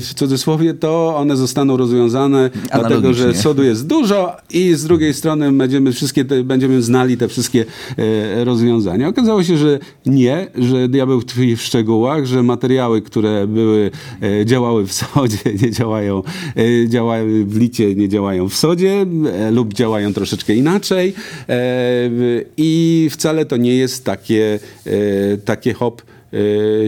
w 0.00 0.10
cudzysłowie, 0.14 0.74
to 0.74 1.16
one 1.16 1.36
zostaną 1.36 1.76
rozwiązane, 1.76 2.50
dlatego 2.72 3.14
że 3.14 3.34
sodu 3.34 3.62
jest 3.62 3.86
dużo 3.86 4.36
i 4.50 4.74
z 4.74 4.84
drugiej 4.84 5.14
strony 5.14 5.52
będziemy, 5.52 5.92
wszystkie 5.92 6.24
te, 6.24 6.44
będziemy 6.44 6.82
znali 6.82 7.16
te 7.16 7.28
wszystkie 7.28 7.64
rozwiązania. 8.44 9.08
Okazało 9.08 9.44
się, 9.44 9.56
że 9.56 9.78
nie, 10.06 10.46
że 10.54 10.88
diabeł 10.88 11.22
tkwi 11.22 11.56
w 11.56 11.62
szczegółach, 11.62 12.26
że 12.26 12.42
materiały, 12.42 13.02
które 13.02 13.46
były, 13.46 13.90
działały 14.44 14.86
w 14.86 14.92
sodzie, 14.92 15.38
nie 15.62 15.70
działają, 15.70 16.22
e, 16.56 16.88
działają 16.88 17.26
w 17.46 17.56
licie, 17.56 17.94
nie 17.94 18.08
działają 18.08 18.48
w 18.48 18.54
sodzie 18.54 19.06
e, 19.32 19.50
lub 19.50 19.74
działają 19.74 20.12
troszeczkę 20.12 20.54
inaczej 20.54 21.14
e, 21.48 22.10
i 22.56 23.08
wcale 23.10 23.44
to 23.44 23.56
nie 23.56 23.76
jest 23.76 24.04
takie, 24.04 24.58
takie 25.44 25.74
hop 25.74 26.02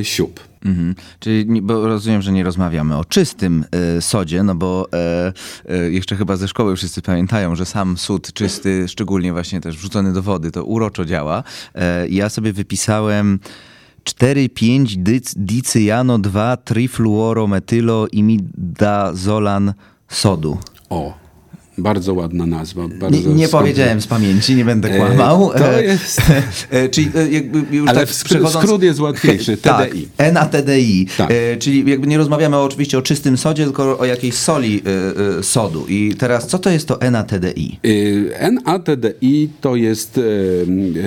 siup. 0.03 0.41
Mhm. 0.65 0.95
Czyli, 1.21 1.63
bo 1.63 1.87
rozumiem, 1.87 2.23
że 2.23 2.33
nie 2.33 2.45
rozmawiamy 2.45 2.97
o 2.97 3.05
czystym 3.05 3.65
y, 3.99 4.03
sodzie, 4.03 4.43
no 4.43 4.55
bo 4.55 4.89
e, 4.93 5.33
e, 5.69 5.91
jeszcze 5.91 6.17
chyba 6.17 6.37
ze 6.37 6.49
szkoły 6.49 6.77
wszyscy 6.77 7.03
pamiętają, 7.03 7.57
że 7.57 7.67
sam 7.67 7.99
sód 7.99 8.33
czysty, 8.33 8.89
szczególnie 8.89 9.33
właśnie 9.33 9.61
też 9.61 9.77
wrzucony 9.77 10.13
do 10.13 10.23
wody, 10.23 10.51
to 10.51 10.65
uroczo 10.65 11.05
działa. 11.05 11.43
E, 11.75 12.09
ja 12.09 12.29
sobie 12.29 12.53
wypisałem 12.53 13.39
4,5 14.05 15.33
dicyjano 15.37 16.19
2 16.19 16.57
trifluorometylo 16.57 18.07
imidazolan 18.13 19.75
sodu. 20.09 20.59
O, 20.91 21.19
bardzo 21.79 22.15
ładna 22.15 22.47
nazwa. 22.47 22.89
Bardzo 22.89 23.29
nie, 23.29 23.35
nie 23.35 23.49
powiedziałem 23.49 24.01
z 24.01 24.07
pamięci, 24.07 24.55
nie 24.55 24.65
będę 24.65 24.89
e, 24.89 24.97
kłamał. 24.97 25.51
To 25.59 25.79
e, 25.79 25.83
jest... 25.85 26.21
E, 26.71 26.89
czyli 26.89 27.11
jakby 27.31 27.77
już 27.77 27.89
Ale 27.89 28.01
tak 28.01 28.09
przechodząc... 28.09 28.65
skrót 28.65 28.83
jest 28.83 29.01
łatwiejszy, 29.01 29.57
TDI. 29.57 30.09
Tak, 30.17 30.33
NATDI. 30.33 31.07
Tak. 31.17 31.33
Czyli 31.59 31.91
jakby 31.91 32.07
nie 32.07 32.19
rozmawiamy 32.19 32.57
oczywiście 32.57 32.99
o 32.99 33.03
czystym 33.03 33.39
sodzie, 33.39 33.65
tylko 33.65 33.99
o 33.99 34.05
jakiejś 34.05 34.35
soli 34.35 34.83
sodu. 35.43 35.87
I 35.89 36.15
teraz 36.19 36.47
co 36.47 36.59
to 36.59 36.71
jest 36.71 36.89
to 36.89 36.99
NATDI? 37.11 37.79
NATDI 38.65 39.49
to 39.61 39.77
jest 39.77 40.21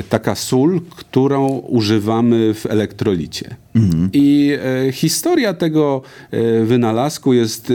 taka 0.10 0.36
sól, 0.36 0.82
którą 0.90 1.48
używamy 1.48 2.54
w 2.54 2.66
elektrolicie. 2.66 3.56
Mhm. 3.76 4.10
I 4.14 4.58
e, 4.88 4.92
historia 4.92 5.54
tego 5.54 6.02
e, 6.32 6.64
wynalazku 6.64 7.34
jest 7.34 7.72
e, 7.72 7.74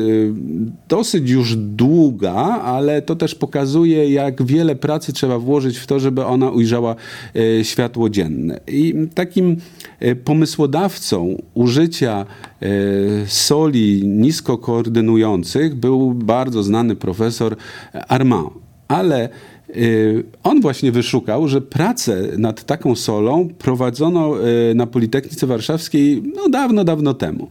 dosyć 0.88 1.30
już 1.30 1.56
długa, 1.56 2.34
ale 2.62 3.02
to 3.02 3.16
też 3.16 3.34
pokazuje, 3.34 4.10
jak 4.10 4.42
wiele 4.42 4.76
pracy 4.76 5.12
trzeba 5.12 5.38
włożyć 5.38 5.78
w 5.78 5.86
to, 5.86 6.00
żeby 6.00 6.24
ona 6.24 6.50
ujrzała 6.50 6.96
e, 7.36 7.64
światło 7.64 8.10
dzienne. 8.10 8.60
I 8.66 8.94
takim 9.14 9.56
e, 10.00 10.14
pomysłodawcą 10.14 11.42
użycia 11.54 12.26
e, 12.62 12.66
soli 13.26 14.02
nisko 14.06 14.58
koordynujących 14.58 15.74
był 15.74 16.14
bardzo 16.14 16.62
znany 16.62 16.96
profesor 16.96 17.56
Armand. 18.08 18.52
Ale 18.88 19.28
on 20.42 20.60
właśnie 20.60 20.92
wyszukał, 20.92 21.48
że 21.48 21.60
pracę 21.60 22.22
nad 22.38 22.64
taką 22.64 22.94
solą 22.94 23.48
prowadzono 23.58 24.48
y, 24.70 24.74
na 24.74 24.86
Politechnice 24.86 25.46
Warszawskiej 25.46 26.22
no, 26.36 26.48
dawno, 26.48 26.84
dawno 26.84 27.14
temu. 27.14 27.48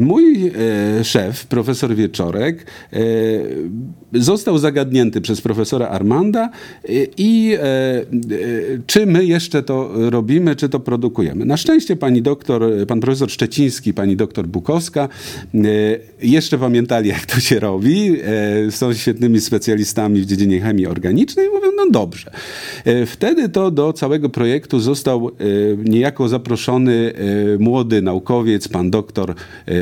Mój 0.00 0.52
y, 1.00 1.04
szef, 1.04 1.46
profesor 1.46 1.94
Wieczorek, 1.94 2.66
został 4.12 4.58
zagadnięty 4.58 5.20
przez 5.20 5.40
profesora 5.40 5.88
Armanda 5.88 6.50
i 7.16 7.56
czy 8.86 9.06
my 9.06 9.24
jeszcze 9.24 9.62
to 9.62 9.90
robimy, 10.10 10.56
czy 10.56 10.68
to 10.68 10.80
produkujemy. 10.80 11.44
Na 11.44 11.56
szczęście 11.56 11.96
pani 11.96 12.22
doktor, 12.22 12.62
pan 12.88 13.00
profesor 13.00 13.30
Szczeciński, 13.30 13.94
pani 13.94 14.16
doktor 14.16 14.46
Bukowska 14.46 15.08
jeszcze 16.22 16.58
pamiętali, 16.58 17.08
jak 17.08 17.26
to 17.26 17.40
się 17.40 17.60
robi. 17.60 18.16
Są 18.70 18.94
świetnymi 18.94 19.40
specjalistami 19.40 20.20
w 20.20 20.26
dziedzinie 20.26 20.60
chemii 20.60 20.86
organicznej 20.86 21.39
i 21.46 21.48
mówią, 21.48 21.66
no 21.76 21.90
dobrze. 21.90 22.30
E, 22.84 23.06
wtedy 23.06 23.48
to 23.48 23.70
do 23.70 23.92
całego 23.92 24.28
projektu 24.28 24.80
został 24.80 25.28
e, 25.28 25.32
niejako 25.76 26.28
zaproszony 26.28 27.12
młody 27.58 28.02
naukowiec, 28.02 28.68
pan 28.68 28.90
doktor, 28.90 29.34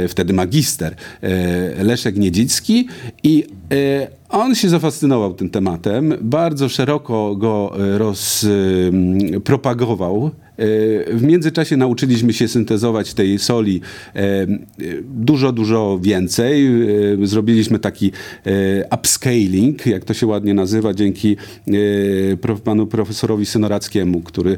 wtedy 0.08 0.32
magister 0.32 0.94
Leszek 1.82 2.16
Niedzicki 2.16 2.88
i 3.22 3.44
on 4.28 4.54
się 4.54 4.68
zafascynował 4.68 5.34
tym 5.34 5.50
tematem, 5.50 6.14
bardzo 6.20 6.68
szeroko 6.68 7.36
go 7.36 7.72
rozpropagował 7.96 10.30
w 11.10 11.22
międzyczasie 11.22 11.76
nauczyliśmy 11.76 12.32
się 12.32 12.48
syntezować 12.48 13.14
tej 13.14 13.38
soli 13.38 13.80
e, 14.14 14.46
dużo, 15.02 15.52
dużo 15.52 15.98
więcej. 16.02 16.66
E, 16.66 17.26
zrobiliśmy 17.26 17.78
taki 17.78 18.12
e, 18.46 18.50
upscaling, 18.94 19.86
jak 19.86 20.04
to 20.04 20.14
się 20.14 20.26
ładnie 20.26 20.54
nazywa, 20.54 20.94
dzięki 20.94 21.36
panu 22.64 22.86
profesorowi 22.86 23.46
Synorackiemu, 23.46 24.20
który 24.20 24.56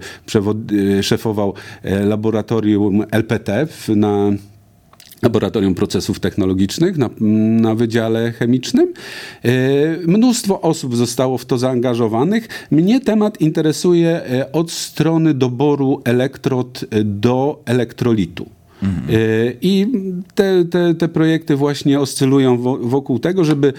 szefował 1.02 1.54
laboratorium 1.84 3.04
LPT 3.10 3.66
na 3.88 4.32
Laboratorium 5.22 5.74
Procesów 5.74 6.20
Technologicznych 6.20 6.98
na, 6.98 7.10
na 7.60 7.74
Wydziale 7.74 8.32
Chemicznym. 8.32 8.92
E, 9.44 9.50
mnóstwo 10.06 10.60
osób 10.60 10.96
zostało 10.96 11.38
w 11.38 11.44
to 11.44 11.58
zaangażowanych. 11.58 12.48
Mnie 12.70 13.00
temat 13.00 13.40
interesuje 13.40 14.08
e, 14.26 14.52
od 14.52 14.70
strony 14.70 15.34
doboru 15.34 16.02
elektrod 16.04 16.84
do 17.04 17.62
elektrolitu. 17.66 18.46
Mhm. 18.82 19.04
I 19.62 19.86
te, 20.34 20.64
te, 20.64 20.94
te 20.94 21.08
projekty 21.08 21.56
właśnie 21.56 22.00
oscylują 22.00 22.58
wokół 22.80 23.18
tego, 23.18 23.44
żeby 23.44 23.72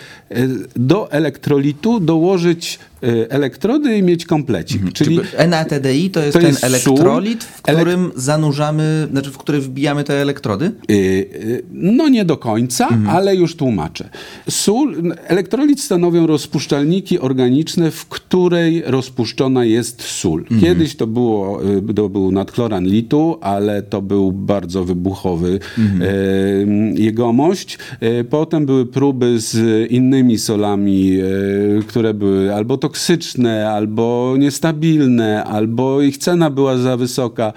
do 0.76 1.12
elektrolitu 1.12 2.00
dołożyć 2.00 2.80
elektrody 3.30 3.98
i 3.98 4.04
mieć 4.04 4.26
komplecik. 4.26 4.78
Mhm. 4.78 4.94
Czyli 4.94 5.20
NATDI 5.48 6.10
to 6.10 6.20
jest 6.20 6.34
to 6.34 6.40
ten 6.40 6.50
jest 6.50 6.64
elektrolit, 6.64 7.44
w 7.44 7.62
którym 7.62 8.02
elek 8.04 8.20
zanurzamy, 8.20 9.08
znaczy 9.12 9.32
w 9.32 9.38
który 9.38 9.60
wbijamy 9.60 10.04
te 10.04 10.22
elektrody? 10.22 10.72
Yy, 10.90 11.64
no 11.74 12.10
nie 12.10 12.26
do 12.26 12.38
końca, 12.38 12.88
mhm. 12.88 13.10
ale 13.10 13.36
już 13.36 13.56
tłumaczę. 13.56 14.10
Sól, 14.50 14.96
elektrolit 15.28 15.82
stanowią 15.82 16.28
rozpuszczalniki 16.28 17.20
organiczne, 17.20 17.92
w 17.92 18.06
której 18.06 18.84
rozpuszczona 18.86 19.66
jest 19.66 20.02
sól. 20.02 20.42
Mhm. 20.42 20.62
Kiedyś 20.62 20.96
to, 20.96 21.08
było, 21.08 21.62
y, 21.90 21.94
to 21.94 22.10
był 22.10 22.32
nadchloran 22.32 22.86
litu, 22.86 23.38
ale 23.42 23.82
to 23.82 24.02
był 24.02 24.32
bardzo 24.32 24.84
wybuchowy 24.84 25.60
mhm. 25.78 26.98
jegomość. 26.98 27.78
Potem 28.30 28.66
były 28.66 28.86
próby 28.86 29.40
z 29.40 29.92
innymi 29.92 30.40
solami, 30.40 31.18
które 31.88 32.14
były 32.14 32.56
albo 32.56 32.78
to 32.78 32.90
toksyczne, 32.92 33.70
albo 33.70 34.36
niestabilne, 34.38 35.44
albo 35.44 36.02
ich 36.02 36.18
cena 36.18 36.50
była 36.50 36.78
za 36.78 36.98
wysoka. 36.98 37.54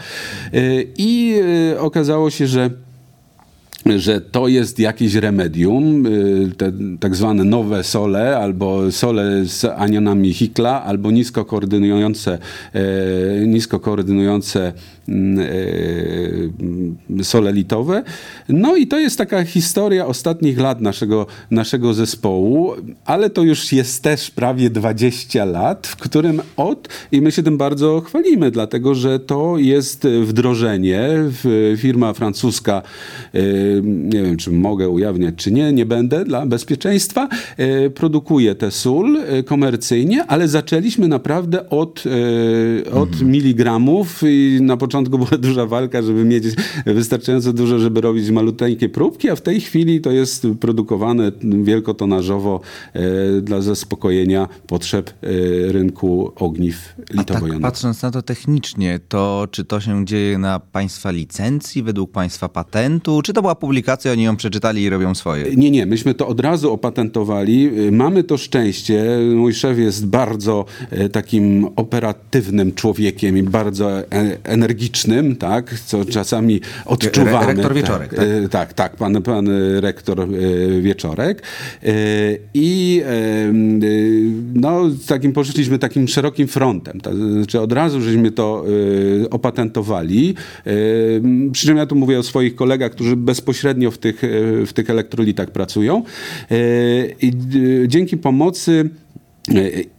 Y, 0.55 0.87
I 0.99 1.35
y, 1.75 1.81
okazało 1.81 2.31
się, 2.31 2.47
że 2.47 2.71
że 3.97 4.21
to 4.21 4.49
jest 4.49 4.79
jakieś 4.79 5.15
remedium, 5.15 6.07
y, 6.07 6.53
te 6.57 6.73
tak 7.01 7.17
zwane 7.17 7.45
nowe 7.45 7.85
sole, 7.85 8.39
albo 8.39 8.93
sole 8.93 9.45
z 9.45 9.65
anionami 9.65 10.33
Hikla, 10.33 10.85
albo 10.85 11.11
nisko 11.11 11.45
koordynujące, 11.45 12.39
nisko 13.47 13.81
koordynujące 13.81 14.73
mm, 15.09 16.97
sole 17.23 17.53
litowe. 17.53 18.03
No 18.49 18.77
i 18.77 18.87
to 18.87 18.99
jest 18.99 19.19
taka 19.19 19.45
historia 19.45 20.07
ostatnich 20.07 20.59
lat 20.59 20.81
naszego, 20.81 21.27
naszego 21.51 21.95
zespołu, 21.95 22.73
ale 23.05 23.31
to 23.31 23.43
już 23.43 23.73
jest 23.73 24.03
też 24.03 24.31
prawie 24.31 24.71
20 24.71 25.45
lat, 25.45 25.87
w 25.87 25.97
którym 25.97 26.41
od, 26.57 26.89
i 27.13 27.21
my 27.21 27.33
się 27.33 27.43
tym 27.43 27.59
bardzo 27.59 28.01
chwalimy, 28.01 28.51
dlatego 28.51 28.95
że 28.95 29.21
to 29.21 29.59
jest 29.59 30.07
wdrożenie, 30.07 31.09
firma 31.77 32.13
francuska 32.13 32.83
nie 33.85 34.23
wiem, 34.23 34.37
czy 34.37 34.51
mogę 34.51 34.89
ujawniać, 34.89 35.35
czy 35.37 35.53
nie, 35.53 35.73
nie 35.73 35.87
będę 35.87 36.25
dla 36.25 36.47
bezpieczeństwa, 36.47 37.29
e, 37.57 37.91
produkuje 37.91 38.55
tę 38.55 38.71
sól 38.71 39.17
e, 39.17 39.43
komercyjnie, 39.43 40.27
ale 40.27 40.49
zaczęliśmy 40.49 41.09
naprawdę 41.09 41.71
od, 41.71 42.05
e, 42.87 42.91
od 42.91 43.09
mhm. 43.09 43.31
miligramów 43.31 44.23
i 44.27 44.59
na 44.63 44.77
początku 44.77 44.94
była 45.03 45.39
duża 45.39 45.67
walka, 45.67 46.03
żeby 46.03 46.25
mieć 46.25 46.45
wystarczająco 46.87 47.53
dużo, 47.53 47.79
żeby 47.79 48.01
robić 48.01 48.31
maluteńkie 48.31 48.89
próbki, 48.89 49.31
a 49.31 49.37
w 49.37 49.41
tej 49.41 49.61
chwili 49.61 50.01
to 50.01 50.11
jest 50.11 50.47
produkowane 50.61 51.33
wielkotonażowo 51.43 52.61
dla 53.43 53.61
zaspokojenia 53.61 54.49
potrzeb 54.67 55.11
rynku 55.69 56.33
ogniw 56.37 56.95
litowo 57.11 57.49
tak, 57.49 57.61
patrząc 57.61 58.03
na 58.03 58.11
to 58.11 58.23
technicznie, 58.23 59.01
to 59.09 59.49
czy 59.51 59.65
to 59.65 59.81
się 59.81 60.05
dzieje 60.05 60.39
na 60.39 60.61
państwa 60.61 61.11
licencji, 61.11 61.83
według 61.83 62.13
państwa 62.13 62.49
patentu, 62.49 63.23
czy 63.23 63.33
to 63.33 63.43
była 63.43 63.55
publikacja, 63.55 64.13
oni 64.13 64.23
ją 64.23 64.37
przeczytali 64.37 64.83
i 64.83 64.91
robią 64.91 65.15
swoje. 65.15 65.57
Nie, 65.57 65.71
nie, 65.71 65.87
myśmy 65.87 66.15
to 66.15 66.29
od 66.29 66.41
razu 66.41 66.73
opatentowali. 66.73 67.71
Mamy 67.93 68.25
to 68.25 68.37
szczęście. 68.37 69.05
Mój 69.35 69.55
szef 69.55 69.79
jest 69.79 70.07
bardzo 70.07 70.65
e, 70.91 71.09
takim 71.09 71.69
operatywnym 71.77 72.75
człowiekiem 72.75 73.39
i 73.39 73.43
bardzo 73.43 74.01
e, 74.01 74.39
energicznym, 74.85 75.37
tak, 75.37 75.81
co 75.81 76.05
czasami 76.05 76.61
odczuwamy. 76.85 77.47
Re 77.47 77.47
rektor 77.47 77.75
Wieczorek, 77.75 78.15
tak? 78.15 78.19
Tak, 78.19 78.51
tak, 78.51 78.73
tak 78.73 78.97
pan, 78.97 79.23
pan 79.23 79.49
rektor 79.81 80.29
Wieczorek. 80.81 81.43
I 82.55 83.03
no, 84.55 84.81
takim 85.07 85.33
poszliśmy 85.33 85.79
takim 85.79 86.09
szerokim 86.09 86.49
frontem. 86.49 87.01
Znaczy 87.33 87.61
od 87.61 87.73
razu 87.73 88.01
żeśmy 88.01 88.31
to 88.31 88.65
opatentowali. 89.31 90.35
Przy 91.53 91.67
czym 91.67 91.77
ja 91.77 91.87
tu 91.87 91.97
mówię 91.97 92.19
o 92.19 92.23
swoich 92.23 92.55
kolegach, 92.55 92.93
którzy 92.93 93.17
bezpośrednio 93.17 93.91
w 93.91 93.99
tych, 93.99 94.23
w 94.67 94.71
tych 94.75 94.91
elektrolitach 94.91 95.51
pracują. 95.51 96.03
E, 96.51 96.57
I 97.23 97.33
dzięki 97.87 98.17
pomocy 98.17 98.91
e, 98.91 99.04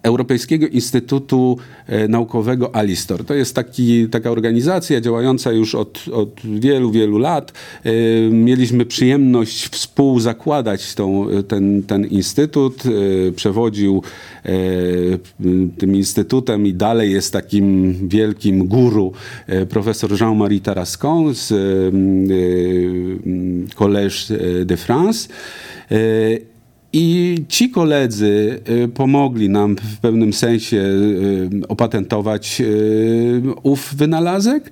Europejskiego 0.04 0.68
Instytutu 0.68 1.58
e, 1.88 2.08
Naukowego 2.08 2.76
Alistor. 2.76 3.26
To 3.26 3.34
jest 3.34 3.56
taki, 3.56 4.10
taka 4.10 4.32
organizacja 4.32 5.02
działająca 5.02 5.52
już 5.52 5.76
od, 5.76 6.06
od 6.12 6.42
wielu, 6.44 6.92
wielu 6.92 7.18
lat. 7.18 7.54
Mieliśmy 8.32 8.86
przyjemność 8.86 9.68
współzakładać 9.68 10.96
tą, 10.96 11.28
ten, 11.48 11.84
ten 11.84 12.06
instytut. 12.06 12.84
Przewodził 13.36 14.04
tym 15.78 15.96
instytutem 15.96 16.68
i 16.68 16.74
dalej 16.74 17.12
jest 17.12 17.34
takim 17.34 17.96
wielkim 18.08 18.68
guru 18.68 19.12
profesor 19.70 20.12
Jean-Marie 20.22 20.62
Tarascon 20.62 21.34
z 21.36 21.54
Collège 23.76 24.34
de 24.66 24.78
France. 24.78 25.30
I 26.98 27.36
ci 27.48 27.70
koledzy 27.70 28.60
pomogli 28.94 29.50
nam 29.50 29.76
w 29.76 29.98
pewnym 29.98 30.34
sensie 30.34 30.84
opatentować 31.68 32.62
ów 33.64 33.96
wynalazek. 33.96 34.72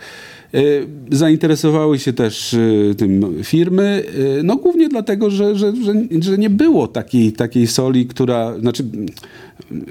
Zainteresowały 1.12 1.99
się 1.99 2.13
też 2.13 2.55
tym 2.97 3.43
firmy, 3.43 4.03
no 4.43 4.55
głównie 4.55 4.89
dlatego, 4.89 5.29
że, 5.29 5.55
że, 5.55 5.75
że, 5.75 5.93
że, 6.19 6.38
nie 6.38 6.49
było 6.49 6.88
takiej, 6.88 7.33
takiej 7.33 7.67
soli, 7.67 8.05
która, 8.05 8.59
znaczy 8.59 8.83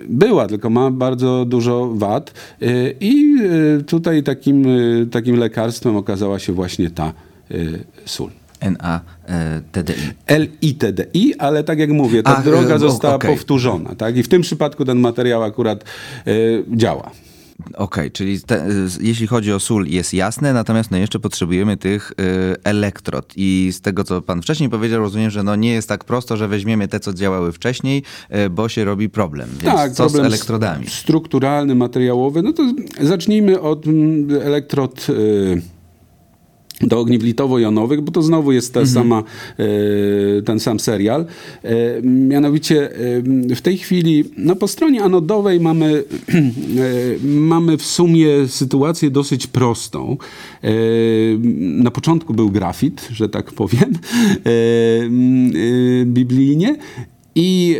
była, 0.08 0.48
tylko 0.48 0.70
ma 0.70 0.90
bardzo 0.90 1.44
dużo 1.44 1.92
wad 1.94 2.34
i 3.00 3.34
tutaj 3.86 4.22
takim, 4.22 4.66
takim 5.10 5.36
lekarstwem 5.36 5.96
okazała 5.96 6.38
się 6.38 6.52
właśnie 6.52 6.90
ta 6.90 7.12
sól. 8.04 8.41
NATDI. 8.62 9.92
LITDI, 10.62 11.34
ale 11.38 11.64
tak 11.64 11.78
jak 11.78 11.90
mówię, 11.90 12.22
ta 12.22 12.36
A, 12.36 12.42
droga 12.42 12.78
została 12.78 13.14
okay. 13.14 13.30
powtórzona. 13.30 13.94
Tak? 13.94 14.16
I 14.16 14.22
w 14.22 14.28
tym 14.28 14.42
przypadku 14.42 14.84
ten 14.84 14.98
materiał 14.98 15.42
akurat 15.42 15.84
y, 16.26 16.64
działa. 16.76 17.10
Okej, 17.66 17.76
okay, 17.76 18.10
czyli 18.10 18.40
te, 18.40 18.66
jeśli 19.00 19.26
chodzi 19.26 19.52
o 19.52 19.60
sól 19.60 19.86
jest 19.86 20.14
jasne, 20.14 20.52
natomiast 20.52 20.90
no 20.90 20.96
jeszcze 20.96 21.18
potrzebujemy 21.18 21.76
tych 21.76 22.12
y, 22.12 22.14
elektrod 22.64 23.32
i 23.36 23.70
z 23.72 23.80
tego 23.80 24.04
co 24.04 24.22
pan 24.22 24.42
wcześniej 24.42 24.70
powiedział 24.70 25.00
rozumiem, 25.00 25.30
że 25.30 25.42
no 25.42 25.56
nie 25.56 25.72
jest 25.72 25.88
tak 25.88 26.04
prosto, 26.04 26.36
że 26.36 26.48
weźmiemy 26.48 26.88
te 26.88 27.00
co 27.00 27.12
działały 27.12 27.52
wcześniej, 27.52 28.02
y, 28.46 28.50
bo 28.50 28.68
się 28.68 28.84
robi 28.84 29.08
problem. 29.08 29.48
Więc 29.50 29.74
tak, 29.74 29.92
co 29.92 30.04
problem 30.04 30.24
z 30.24 30.26
elektrodami? 30.26 30.86
Strukturalny, 30.88 31.74
materiałowy, 31.74 32.42
no 32.42 32.52
to 32.52 32.62
zacznijmy 33.00 33.60
od 33.60 33.86
mm, 33.86 34.42
elektrod 34.42 35.06
y, 35.08 35.62
do 36.82 37.00
ogniw 37.00 37.22
litowo-jonowych, 37.22 38.00
bo 38.00 38.12
to 38.12 38.22
znowu 38.22 38.52
jest 38.52 38.74
ta 38.74 38.80
mhm. 38.80 38.94
sama, 38.94 39.22
e, 39.58 40.42
ten 40.42 40.60
sam 40.60 40.80
serial. 40.80 41.26
E, 41.62 42.02
mianowicie 42.02 42.90
e, 42.90 42.94
w 43.54 43.60
tej 43.60 43.78
chwili 43.78 44.24
no 44.36 44.56
po 44.56 44.68
stronie 44.68 45.02
anodowej 45.02 45.60
mamy, 45.60 46.04
mamy 47.24 47.76
w 47.76 47.86
sumie 47.86 48.48
sytuację 48.48 49.10
dosyć 49.10 49.46
prostą. 49.46 50.16
Na 51.58 51.90
początku 51.90 52.34
był 52.34 52.50
grafit, 52.50 53.08
że 53.12 53.28
tak 53.28 53.52
powiem, 53.52 53.92
biblijnie 56.04 56.76
I 57.34 57.76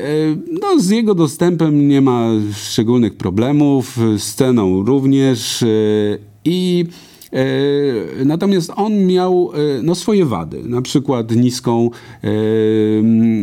no, 0.60 0.80
z 0.80 0.90
jego 0.90 1.14
dostępem 1.14 1.88
nie 1.88 2.00
ma 2.00 2.28
szczególnych 2.54 3.14
problemów, 3.14 3.98
z 4.18 4.34
ceną 4.34 4.82
również. 4.82 5.64
I 6.44 6.86
Natomiast 8.25 8.73
on 8.77 9.07
miał 9.07 9.51
no, 9.83 9.95
swoje 9.95 10.25
wady, 10.25 10.62
na 10.64 10.83
przykład 10.83 11.31
niską, 11.31 11.90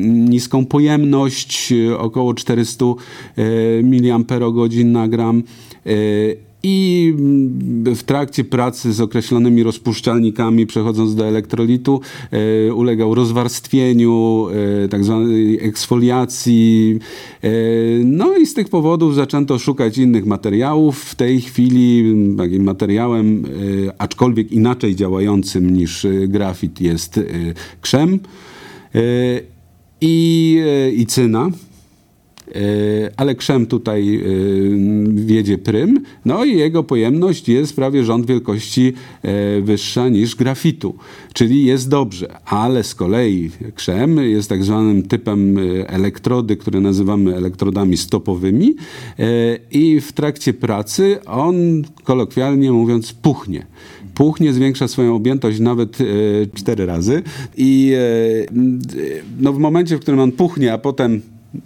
niską 0.10 0.66
pojemność, 0.66 1.74
około 1.98 2.34
400 2.34 2.86
mAh 3.84 4.86
na 4.86 5.08
gram 5.08 5.44
i 6.64 7.14
w 7.86 8.04
trakcie 8.04 8.44
pracy 8.44 8.94
z 8.94 9.02
określonymi 9.02 9.64
rozpuszczalnikami, 9.64 10.66
przechodząc 10.66 11.16
do 11.16 11.26
elektrolitu, 11.26 12.02
e, 12.32 12.74
ulegał 12.74 13.16
rozwarstwieniu, 13.16 14.48
e, 14.84 14.88
tak 14.88 15.04
zwanej 15.04 15.60
eksfoliacji. 15.68 17.00
E, 17.44 17.50
no 18.04 18.38
i 18.38 18.46
z 18.46 18.54
tych 18.54 18.70
powodów 18.70 19.16
zaczęto 19.16 19.60
szukać 19.60 19.98
innych 19.98 20.26
materiałów. 20.26 21.00
W 21.00 21.16
tej 21.16 21.42
chwili 21.42 22.16
takim 22.38 22.64
materiałem, 22.64 23.46
e, 23.46 24.02
aczkolwiek 24.02 24.52
inaczej 24.52 24.96
działającym 24.96 25.74
niż 25.74 26.06
e, 26.06 26.28
grafit 26.28 26.82
jest 26.82 27.18
e, 27.18 27.24
krzem 27.82 28.20
i, 30.02 30.58
i 30.96 31.06
cyna. 31.06 31.50
E, 32.56 33.12
ale 33.18 33.36
krzem 33.36 33.66
tutaj 33.66 34.16
e, 34.16 34.22
wiedzie 35.14 35.58
prym, 35.58 36.00
no 36.26 36.46
i 36.46 36.58
jego 36.58 36.84
pojemność 36.84 37.50
jest 37.50 37.76
prawie 37.76 38.04
rząd 38.04 38.26
wielkości 38.26 38.94
e, 39.24 39.62
wyższa 39.62 40.10
niż 40.10 40.36
grafitu, 40.36 40.96
czyli 41.34 41.66
jest 41.66 41.90
dobrze, 41.90 42.36
ale 42.46 42.84
z 42.84 42.96
kolei 42.96 43.50
krzem 43.76 44.18
jest 44.18 44.50
tak 44.50 44.64
zwanym 44.64 45.04
typem 45.04 45.58
elektrody, 45.88 46.58
które 46.58 46.80
nazywamy 46.80 47.36
elektrodami 47.36 47.98
stopowymi. 47.98 48.76
I 49.72 50.02
w 50.02 50.14
trakcie 50.14 50.54
pracy 50.54 51.18
on 51.26 51.84
kolokwialnie 52.04 52.72
mówiąc 52.72 53.14
puchnie. 53.14 53.66
Puchnie, 54.16 54.54
zwiększa 54.54 54.88
swoją 54.88 55.16
objętość 55.16 55.60
nawet 55.60 55.98
cztery 56.54 56.86
razy. 56.86 57.24
I 57.58 57.94
no, 59.40 59.54
w 59.54 59.60
momencie, 59.60 59.98
w 59.98 60.00
którym 60.00 60.20
on 60.20 60.32
puchnie, 60.32 60.74
a 60.74 60.78
potem 60.78 61.22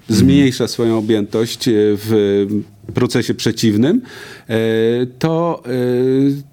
zmniejsza 0.10 0.68
swoją 0.68 0.98
objętość 0.98 1.68
e, 1.68 1.72
w 1.76 2.46
procesie 2.92 3.34
przeciwnym, 3.34 4.02
e, 4.50 4.56
to, 5.20 5.64
e, 5.66 5.70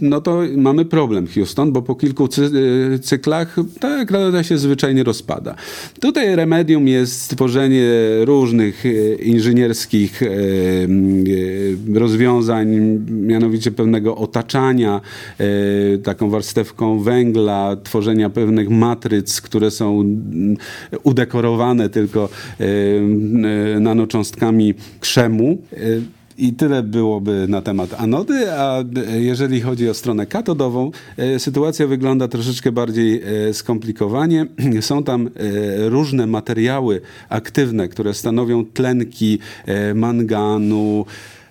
no 0.00 0.20
to 0.20 0.42
mamy 0.56 0.84
problem 0.84 1.26
Houston, 1.26 1.72
bo 1.72 1.82
po 1.82 1.94
kilku 1.94 2.28
cyklach 3.02 3.56
ta 3.80 3.88
elektroda 3.88 4.42
się 4.42 4.58
zwyczajnie 4.58 5.04
rozpada. 5.04 5.54
Tutaj 6.00 6.36
remedium 6.36 6.88
jest 6.88 7.20
stworzenie 7.22 7.90
różnych 8.20 8.84
inżynierskich 9.22 10.20
rozwiązań, 11.94 12.68
mianowicie 13.10 13.70
pewnego 13.70 14.16
otaczania 14.16 15.00
taką 16.02 16.30
warstewką 16.30 17.00
węgla, 17.00 17.76
tworzenia 17.84 18.30
pewnych 18.30 18.70
matryc, 18.70 19.40
które 19.40 19.70
są 19.70 20.04
udekorowane 21.02 21.88
tylko 21.88 22.28
nanocząstkami 23.80 24.74
krzemu. 25.00 25.58
I 26.40 26.52
tyle 26.52 26.82
byłoby 26.82 27.46
na 27.48 27.62
temat 27.62 27.94
anody, 27.98 28.52
a 28.52 28.84
jeżeli 29.18 29.60
chodzi 29.60 29.88
o 29.88 29.94
stronę 29.94 30.26
katodową, 30.26 30.90
e, 31.16 31.38
sytuacja 31.38 31.86
wygląda 31.86 32.28
troszeczkę 32.28 32.72
bardziej 32.72 33.22
e, 33.22 33.54
skomplikowanie. 33.54 34.46
Są 34.80 35.02
tam 35.02 35.26
e, 35.26 35.30
różne 35.88 36.26
materiały 36.26 37.00
aktywne, 37.28 37.88
które 37.88 38.14
stanowią 38.14 38.64
tlenki 38.64 39.38
manganu, 39.94 41.06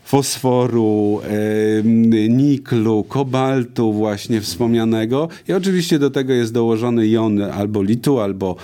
fosforu, 0.10 1.22
niklu, 2.30 3.04
kobaltu 3.04 3.93
właśnie 3.93 4.41
wspomnianego 4.41 5.30
i 5.48 5.54
oczywiście 5.54 6.00
do 6.00 6.10
tego 6.10 6.34
jest 6.34 6.54
dołożony 6.54 7.08
jon 7.08 7.41
albo 7.41 7.84
litu, 7.84 8.19
albo 8.19 8.56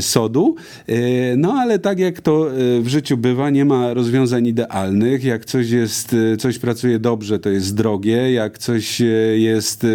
sodu. 0.00 0.54
E, 0.86 1.36
no 1.36 1.52
ale 1.52 1.78
tak 1.78 1.98
jak 1.98 2.20
to 2.20 2.50
e, 2.50 2.80
w 2.80 2.88
życiu 2.88 3.16
bywa, 3.16 3.50
nie 3.50 3.64
ma 3.64 3.94
rozwiązań 3.94 4.46
idealnych. 4.46 5.24
Jak 5.24 5.44
coś 5.44 5.70
jest, 5.70 6.16
e, 6.32 6.36
coś 6.36 6.58
pracuje 6.58 6.98
dobrze, 6.98 7.38
to 7.38 7.50
jest 7.50 7.74
drogie. 7.74 8.32
Jak 8.32 8.58
coś 8.58 9.02
jest 9.36 9.86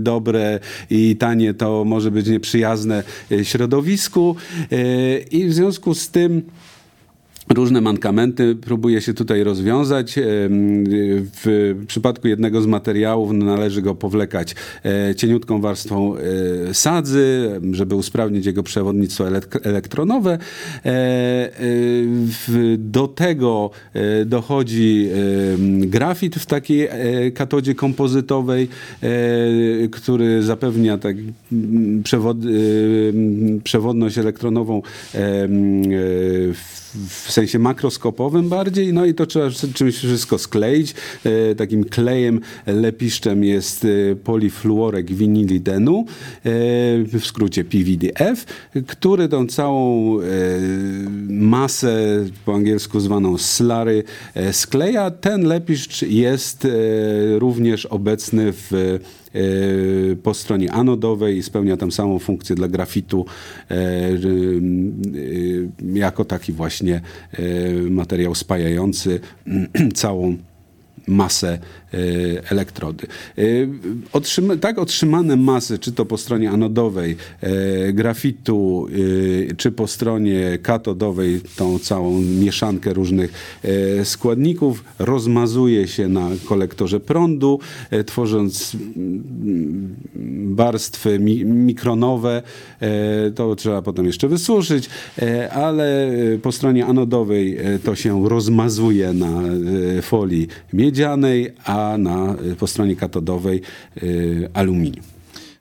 dobre 0.00 0.60
i 0.90 1.16
tanie, 1.16 1.54
to 1.54 1.84
może 1.84 2.10
być 2.10 2.28
nieprzyjazne 2.28 3.02
środowisku. 3.42 4.36
I 5.30 5.44
w 5.44 5.54
związku 5.54 5.94
z 5.94 6.10
tym 6.10 6.42
Różne 7.48 7.80
mankamenty 7.80 8.56
próbuje 8.56 9.00
się 9.00 9.14
tutaj 9.14 9.44
rozwiązać. 9.44 10.14
W 11.44 11.74
przypadku 11.86 12.28
jednego 12.28 12.62
z 12.62 12.66
materiałów 12.66 13.32
należy 13.32 13.82
go 13.82 13.94
powlekać 13.94 14.54
e, 14.84 15.14
cieniutką 15.14 15.60
warstwą 15.60 16.16
e, 16.16 16.74
sadzy, 16.74 17.50
żeby 17.72 17.94
usprawnić 17.94 18.46
jego 18.46 18.62
przewodnictwo 18.62 19.24
elektronowe. 19.62 20.38
E, 20.86 21.50
do 22.78 23.08
tego 23.08 23.70
dochodzi 24.26 25.08
grafit 25.80 26.36
w 26.36 26.46
takiej 26.46 26.88
katodzie 27.34 27.74
kompozytowej, 27.74 28.68
który 29.92 30.42
zapewnia 30.42 30.98
tak 30.98 31.16
przewod, 32.04 32.36
przewodność 33.64 34.18
elektronową 34.18 34.82
w 36.54 36.83
w 37.08 37.32
sensie 37.32 37.58
makroskopowym 37.58 38.48
bardziej, 38.48 38.92
no 38.92 39.06
i 39.06 39.14
to 39.14 39.26
trzeba 39.26 39.50
czymś 39.74 39.96
wszystko 39.96 40.38
skleić. 40.38 40.94
E, 41.24 41.54
takim 41.54 41.84
klejem 41.84 42.40
lepiszczem 42.66 43.44
jest 43.44 43.84
e, 43.84 44.16
polifluorek 44.16 45.12
winilidenu, 45.12 46.04
e, 46.08 46.50
w 47.04 47.20
skrócie 47.24 47.64
PVDF, 47.64 48.44
który 48.86 49.28
tą 49.28 49.46
całą 49.46 50.18
masę, 51.28 52.24
po 52.44 52.54
angielsku 52.54 53.00
zwaną 53.00 53.38
slary, 53.38 54.04
skleja. 54.52 55.10
Ten 55.10 55.44
lepiszcz 55.44 56.02
jest 56.02 56.66
również 57.38 57.86
obecny 57.86 58.52
w 58.52 58.98
po 60.22 60.34
stronie 60.34 60.72
anodowej 60.72 61.42
spełnia 61.42 61.76
tam 61.76 61.92
samą 61.92 62.18
funkcję 62.18 62.56
dla 62.56 62.68
grafitu 62.68 63.26
e, 63.70 63.74
e, 63.74 64.18
jako 65.94 66.24
taki 66.24 66.52
właśnie 66.52 67.00
materiał 67.90 68.34
spajający 68.34 69.20
całą 69.94 70.36
masę 71.06 71.58
e, 71.94 72.50
elektrody. 72.50 73.06
E, 73.38 73.42
otrzyma, 74.12 74.56
tak 74.56 74.78
otrzymane 74.78 75.36
masy, 75.36 75.78
czy 75.78 75.92
to 75.92 76.06
po 76.06 76.18
stronie 76.18 76.50
anodowej 76.50 77.16
e, 77.40 77.92
grafitu, 77.92 78.86
czy 79.56 79.72
po 79.72 79.86
stronie 79.86 80.58
katodowej, 80.62 81.40
tą 81.56 81.78
całą 81.78 82.20
mieszankę 82.20 82.92
różnych 82.92 83.58
składników, 84.04 84.84
rozmazuje 84.98 85.88
się 85.88 86.08
na 86.08 86.28
kolektorze 86.44 87.00
prądu, 87.00 87.60
tworząc 88.06 88.74
mm, 88.74 89.96
warstwy 90.54 91.18
mikronowe. 91.44 92.42
To 93.34 93.54
trzeba 93.54 93.82
potem 93.82 94.06
jeszcze 94.06 94.28
wysuszyć, 94.28 94.88
ale 95.52 96.12
po 96.42 96.52
stronie 96.52 96.86
anodowej 96.86 97.58
to 97.84 97.94
się 97.94 98.28
rozmazuje 98.28 99.12
na 99.12 99.42
folii 100.02 100.48
miedzianej, 100.72 100.93
miedzianej, 100.94 101.52
a 101.64 101.98
na, 101.98 102.34
po 102.58 102.66
stronie 102.66 102.96
katodowej 102.96 103.62
y, 104.02 104.48
aluminium. 104.54 105.13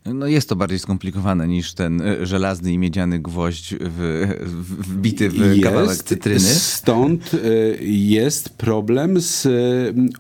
No 0.06 0.28
jest 0.28 0.50
to 0.50 0.56
bardziej 0.56 0.80
skomplikowane 0.80 1.48
niż 1.48 1.74
ten 1.74 2.02
e, 2.02 2.26
żelazny 2.26 2.74
i 2.74 2.78
miedziany 2.78 3.20
gwoźdź 3.20 3.76
w, 3.80 4.28
wbity 4.80 5.30
w 5.30 5.36
jest, 5.36 5.64
kawałek 5.64 6.04
cytryny. 6.04 6.40
Stąd 6.40 7.32
e, 7.34 7.38
jest 7.86 8.50
problem 8.50 9.22
z 9.22 9.48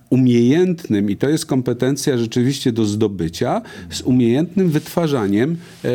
umiejętnym, 0.10 1.10
i 1.10 1.18
to 1.18 1.30
jest 1.30 1.46
kompetencja 1.46 2.18
rzeczywiście 2.18 2.72
do 2.72 2.86
zdobycia, 2.86 3.62
z 3.90 4.02
umiejętnym 4.02 4.70
wytwarzaniem, 4.70 5.58
e, 5.84 5.90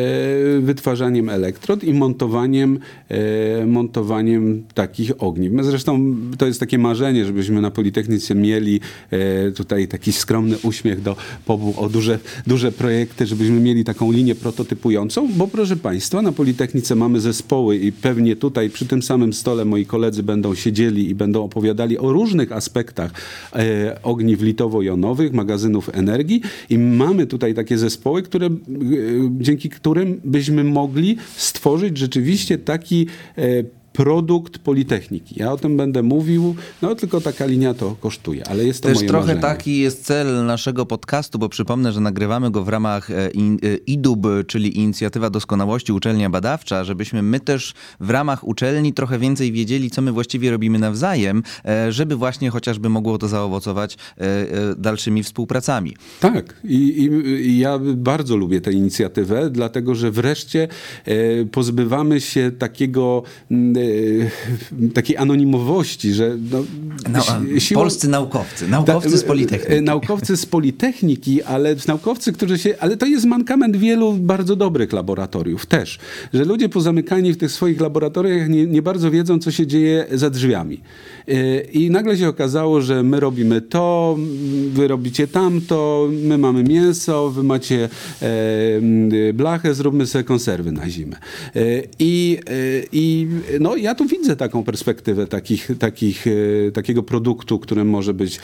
wytwarzaniem 0.59 1.29
elektrod 1.29 1.83
i 1.83 1.93
montowaniem, 1.93 2.79
montowaniem 3.67 4.63
takich 4.73 5.11
ogniw. 5.23 5.53
My 5.53 5.63
zresztą 5.63 6.15
to 6.37 6.45
jest 6.45 6.59
takie 6.59 6.77
marzenie, 6.77 7.25
żebyśmy 7.25 7.61
na 7.61 7.71
Politechnice 7.71 8.35
mieli 8.35 8.79
tutaj 9.55 9.87
taki 9.87 10.13
skromny 10.13 10.57
uśmiech 10.63 11.01
do 11.01 11.15
pobu 11.45 11.73
o 11.77 11.89
duże, 11.89 12.19
duże 12.47 12.71
projekty, 12.71 13.25
żebyśmy 13.25 13.59
mieli 13.59 13.78
taką 13.83 14.11
linię 14.11 14.35
prototypującą, 14.35 15.29
bo 15.33 15.47
proszę 15.47 15.75
Państwa, 15.75 16.21
na 16.21 16.31
Politechnice 16.31 16.95
mamy 16.95 17.19
zespoły 17.19 17.77
i 17.77 17.91
pewnie 17.91 18.35
tutaj 18.35 18.69
przy 18.69 18.85
tym 18.85 19.01
samym 19.01 19.33
stole 19.33 19.65
moi 19.65 19.85
koledzy 19.85 20.23
będą 20.23 20.55
siedzieli 20.55 21.09
i 21.09 21.15
będą 21.15 21.43
opowiadali 21.43 21.97
o 21.97 22.11
różnych 22.11 22.51
aspektach 22.51 23.11
e, 23.55 23.99
ogniw 24.03 24.41
litowo-jonowych, 24.41 25.33
magazynów 25.33 25.89
energii. 25.93 26.41
I 26.69 26.77
mamy 26.77 27.27
tutaj 27.27 27.53
takie 27.53 27.77
zespoły, 27.77 28.23
które, 28.23 28.47
e, 28.47 28.51
dzięki 29.39 29.69
którym 29.69 30.21
byśmy 30.25 30.63
mogli 30.63 31.17
stworzyć 31.35 31.97
rzeczywiście 31.97 32.57
taki 32.57 33.07
e, 33.37 33.78
produkt 33.93 34.57
Politechniki. 34.59 35.35
Ja 35.37 35.51
o 35.51 35.57
tym 35.57 35.77
będę 35.77 36.03
mówił, 36.03 36.55
no 36.81 36.95
tylko 36.95 37.21
taka 37.21 37.45
linia 37.45 37.73
to 37.73 37.95
kosztuje, 37.99 38.47
ale 38.47 38.63
jest 38.65 38.81
to 38.83 38.87
Też 38.89 38.95
moje 38.97 39.07
trochę 39.07 39.25
marzenie. 39.25 39.41
taki 39.41 39.77
jest 39.79 40.05
cel 40.05 40.45
naszego 40.45 40.85
podcastu, 40.85 41.39
bo 41.39 41.49
przypomnę, 41.49 41.91
że 41.91 41.99
nagrywamy 42.01 42.51
go 42.51 42.63
w 42.63 42.69
ramach 42.69 43.11
e, 43.11 43.29
in- 43.29 43.59
e, 43.63 43.75
IDUB, 43.75 44.27
czyli 44.47 44.77
Inicjatywa 44.79 45.29
Doskonałości 45.29 45.91
Uczelnia 45.91 46.29
Badawcza, 46.29 46.83
żebyśmy 46.83 47.21
my 47.21 47.39
też 47.39 47.73
w 47.99 48.09
ramach 48.09 48.47
uczelni 48.47 48.93
trochę 48.93 49.19
więcej 49.19 49.51
wiedzieli, 49.51 49.89
co 49.91 50.01
my 50.01 50.11
właściwie 50.11 50.51
robimy 50.51 50.79
nawzajem, 50.79 51.43
e, 51.65 51.91
żeby 51.91 52.15
właśnie 52.15 52.49
chociażby 52.49 52.89
mogło 52.89 53.17
to 53.17 53.27
zaowocować 53.27 53.97
dalszymi 54.77 55.23
współpracami. 55.23 55.95
Tak, 56.19 56.55
I, 56.63 56.75
i, 56.75 57.59
ja 57.59 57.79
bardzo 57.95 58.35
lubię 58.37 58.61
tę 58.61 58.71
inicjatywę, 58.71 59.49
dlatego 59.49 59.95
że 59.95 60.11
wreszcie 60.11 60.67
pozbywamy 61.51 62.21
się 62.21 62.51
takiego, 62.59 63.23
m, 63.51 63.73
e, 63.77 63.78
takiej 64.93 65.17
anonimowości, 65.17 66.13
że 66.13 66.37
no, 66.51 66.63
No, 67.11 67.19
siłą- 67.59 67.73
polscy 67.75 68.07
naukowcy, 68.09 68.67
naukowcy 68.67 69.17
z 69.17 69.21
Ta- 69.21 69.27
Politechniki. 69.27 69.73
e, 69.73 69.81
Naukowcy 69.81 70.37
z 70.37 70.45
Politechniki, 70.45 71.43
ale 71.43 71.75
naukowcy, 71.87 72.33
którzy 72.33 72.57
się. 72.57 72.75
Ale 72.79 72.97
to 72.97 73.05
jest 73.05 73.25
mankament 73.25 73.77
wielu 73.77 74.13
bardzo 74.13 74.55
dobrych 74.55 74.93
laboratoriów 74.93 75.65
też. 75.65 75.99
Że 76.33 76.45
ludzie 76.45 76.69
pozamykani 76.69 77.33
w 77.33 77.37
tych 77.37 77.51
swoich 77.51 77.81
laboratoriach 77.81 78.49
nie, 78.49 78.65
nie 78.65 78.81
bardzo 78.81 79.11
wiedzą, 79.11 79.39
co 79.39 79.51
się 79.51 79.67
dzieje 79.67 80.05
za 80.11 80.29
drzwiami. 80.29 80.81
E, 81.29 81.61
I 81.61 81.89
nagle 81.89 82.17
się 82.17 82.27
okazało, 82.27 82.81
że 82.81 83.03
my 83.03 83.19
robimy 83.19 83.61
to, 83.61 84.17
wy 84.69 84.87
robicie 84.87 85.27
tamto, 85.27 86.09
my 86.23 86.37
mamy 86.37 86.63
mięso, 86.63 87.29
wy 87.29 87.43
macie 87.43 87.89
e, 88.21 89.33
blachę, 89.33 89.73
zróbmy 89.73 90.07
sobie 90.07 90.23
konserwy 90.23 90.71
na 90.71 90.89
zimę. 90.89 91.15
E, 91.55 91.59
I, 91.99 92.37
e, 92.47 92.51
i 92.91 93.27
no, 93.59 93.75
ja 93.75 93.95
tu 93.95 94.05
widzę 94.05 94.35
taką 94.35 94.63
perspektywę 94.63 95.27
takich, 95.27 95.69
takich, 95.79 96.25
takiego 96.73 97.03
produktu, 97.03 97.59
którym 97.59 97.89
może 97.89 98.13
być 98.13 98.39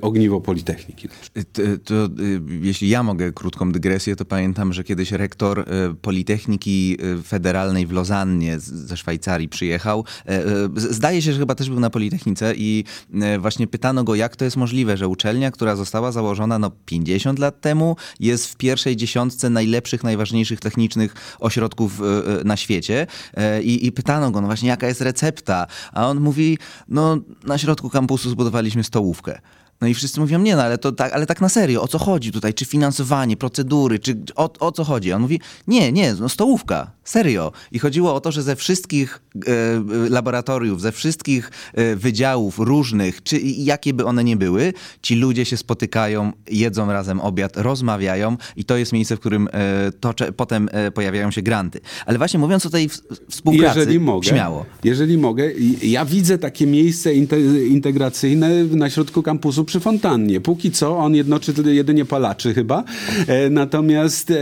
ogniwo 0.00 0.40
Politechniki. 0.40 1.08
To, 1.52 1.62
to, 1.84 2.22
y, 2.22 2.40
jeśli 2.62 2.88
ja 2.88 3.02
mogę 3.02 3.32
krótką 3.32 3.72
dygresję, 3.72 4.16
to 4.16 4.24
pamiętam, 4.24 4.72
że 4.72 4.84
kiedyś 4.84 5.12
rektor 5.12 5.60
y, 5.60 5.64
Politechniki 6.02 6.96
y, 7.18 7.22
Federalnej 7.22 7.86
w 7.86 7.92
Lozannie 7.92 8.60
ze 8.60 8.96
Szwajcarii 8.96 9.48
przyjechał. 9.48 10.04
E, 10.26 10.46
e, 10.46 10.68
Zdaje 10.76 11.22
się, 11.22 11.32
że 11.32 11.38
chyba 11.38 11.54
też 11.54 11.70
był 11.70 11.80
na 11.80 11.90
Politechnice 11.90 12.07
i 12.56 12.84
e, 13.20 13.38
właśnie 13.38 13.66
pytano 13.66 14.04
go, 14.04 14.14
jak 14.14 14.36
to 14.36 14.44
jest 14.44 14.56
możliwe, 14.56 14.96
że 14.96 15.08
uczelnia, 15.08 15.50
która 15.50 15.76
została 15.76 16.12
założona 16.12 16.58
no 16.58 16.70
50 16.86 17.38
lat 17.38 17.60
temu, 17.60 17.96
jest 18.20 18.46
w 18.46 18.56
pierwszej 18.56 18.96
dziesiątce 18.96 19.50
najlepszych, 19.50 20.04
najważniejszych 20.04 20.60
technicznych 20.60 21.14
ośrodków 21.40 22.00
e, 22.00 22.04
e, 22.04 22.44
na 22.44 22.56
świecie. 22.56 23.06
I, 23.62 23.86
I 23.86 23.92
pytano 23.92 24.30
go, 24.30 24.40
no 24.40 24.46
właśnie, 24.46 24.68
jaka 24.68 24.86
jest 24.86 25.00
recepta? 25.00 25.66
A 25.92 26.08
on 26.08 26.20
mówi, 26.20 26.58
no 26.88 27.16
na 27.44 27.58
środku 27.58 27.90
kampusu 27.90 28.30
zbudowaliśmy 28.30 28.84
stołówkę. 28.84 29.40
No 29.80 29.88
i 29.88 29.94
wszyscy 29.94 30.20
mówią, 30.20 30.38
nie 30.38 30.56
no, 30.56 30.62
ale, 30.62 30.78
to 30.78 30.92
tak, 30.92 31.12
ale 31.12 31.26
tak 31.26 31.40
na 31.40 31.48
serio, 31.48 31.82
o 31.82 31.88
co 31.88 31.98
chodzi 31.98 32.32
tutaj? 32.32 32.54
Czy 32.54 32.64
finansowanie, 32.64 33.36
procedury, 33.36 33.98
czy 33.98 34.16
o, 34.36 34.50
o 34.60 34.72
co 34.72 34.84
chodzi? 34.84 35.12
On 35.12 35.22
mówi, 35.22 35.40
nie, 35.66 35.92
nie, 35.92 36.14
no 36.14 36.28
stołówka, 36.28 36.90
serio. 37.08 37.52
I 37.72 37.78
chodziło 37.78 38.14
o 38.14 38.20
to, 38.20 38.32
że 38.32 38.42
ze 38.42 38.56
wszystkich 38.56 39.20
e, 39.36 39.50
e, 39.50 39.82
laboratoriów, 40.10 40.80
ze 40.80 40.92
wszystkich 40.92 41.50
e, 41.74 41.96
wydziałów 41.96 42.58
różnych, 42.58 43.22
czy 43.22 43.38
jakie 43.40 43.94
by 43.94 44.04
one 44.04 44.24
nie 44.24 44.36
były, 44.36 44.72
ci 45.02 45.14
ludzie 45.16 45.44
się 45.44 45.56
spotykają, 45.56 46.32
jedzą 46.50 46.92
razem 46.92 47.20
obiad, 47.20 47.56
rozmawiają 47.56 48.36
i 48.56 48.64
to 48.64 48.76
jest 48.76 48.92
miejsce, 48.92 49.16
w 49.16 49.20
którym 49.20 49.48
e, 49.52 49.92
tocze, 50.00 50.32
potem 50.32 50.68
e, 50.72 50.90
pojawiają 50.90 51.30
się 51.30 51.42
granty. 51.42 51.80
Ale 52.06 52.18
właśnie 52.18 52.38
mówiąc 52.40 52.66
o 52.66 52.70
tej 52.70 52.88
w- 52.88 53.00
współpracy, 53.30 53.78
Jeżeli 53.78 54.00
mogę, 54.00 54.28
śmiało. 54.28 54.66
jeżeli 54.84 55.18
mogę, 55.18 55.50
ja 55.82 56.04
widzę 56.04 56.38
takie 56.38 56.66
miejsce 56.66 57.14
inte, 57.14 57.40
integracyjne 57.66 58.64
na 58.64 58.90
środku 58.90 59.22
kampusu 59.22 59.64
przy 59.64 59.80
fontannie. 59.80 60.40
Póki 60.40 60.70
co 60.70 60.98
on 60.98 61.14
jednoczy 61.14 61.54
jedynie 61.66 62.04
palaczy 62.04 62.54
chyba. 62.54 62.84
E, 63.26 63.50
natomiast 63.50 64.32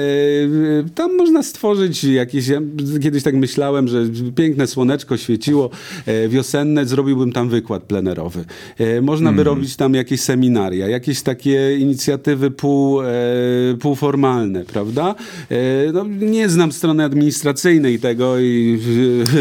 tam 0.94 1.16
można 1.16 1.42
stworzyć 1.42 2.04
jakieś. 2.04 2.55
Ja 2.56 2.98
kiedyś 3.00 3.22
tak 3.22 3.34
myślałem, 3.34 3.88
że 3.88 4.04
piękne 4.34 4.66
słoneczko 4.66 5.16
świeciło 5.16 5.70
e, 6.06 6.28
wiosenne, 6.28 6.86
zrobiłbym 6.86 7.32
tam 7.32 7.48
wykład 7.48 7.82
plenerowy. 7.82 8.44
E, 8.78 9.00
można 9.00 9.32
by 9.32 9.44
robić 9.44 9.76
tam 9.76 9.94
jakieś 9.94 10.20
seminaria, 10.20 10.88
jakieś 10.88 11.22
takie 11.22 11.78
inicjatywy 11.78 12.50
pół, 12.50 13.02
e, 13.02 13.06
półformalne, 13.80 14.64
prawda? 14.64 15.14
No, 15.92 16.04
nie 16.20 16.48
znam 16.48 16.72
strony 16.72 17.04
administracyjnej 17.04 17.98
tego 17.98 18.38
i 18.38 18.80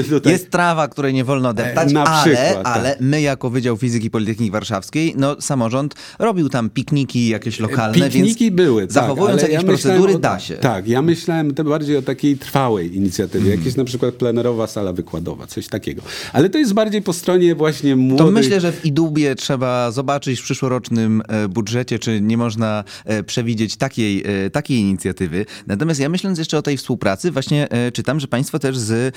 tutaj... 0.10 0.34
Jest 0.36 0.50
trawa, 0.50 0.88
której 0.88 1.14
nie 1.14 1.24
wolno 1.24 1.54
deptać, 1.54 1.94
ale, 1.94 2.24
przykład, 2.24 2.64
tak. 2.64 2.78
ale 2.78 2.98
my 3.00 3.22
jako 3.22 3.50
Wydział 3.50 3.78
Fizyki 3.78 4.10
Politechniki 4.10 4.52
Warszawskiej, 4.52 5.14
no 5.18 5.42
samorząd 5.42 5.96
robił 6.20 6.50
tam 6.50 6.70
pikniki 6.70 7.28
jakieś 7.28 7.60
lokalne, 7.60 8.10
Pikniki 8.10 8.52
były, 8.52 8.82
tak, 8.82 8.92
zachowując 8.92 9.42
jakieś 9.42 9.56
ja 9.56 9.64
procedury 9.64 10.16
o- 10.16 10.20
da 10.20 10.40
się. 10.40 10.56
Tak, 10.56 10.88
ja 10.88 11.02
myślałem 11.02 11.54
bardziej 11.54 11.98
o 11.98 12.02
takiej 12.02 12.38
trwałej 12.38 12.96
inicjatywie, 12.96 13.05
Mhm. 13.20 13.60
jakieś 13.60 13.76
na 13.76 13.84
przykład 13.84 14.16
plenerowa 14.16 14.68
sala 14.68 14.94
wykładowa, 14.94 15.48
coś 15.48 15.68
takiego. 15.68 16.02
Ale 16.34 16.50
to 16.50 16.58
jest 16.58 16.74
bardziej 16.74 17.02
po 17.02 17.14
stronie 17.14 17.56
właśnie 17.56 17.96
młodych... 17.96 18.26
To 18.26 18.32
myślę, 18.32 18.62
że 18.62 18.72
w 18.72 18.86
Idubie 18.86 19.36
trzeba 19.36 19.92
zobaczyć 19.92 20.40
w 20.40 20.44
przyszłorocznym 20.44 21.24
e, 21.28 21.48
budżecie, 21.48 22.00
czy 22.00 22.22
nie 22.22 22.38
można 22.38 22.84
e, 23.06 23.24
przewidzieć 23.24 23.78
takiej, 23.78 24.24
e, 24.46 24.50
takiej 24.50 24.78
inicjatywy. 24.78 25.46
Natomiast 25.68 26.00
ja 26.00 26.10
myśląc 26.10 26.40
jeszcze 26.40 26.58
o 26.58 26.62
tej 26.62 26.78
współpracy, 26.78 27.32
właśnie 27.32 27.68
czytam, 27.94 28.20
że 28.20 28.28
państwo 28.28 28.60
też 28.60 28.78
z 28.78 29.16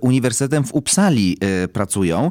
Uniwersytetem 0.00 0.64
w 0.64 0.74
Uppsali 0.74 1.36
e, 1.40 1.68
pracują 1.68 2.30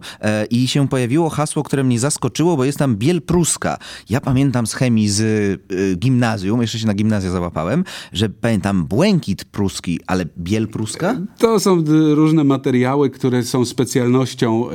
i 0.50 0.68
się 0.68 0.88
pojawiło 0.88 1.30
hasło, 1.30 1.64
które 1.64 1.84
mnie 1.84 2.00
zaskoczyło, 2.00 2.58
bo 2.58 2.66
jest 2.66 2.78
tam 2.78 2.96
biel 2.96 3.22
pruska. 3.22 3.78
Ja 4.10 4.22
pamiętam 4.22 4.68
z 4.68 4.74
chemii 4.74 5.10
z 5.10 5.62
gimnazjum, 6.00 6.62
jeszcze 6.62 6.80
się 6.80 6.88
na 6.88 6.94
gimnazja 6.94 7.32
załapałem, 7.32 7.84
że 8.14 8.30
pamiętam 8.30 8.86
błękit 8.86 9.46
pruski, 9.46 10.00
ale 10.08 10.26
biel 10.38 10.55
pruska? 10.62 11.22
To 11.38 11.60
są 11.60 11.80
y, 11.80 12.16
różne 12.16 12.44
materiały, 12.44 13.10
które 13.10 13.44
są 13.44 13.66
specjalnością, 13.66 14.70
e, 14.70 14.74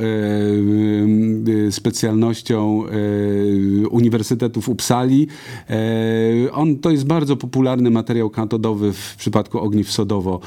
e, 1.67 1.71
specjalnością 1.71 2.83
e, 2.85 3.87
Uniwersytetu 3.87 4.61
w 4.61 4.69
Uppsali. 4.69 5.27
E, 5.69 6.51
on, 6.51 6.75
to 6.75 6.91
jest 6.91 7.05
bardzo 7.05 7.37
popularny 7.37 7.89
materiał 7.91 8.29
katodowy 8.29 8.93
w 8.93 9.15
przypadku 9.17 9.59
ogniw 9.59 9.91
sodowo, 9.91 10.39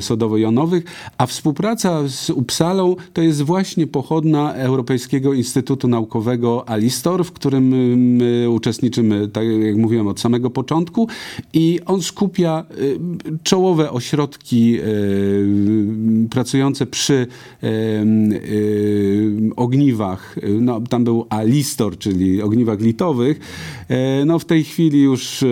sodowo-jonowych, 0.00 0.84
a 1.18 1.26
współpraca 1.26 2.08
z 2.08 2.30
Uppsalą 2.30 2.96
to 3.12 3.22
jest 3.22 3.42
właśnie 3.42 3.86
pochodna 3.86 4.54
Europejskiego 4.54 5.32
Instytutu 5.32 5.88
Naukowego 5.88 6.68
Alistor, 6.68 7.24
w 7.24 7.32
którym 7.32 7.74
y, 7.74 7.96
my 7.96 8.50
uczestniczymy, 8.50 9.28
tak 9.28 9.44
jak 9.46 9.76
mówiłem, 9.76 10.08
od 10.08 10.20
samego 10.20 10.50
początku 10.50 11.08
i 11.52 11.80
on 11.86 12.02
skupia 12.02 12.64
y, 12.78 12.98
czołowe 13.42 13.90
ośrodki 13.90 14.69
y, 14.78 16.28
pracujące 16.30 16.86
przy 16.86 17.26
y, 17.62 17.66
y, 17.66 19.50
ogniwach, 19.56 20.36
no, 20.60 20.80
tam 20.80 21.04
był 21.04 21.26
Alistor, 21.28 21.98
czyli 21.98 22.42
ogniwach 22.42 22.80
litowych. 22.80 23.40
E, 23.88 24.24
No, 24.24 24.38
w 24.38 24.44
tej 24.44 24.64
chwili 24.64 25.02
już 25.02 25.42
e, 25.42 25.46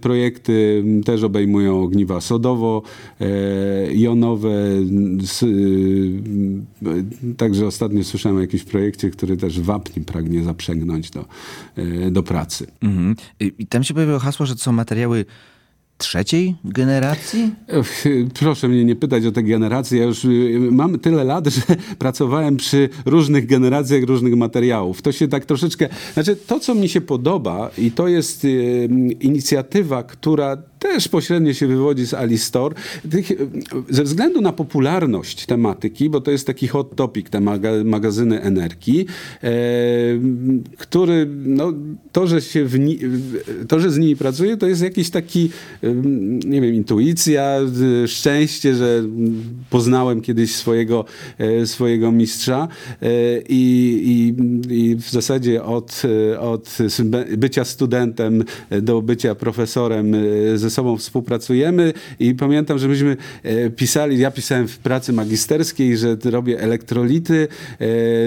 projekty 0.00 0.84
też 1.04 1.22
obejmują 1.22 1.82
ogniwa 1.82 2.20
sodowo, 2.20 2.82
e, 3.20 3.26
jonowe. 3.94 4.50
s- 5.22 5.42
y, 5.42 6.22
Także 7.36 7.66
ostatnio 7.66 8.04
słyszałem 8.04 8.38
o 8.38 8.40
jakimś 8.40 8.64
projekcie, 8.64 9.10
który 9.10 9.36
też 9.36 9.60
wapń 9.60 10.00
pragnie 10.00 10.42
zaprzęgnąć 10.42 11.10
do, 11.10 11.24
e, 11.76 12.10
do 12.10 12.22
pracy. 12.22 12.66
Mhm. 12.82 13.14
I 13.40 13.66
tam 13.66 13.84
się 13.84 13.94
pojawiło 13.94 14.18
hasło, 14.18 14.46
że 14.46 14.54
to 14.54 14.60
są 14.60 14.72
materiały 14.72 15.24
trzeciej 15.98 16.54
generacji? 16.64 17.54
Proszę 18.40 18.68
mnie 18.68 18.84
nie 18.84 18.96
pytać 18.96 19.26
o 19.26 19.32
te 19.32 19.42
generacje. 19.42 19.98
Ja 19.98 20.04
już 20.04 20.24
y, 20.24 20.68
mam 20.70 20.98
tyle 20.98 21.24
lat, 21.24 21.46
że 21.46 21.60
pracowałem 21.98 22.56
przy 22.56 22.88
różnych 23.06 23.46
generacjach 23.46 24.02
różnych 24.02 24.36
materiałów. 24.36 25.02
To 25.02 25.12
się 25.12 25.28
tak 25.28 25.44
troszeczkę. 25.44 25.88
Znaczy, 26.14 26.36
to, 26.36 26.60
co 26.60 26.74
mi 26.74 26.88
się 26.88 27.00
podoba, 27.00 27.70
i 27.78 27.90
to 27.90 28.08
jest 28.08 28.44
y, 28.44 28.88
inicjatywa, 29.20 30.02
która 30.02 30.56
też 30.78 31.08
pośrednio 31.08 31.54
się 31.54 31.66
wywodzi 31.66 32.06
z 32.06 32.14
Alistor, 32.14 32.74
tych, 33.10 33.32
ze 33.90 34.02
względu 34.02 34.40
na 34.40 34.52
popularność 34.52 35.46
tematyki, 35.46 36.10
bo 36.10 36.20
to 36.20 36.30
jest 36.30 36.46
taki 36.46 36.68
hot 36.68 36.96
topic, 36.96 37.30
te 37.30 37.40
maga, 37.40 37.70
magazyny 37.84 38.42
energii, 38.42 39.06
e, 39.42 39.50
który, 40.78 41.26
no, 41.44 41.72
to, 42.12 42.26
że 42.26 42.40
się 42.40 42.64
w 42.64 42.78
to, 43.68 43.80
że 43.80 43.90
z 43.90 43.98
nimi 43.98 44.16
pracuję, 44.16 44.56
to 44.56 44.66
jest 44.66 44.82
jakiś 44.82 45.10
taki, 45.10 45.50
nie 46.44 46.60
wiem, 46.60 46.74
intuicja, 46.74 47.60
y, 48.04 48.08
szczęście, 48.08 48.74
że 48.74 49.02
poznałem 49.70 50.20
kiedyś 50.20 50.54
swojego, 50.54 51.04
e, 51.38 51.66
swojego 51.66 52.12
mistrza 52.12 52.68
e, 53.02 53.08
i, 53.48 54.34
i, 54.68 54.80
i 54.90 54.96
w 54.96 55.10
zasadzie 55.10 55.64
od, 55.64 56.02
e, 56.32 56.40
od 56.40 56.78
bycia 57.36 57.64
studentem 57.64 58.44
do 58.82 59.02
bycia 59.02 59.34
profesorem 59.34 60.14
e, 60.14 60.58
ze 60.58 60.67
ze 60.68 60.74
sobą 60.74 60.96
współpracujemy 60.96 61.92
i 62.20 62.34
pamiętam, 62.34 62.78
że 62.78 62.88
myśmy 62.88 63.16
e, 63.42 63.70
pisali, 63.70 64.18
ja 64.18 64.30
pisałem 64.30 64.68
w 64.68 64.78
pracy 64.78 65.12
magisterskiej, 65.12 65.96
że 65.96 66.16
robię 66.24 66.60
elektrolity 66.60 67.48
e, 67.78 67.86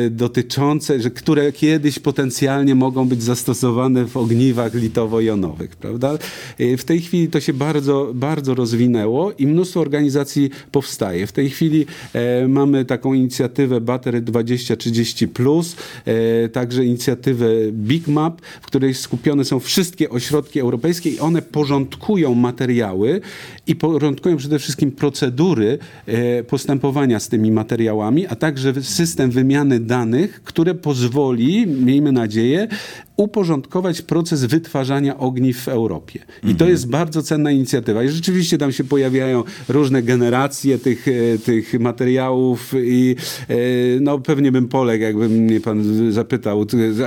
dotyczące, 0.09 0.99
że 0.99 1.09
które 1.09 1.51
kiedyś 1.51 1.99
potencjalnie 1.99 2.75
mogą 2.75 3.07
być 3.07 3.23
zastosowane 3.23 4.05
w 4.05 4.17
ogniwach 4.17 4.73
litowo-jonowych, 4.73 5.75
prawda? 5.75 6.17
E, 6.59 6.77
w 6.77 6.83
tej 6.83 7.01
chwili 7.01 7.27
to 7.27 7.39
się 7.39 7.53
bardzo, 7.53 8.11
bardzo 8.13 8.55
rozwinęło 8.55 9.31
i 9.31 9.47
mnóstwo 9.47 9.79
organizacji 9.79 10.49
powstaje. 10.71 11.27
W 11.27 11.31
tej 11.31 11.49
chwili 11.49 11.85
mamy 12.47 12.85
taką 12.85 13.13
inicjatywę 13.13 13.81
Battery 13.81 14.21
2030+, 14.21 15.27
plus, 15.27 15.75
także 16.51 16.85
inicjatywę 16.85 17.47
Big 17.71 18.07
Map, 18.07 18.41
w 18.61 18.65
której 18.65 18.93
skupione 18.93 19.45
są 19.45 19.59
wszystkie 19.59 20.09
ośrodki 20.09 20.59
europejskie 20.59 21.09
i 21.09 21.19
one 21.19 21.41
porządkują 21.41 22.30
materiały 22.36 23.21
i 23.67 23.75
porządkują 23.75 24.38
przede 24.38 24.59
wszystkim 24.59 24.91
procedury 24.91 25.77
e, 26.05 26.43
postępowania 26.43 27.19
z 27.19 27.27
tymi 27.27 27.51
materiałami, 27.51 28.27
a 28.27 28.36
także 28.36 28.73
system 28.84 29.32
wymiany 29.32 29.79
danych, 29.79 30.43
które 30.43 30.75
pozwoli, 30.75 31.67
miejmy 31.67 32.11
nadzieję, 32.11 32.67
uporządkować 33.17 34.01
proces 34.01 34.45
wytwarzania 34.45 35.17
ogniw 35.17 35.57
w 35.57 35.67
Europie. 35.67 36.19
I 36.43 36.55
to 36.55 36.69
jest 36.69 36.89
bardzo 36.89 37.23
cenna 37.23 37.51
inicjatywa. 37.51 38.03
I 38.03 38.09
rzeczywiście 38.09 38.57
tam 38.57 38.71
się 38.71 38.84
pojawiają 38.84 39.43
różne 39.69 40.03
generacje 40.03 40.79
tych, 40.79 41.07
e, 41.07 41.38
tych 41.38 41.79
materiałów 41.79 42.73
i 42.84 43.15
e, 43.49 43.55
no 44.01 44.19
pewnie 44.19 44.51
bym 44.51 44.67
poległ, 44.67 45.03
jakby 45.03 45.29
mnie 45.29 45.61
pan 45.61 46.11
zapytał, 46.11 46.65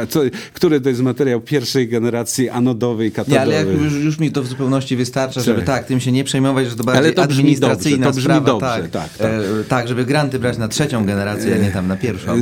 co, 0.09 0.21
który 0.53 0.81
to 0.81 0.89
jest 0.89 1.03
materiał 1.03 1.41
pierwszej 1.41 1.89
generacji 1.89 2.49
anodowej, 2.49 3.13
katodowej. 3.13 3.49
Nie, 3.49 3.59
ale 3.59 3.71
jak 3.71 3.81
już, 3.83 3.93
już 3.93 4.19
mi 4.19 4.33
to 4.33 4.43
w 4.43 4.47
zupełności 4.47 4.97
wystarcza, 5.15 5.41
żeby 5.41 5.63
Tak. 5.63 5.85
tym 5.87 6.01
się 6.01 6.13
nie 6.13 6.25
przejmować, 6.25 6.69
że 6.71 6.77
to 6.77 6.85
bardziej 6.85 7.05
Ale 7.05 7.13
to 7.13 7.27
brzmi 7.27 7.41
administracyjna 7.41 8.07
dobrze, 8.07 8.07
to 8.07 8.17
brzmi 8.17 8.23
sprawa. 8.23 8.47
dobrze, 8.47 8.89
tak, 8.91 9.09
tak, 9.09 9.19
tak. 9.19 9.27
E, 9.61 9.65
tak, 9.69 9.89
żeby 9.89 10.05
granty 10.05 10.39
brać 10.39 10.59
na 10.59 10.69
trzecią 10.69 11.05
generację, 11.07 11.55
a 11.55 11.59
nie 11.59 11.71
tam 11.71 11.89
na 11.89 11.97
pierwszą. 11.97 12.33
E, 12.33 12.37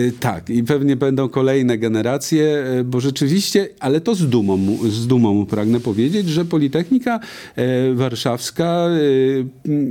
e, 0.00 0.12
Tak, 0.20 0.50
i 0.50 0.62
pewnie 0.64 0.96
będą 0.96 1.28
kolejne 1.28 1.78
generacje, 1.78 2.64
e, 2.80 2.84
bo 2.84 3.00
rzeczywiście, 3.00 3.68
ale 3.80 4.00
to 4.00 4.14
z 4.14 4.28
dumą, 4.28 4.56
mu- 4.56 4.88
z 4.90 5.06
dumą 5.06 5.46
pragnę 5.46 5.80
powiedzieć, 5.80 6.28
że 6.28 6.44
Politechnika 6.44 7.20
e, 7.56 7.94
Warszawska 7.94 8.64
e, 8.64 8.90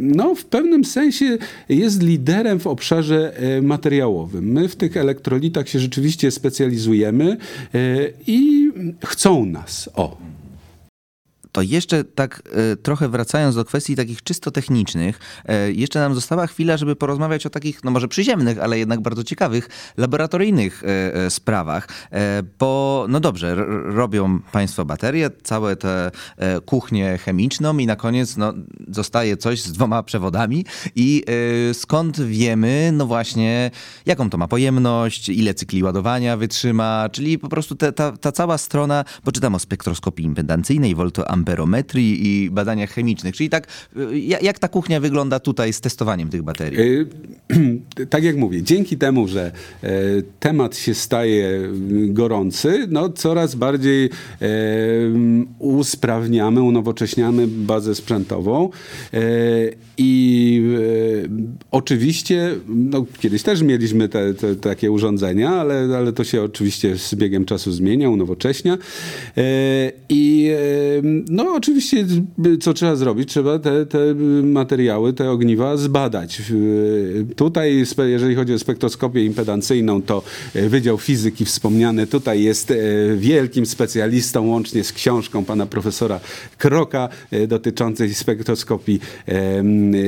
no, 0.02 0.36
w 0.36 0.46
pewnym 0.46 0.86
sensie 0.86 1.38
jest 1.70 2.02
liderem 2.04 2.60
w 2.60 2.68
obszarze 2.68 3.34
materiałowym. 3.62 4.46
My 4.52 4.68
w 4.68 4.76
tych 4.76 4.98
elektrolitach 4.98 5.70
się 5.70 5.80
rzeczywiście 5.80 6.32
specjalizujemy 6.32 7.38
i 8.28 8.72
chcą 9.06 9.46
nas. 9.46 9.90
O. 9.96 10.18
To 11.54 11.62
jeszcze 11.62 12.04
tak 12.04 12.42
e, 12.72 12.76
trochę 12.76 13.10
wracając 13.10 13.56
do 13.56 13.66
kwestii 13.66 13.96
takich 13.96 14.24
czysto 14.24 14.52
technicznych, 14.52 15.20
e, 15.46 15.72
jeszcze 15.72 16.00
nam 16.00 16.16
została 16.16 16.48
chwila, 16.48 16.78
żeby 16.78 16.96
porozmawiać 16.96 17.46
o 17.46 17.50
takich, 17.50 17.84
no 17.84 17.92
może 17.92 18.08
przyziemnych, 18.08 18.60
ale 18.60 18.80
jednak 18.80 19.02
bardzo 19.02 19.24
ciekawych, 19.24 19.70
laboratoryjnych 19.98 20.84
e, 20.84 21.30
sprawach, 21.30 21.88
bo 22.60 23.06
no 23.10 23.20
dobrze, 23.20 23.56
robią 23.86 24.40
państwo 24.40 24.86
baterie, 24.86 25.30
całe 25.44 25.76
te 25.76 26.12
kuchnię 26.66 27.18
chemiczną 27.18 27.78
i 27.78 27.86
na 27.86 27.96
koniec 27.96 28.38
no, 28.38 28.54
zostaje 28.88 29.38
coś 29.38 29.62
z 29.62 29.72
dwoma 29.72 30.04
przewodami 30.04 30.66
i 30.96 31.24
skąd 31.74 32.22
wiemy, 32.22 32.90
no 32.94 33.06
właśnie, 33.06 33.72
jaką 34.06 34.30
to 34.30 34.38
ma 34.38 34.48
pojemność, 34.48 35.30
ile 35.30 35.54
cykli 35.54 35.84
ładowania 35.84 36.38
wytrzyma, 36.38 37.10
czyli 37.12 37.40
po 37.40 37.50
prostu 37.50 37.76
te, 37.76 37.94
ta, 37.94 38.18
ta 38.18 38.32
cała 38.32 38.58
strona, 38.58 39.06
bo 39.26 39.32
czytam 39.32 39.56
o 39.56 39.60
spektroskopii 39.60 40.26
impedancyjnej, 40.26 40.96
woltoamperometrii 41.48 42.28
i 42.28 42.50
badaniach 42.50 42.90
chemicznych, 42.92 43.36
czyli 43.36 43.50
tak, 43.50 43.68
y, 43.98 44.20
ja- 44.20 44.40
jak 44.40 44.60
ta 44.60 44.68
kuchnia 44.68 45.00
wygląda 45.00 45.40
tutaj 45.40 45.74
z 45.74 45.82
testowaniem 45.82 46.30
tych 46.30 46.44
baterii? 46.44 46.80
Y, 46.80 47.08
Tak 48.10 48.24
jak 48.24 48.38
mówię, 48.38 48.64
dzięki 48.64 48.98
temu, 48.98 49.28
że 49.28 49.52
e, 49.84 49.90
temat 50.40 50.78
się 50.78 50.94
staje 50.94 51.48
mm, 51.48 52.14
gorący, 52.14 52.88
no 52.90 53.10
coraz 53.10 53.56
bardziej 53.56 54.06
e, 54.06 54.10
usprawniamy, 55.60 56.62
unowocześniamy 56.62 57.48
bazę 57.48 57.96
sprzętową 57.96 58.70
e, 59.14 59.20
i 59.98 60.64
oczywiście, 61.72 62.56
no 62.68 63.06
kiedyś 63.20 63.44
też 63.44 63.62
mieliśmy 63.62 64.10
te, 64.10 64.34
te, 64.34 64.56
takie 64.56 64.92
urządzenia, 64.92 65.50
ale, 65.50 65.98
ale 65.98 66.14
to 66.14 66.24
się 66.24 66.42
oczywiście 66.42 66.98
z 66.98 67.16
biegiem 67.16 67.46
czasu 67.46 67.72
zmienia, 67.72 68.10
unowocześnia 68.10 68.78
i 70.10 70.52
no 71.34 71.54
oczywiście 71.54 72.06
co 72.62 72.74
trzeba 72.74 72.96
zrobić? 72.96 73.30
Trzeba 73.30 73.60
te, 73.60 73.86
te 73.86 74.16
materiały, 74.44 75.14
te 75.14 75.32
ogniwa 75.32 75.78
zbadać. 75.78 76.42
E, 76.42 77.36
Tutaj, 77.36 77.86
jeżeli 78.06 78.36
chodzi 78.36 78.54
o 78.54 78.60
spektroskopię 78.60 79.26
impedancyjną, 79.26 80.02
to 80.02 80.24
e, 80.56 80.70
Wydział 80.70 80.98
Fizyki 80.98 81.46
wspomniany 81.46 82.08
tutaj 82.08 82.44
jest 82.44 82.72
e, 82.72 82.76
wielkim 83.18 83.66
specjalistą, 83.66 84.48
łącznie 84.48 84.84
z 84.84 84.94
książką 84.94 85.46
pana 85.46 85.66
profesora 85.66 86.20
Kroka 86.58 87.10
dotyczącej 87.48 88.14
spektroskopii 88.14 89.00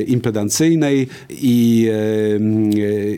impedancyjnej 0.08 1.08
i, 1.30 1.90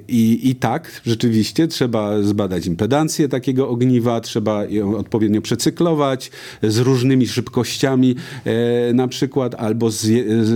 i, 0.07 0.49
i 0.49 0.55
tak, 0.55 1.01
rzeczywiście 1.05 1.67
trzeba 1.67 2.21
zbadać 2.21 2.65
impedancję 2.65 3.29
takiego 3.29 3.69
ogniwa, 3.69 4.21
trzeba 4.21 4.65
ją 4.65 4.97
odpowiednio 4.97 5.41
przecyklować 5.41 6.31
z 6.63 6.77
różnymi 6.77 7.27
szybkościami 7.27 7.96
e, 8.45 8.93
na 8.93 9.07
przykład, 9.07 9.55
albo 9.55 9.91
z, 9.91 10.01
z 10.47 10.53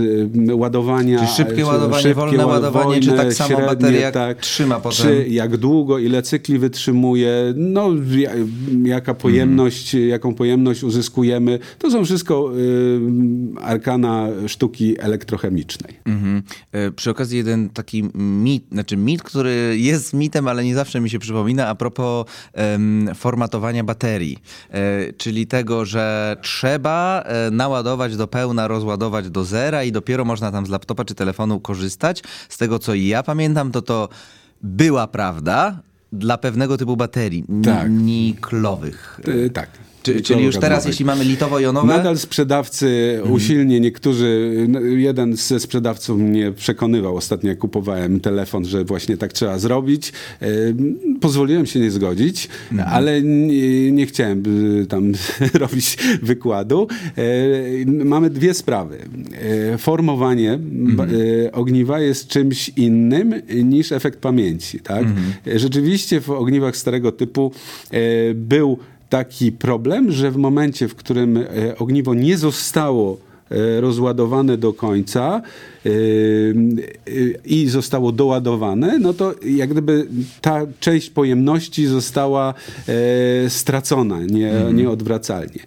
ładowania. 0.52 1.26
Czy 1.26 1.26
szybkie 1.26 1.56
czy 1.56 1.64
ładowanie, 1.64 2.14
wolne 2.14 2.46
ładowanie, 2.46 3.00
czy 3.00 3.12
tak 3.12 3.32
samo 3.34 3.48
średnie, 3.48 3.66
bateria 3.66 4.12
tak. 4.12 4.40
trzyma 4.40 4.80
potem? 4.80 5.06
Czy 5.06 5.26
jak 5.28 5.56
długo, 5.56 5.98
ile 5.98 6.22
cykli 6.22 6.58
wytrzymuje, 6.58 7.54
no 7.56 7.88
ja- 8.16 8.30
jaka 8.84 9.14
pojemność, 9.14 9.94
jaką 9.94 10.34
pojemność 10.34 10.84
uzyskujemy. 10.84 11.58
To 11.78 11.90
są 11.90 12.04
wszystko 12.04 12.52
y, 12.56 13.00
arkana 13.62 14.28
sztuki 14.46 15.00
elektrochemicznej. 15.00 15.96
Mhm. 16.04 16.42
E, 16.72 16.90
Przy 16.90 17.10
okazji 17.10 17.38
jeden 17.38 17.68
taki 17.68 18.04
mit, 18.14 18.64
znaczy 18.72 18.96
mit, 18.96 19.22
który 19.22 19.74
jest 19.78 20.12
mitem, 20.12 20.48
ale 20.48 20.64
nie 20.64 20.74
zawsze 20.74 21.00
mi 21.00 21.10
się 21.10 21.18
przypomina, 21.18 21.68
a 21.68 21.74
propos 21.74 22.26
em, 22.52 23.08
formatowania 23.14 23.84
baterii. 23.84 24.38
E, 24.70 25.12
czyli 25.12 25.46
tego, 25.46 25.84
że 25.84 26.36
trzeba 26.42 27.22
e, 27.26 27.31
naładować 27.52 28.16
do 28.16 28.26
pełna, 28.28 28.68
rozładować 28.68 29.30
do 29.30 29.44
zera 29.44 29.84
i 29.84 29.92
dopiero 29.92 30.24
można 30.24 30.52
tam 30.52 30.66
z 30.66 30.68
laptopa 30.68 31.04
czy 31.04 31.14
telefonu 31.14 31.60
korzystać. 31.60 32.22
Z 32.48 32.58
tego, 32.58 32.78
co 32.78 32.94
ja 32.94 33.22
pamiętam, 33.22 33.72
to 33.72 33.82
to 33.82 34.08
była 34.62 35.06
prawda 35.06 35.78
dla 36.12 36.38
pewnego 36.38 36.76
typu 36.76 36.96
baterii, 36.96 37.44
Tak. 37.64 37.90
niklowych. 37.90 39.20
Y, 39.28 39.50
tak. 39.50 39.70
Czy, 40.02 40.20
czyli 40.22 40.44
już 40.44 40.56
teraz, 40.56 40.84
jeśli 40.86 41.04
mamy 41.04 41.24
litowo-jonowe... 41.24 41.86
Nadal 41.86 42.18
sprzedawcy 42.18 43.20
usilnie, 43.30 43.80
niektórzy, 43.80 44.56
no, 44.68 44.80
jeden 44.80 45.36
ze 45.36 45.60
sprzedawców 45.60 46.18
mnie 46.20 46.52
przekonywał 46.52 47.16
ostatnio, 47.16 47.48
jak 47.50 47.58
kupowałem 47.58 48.20
telefon, 48.20 48.64
że 48.64 48.84
właśnie 48.84 49.16
tak 49.16 49.32
trzeba 49.32 49.58
zrobić. 49.58 50.12
Pozwoliłem 51.20 51.66
się 51.66 51.80
nie 51.80 51.90
zgodzić, 51.90 52.48
ale 52.86 53.22
nie, 53.22 53.92
nie 53.92 54.06
chciałem 54.06 54.42
y, 54.82 54.86
tam 54.86 55.12
robić 55.54 55.96
wykładu. 56.22 56.86
E, 57.18 57.22
Mamy 58.04 58.30
dwie 58.30 58.54
sprawy. 58.54 58.98
E, 59.72 59.78
Formowanie 59.78 60.58
ba- 60.62 61.06
e, 61.46 61.52
ogniwa 61.52 62.00
jest 62.00 62.28
czymś 62.28 62.68
innym 62.68 63.34
niż 63.64 63.92
efekt 63.92 64.18
pamięci. 64.18 64.80
Tak? 64.80 65.04
E, 65.46 65.58
Rzeczywiście 65.58 66.20
w 66.20 66.30
ogniwach 66.30 66.76
starego 66.76 67.12
typu 67.12 67.52
był 68.34 68.78
taki 69.12 69.52
problem, 69.52 70.12
że 70.12 70.30
w 70.30 70.36
momencie, 70.36 70.88
w 70.88 70.94
którym 70.94 71.36
e, 71.36 71.78
ogniwo 71.78 72.14
nie 72.14 72.36
zostało 72.36 73.18
e, 73.50 73.80
rozładowane 73.80 74.56
do 74.56 74.72
końca 74.72 75.42
e, 75.86 75.90
i 77.44 77.68
zostało 77.68 78.12
doładowane, 78.12 78.98
no 78.98 79.14
to 79.14 79.34
jak 79.44 79.70
gdyby 79.70 80.06
ta 80.40 80.66
część 80.80 81.10
pojemności 81.10 81.86
została 81.86 82.54
stracona 83.48 84.20
nie, 84.20 84.52
nieodwracalnie. 84.74 85.60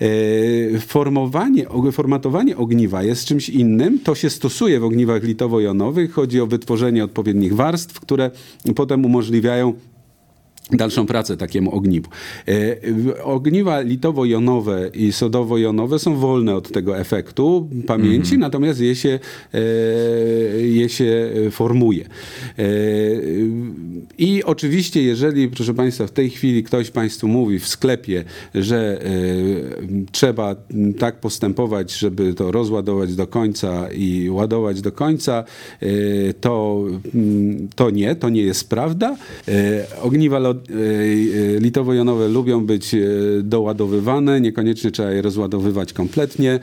E, 0.00 0.78
Formowanie, 0.78 1.66
formatowanie 1.92 2.56
ogniwa 2.56 3.02
jest 3.02 3.24
czymś 3.24 3.48
innym. 3.48 3.98
To 3.98 4.14
się 4.14 4.30
stosuje 4.30 4.80
w 4.80 4.84
ogniwach 4.84 5.22
litowo-jonowych. 5.22 6.12
Chodzi 6.12 6.40
o 6.40 6.46
wytworzenie 6.46 7.04
odpowiednich 7.04 7.54
warstw, 7.54 8.00
które 8.00 8.30
potem 8.74 9.04
umożliwiają 9.04 9.74
dalszą 10.72 11.06
pracę 11.06 11.36
takiemu 11.36 11.74
ogniwu. 11.74 12.10
E, 12.48 13.24
ogniwa 13.24 13.80
litowo-jonowe 13.82 14.90
i 14.94 15.12
sodowo-jonowe 15.12 15.98
są 15.98 16.16
wolne 16.16 16.54
od 16.54 16.72
tego 16.72 16.98
efektu 16.98 17.68
pamięci, 17.86 18.38
natomiast 18.38 18.80
je 18.80 18.96
się, 18.96 19.18
e, 19.54 19.60
je 20.60 20.88
się 20.88 21.30
formuje. 21.50 22.04
E, 22.58 22.64
I 24.18 24.44
oczywiście, 24.44 25.02
jeżeli, 25.02 25.48
proszę 25.48 25.74
Państwa, 25.74 26.06
w 26.06 26.10
tej 26.10 26.30
chwili 26.30 26.62
ktoś 26.62 26.90
Państwu 26.90 27.28
mówi 27.28 27.58
w 27.58 27.68
sklepie, 27.68 28.24
że 28.54 29.00
trzeba 30.12 30.56
tak 30.98 31.20
postępować, 31.20 31.92
żeby 31.92 32.34
to 32.34 32.52
rozładować 32.52 33.14
do 33.14 33.26
końca 33.26 33.92
i 33.92 34.30
ładować 34.30 34.80
do 34.80 34.92
końca, 34.92 35.44
to, 36.40 36.84
mm, 37.14 37.68
to 37.76 37.90
nie, 37.90 38.14
to 38.14 38.28
nie 38.28 38.42
jest 38.42 38.68
prawda. 38.68 39.16
Ogniwa 40.02 40.38
litowo-jonowe 41.60 42.28
lubią 42.28 42.66
być 42.66 42.94
e, 42.94 42.98
doładowywane, 43.42 44.40
niekoniecznie 44.40 44.90
trzeba 44.90 45.10
je 45.10 45.22
rozładowywać 45.22 45.92
kompletnie. 45.92 46.60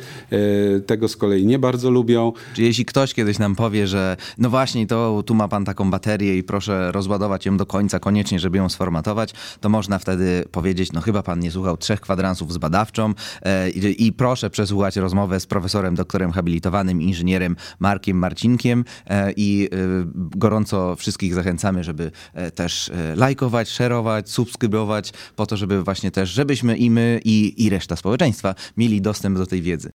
Tego 0.85 1.07
z 1.07 1.17
kolei 1.17 1.45
nie 1.45 1.59
bardzo 1.59 1.91
lubią. 1.91 2.33
Czy 2.53 2.61
jeśli 2.61 2.85
ktoś 2.85 3.13
kiedyś 3.13 3.39
nam 3.39 3.55
powie, 3.55 3.87
że 3.87 4.17
no 4.37 4.49
właśnie, 4.49 4.87
to 4.87 5.23
tu 5.25 5.35
ma 5.35 5.47
pan 5.47 5.65
taką 5.65 5.91
baterię 5.91 6.37
i 6.37 6.43
proszę 6.43 6.91
rozładować 6.91 7.45
ją 7.45 7.57
do 7.57 7.65
końca 7.65 7.99
koniecznie, 7.99 8.39
żeby 8.39 8.57
ją 8.57 8.69
sformatować, 8.69 9.33
to 9.61 9.69
można 9.69 9.99
wtedy 9.99 10.43
powiedzieć, 10.51 10.91
no 10.91 11.01
chyba 11.01 11.23
pan 11.23 11.39
nie 11.39 11.51
słuchał 11.51 11.77
trzech 11.77 12.01
kwadransów 12.01 12.53
z 12.53 12.57
badawczą 12.57 13.13
i, 13.97 14.13
proszę 14.13 14.49
przesłuchać 14.49 14.95
rozmowę 14.95 15.39
z 15.39 15.45
profesorem, 15.45 15.95
doktorem 15.95 16.31
habilitowanym, 16.31 17.01
inżynierem 17.01 17.55
Markiem 17.79 18.17
Marcinkiem 18.17 18.85
i 19.35 19.69
gorąco 20.15 20.95
wszystkich 20.95 21.33
zachęcamy, 21.33 21.83
żeby 21.83 22.11
też 22.55 22.91
lajkować, 23.15 23.69
szerować, 23.87 24.29
subskrybować, 24.29 25.13
po 25.35 25.45
to, 25.45 25.57
żeby 25.57 25.83
właśnie 25.83 26.11
też, 26.11 26.29
żebyśmy 26.29 26.77
i 26.77 26.89
my, 26.89 27.19
i, 27.25 27.65
i 27.65 27.69
reszta 27.69 27.95
społeczeństwa 27.95 28.55
mieli 28.77 29.01
dostęp 29.01 29.37
do 29.37 29.45
tej 29.45 29.61
wiedzy. 29.61 29.91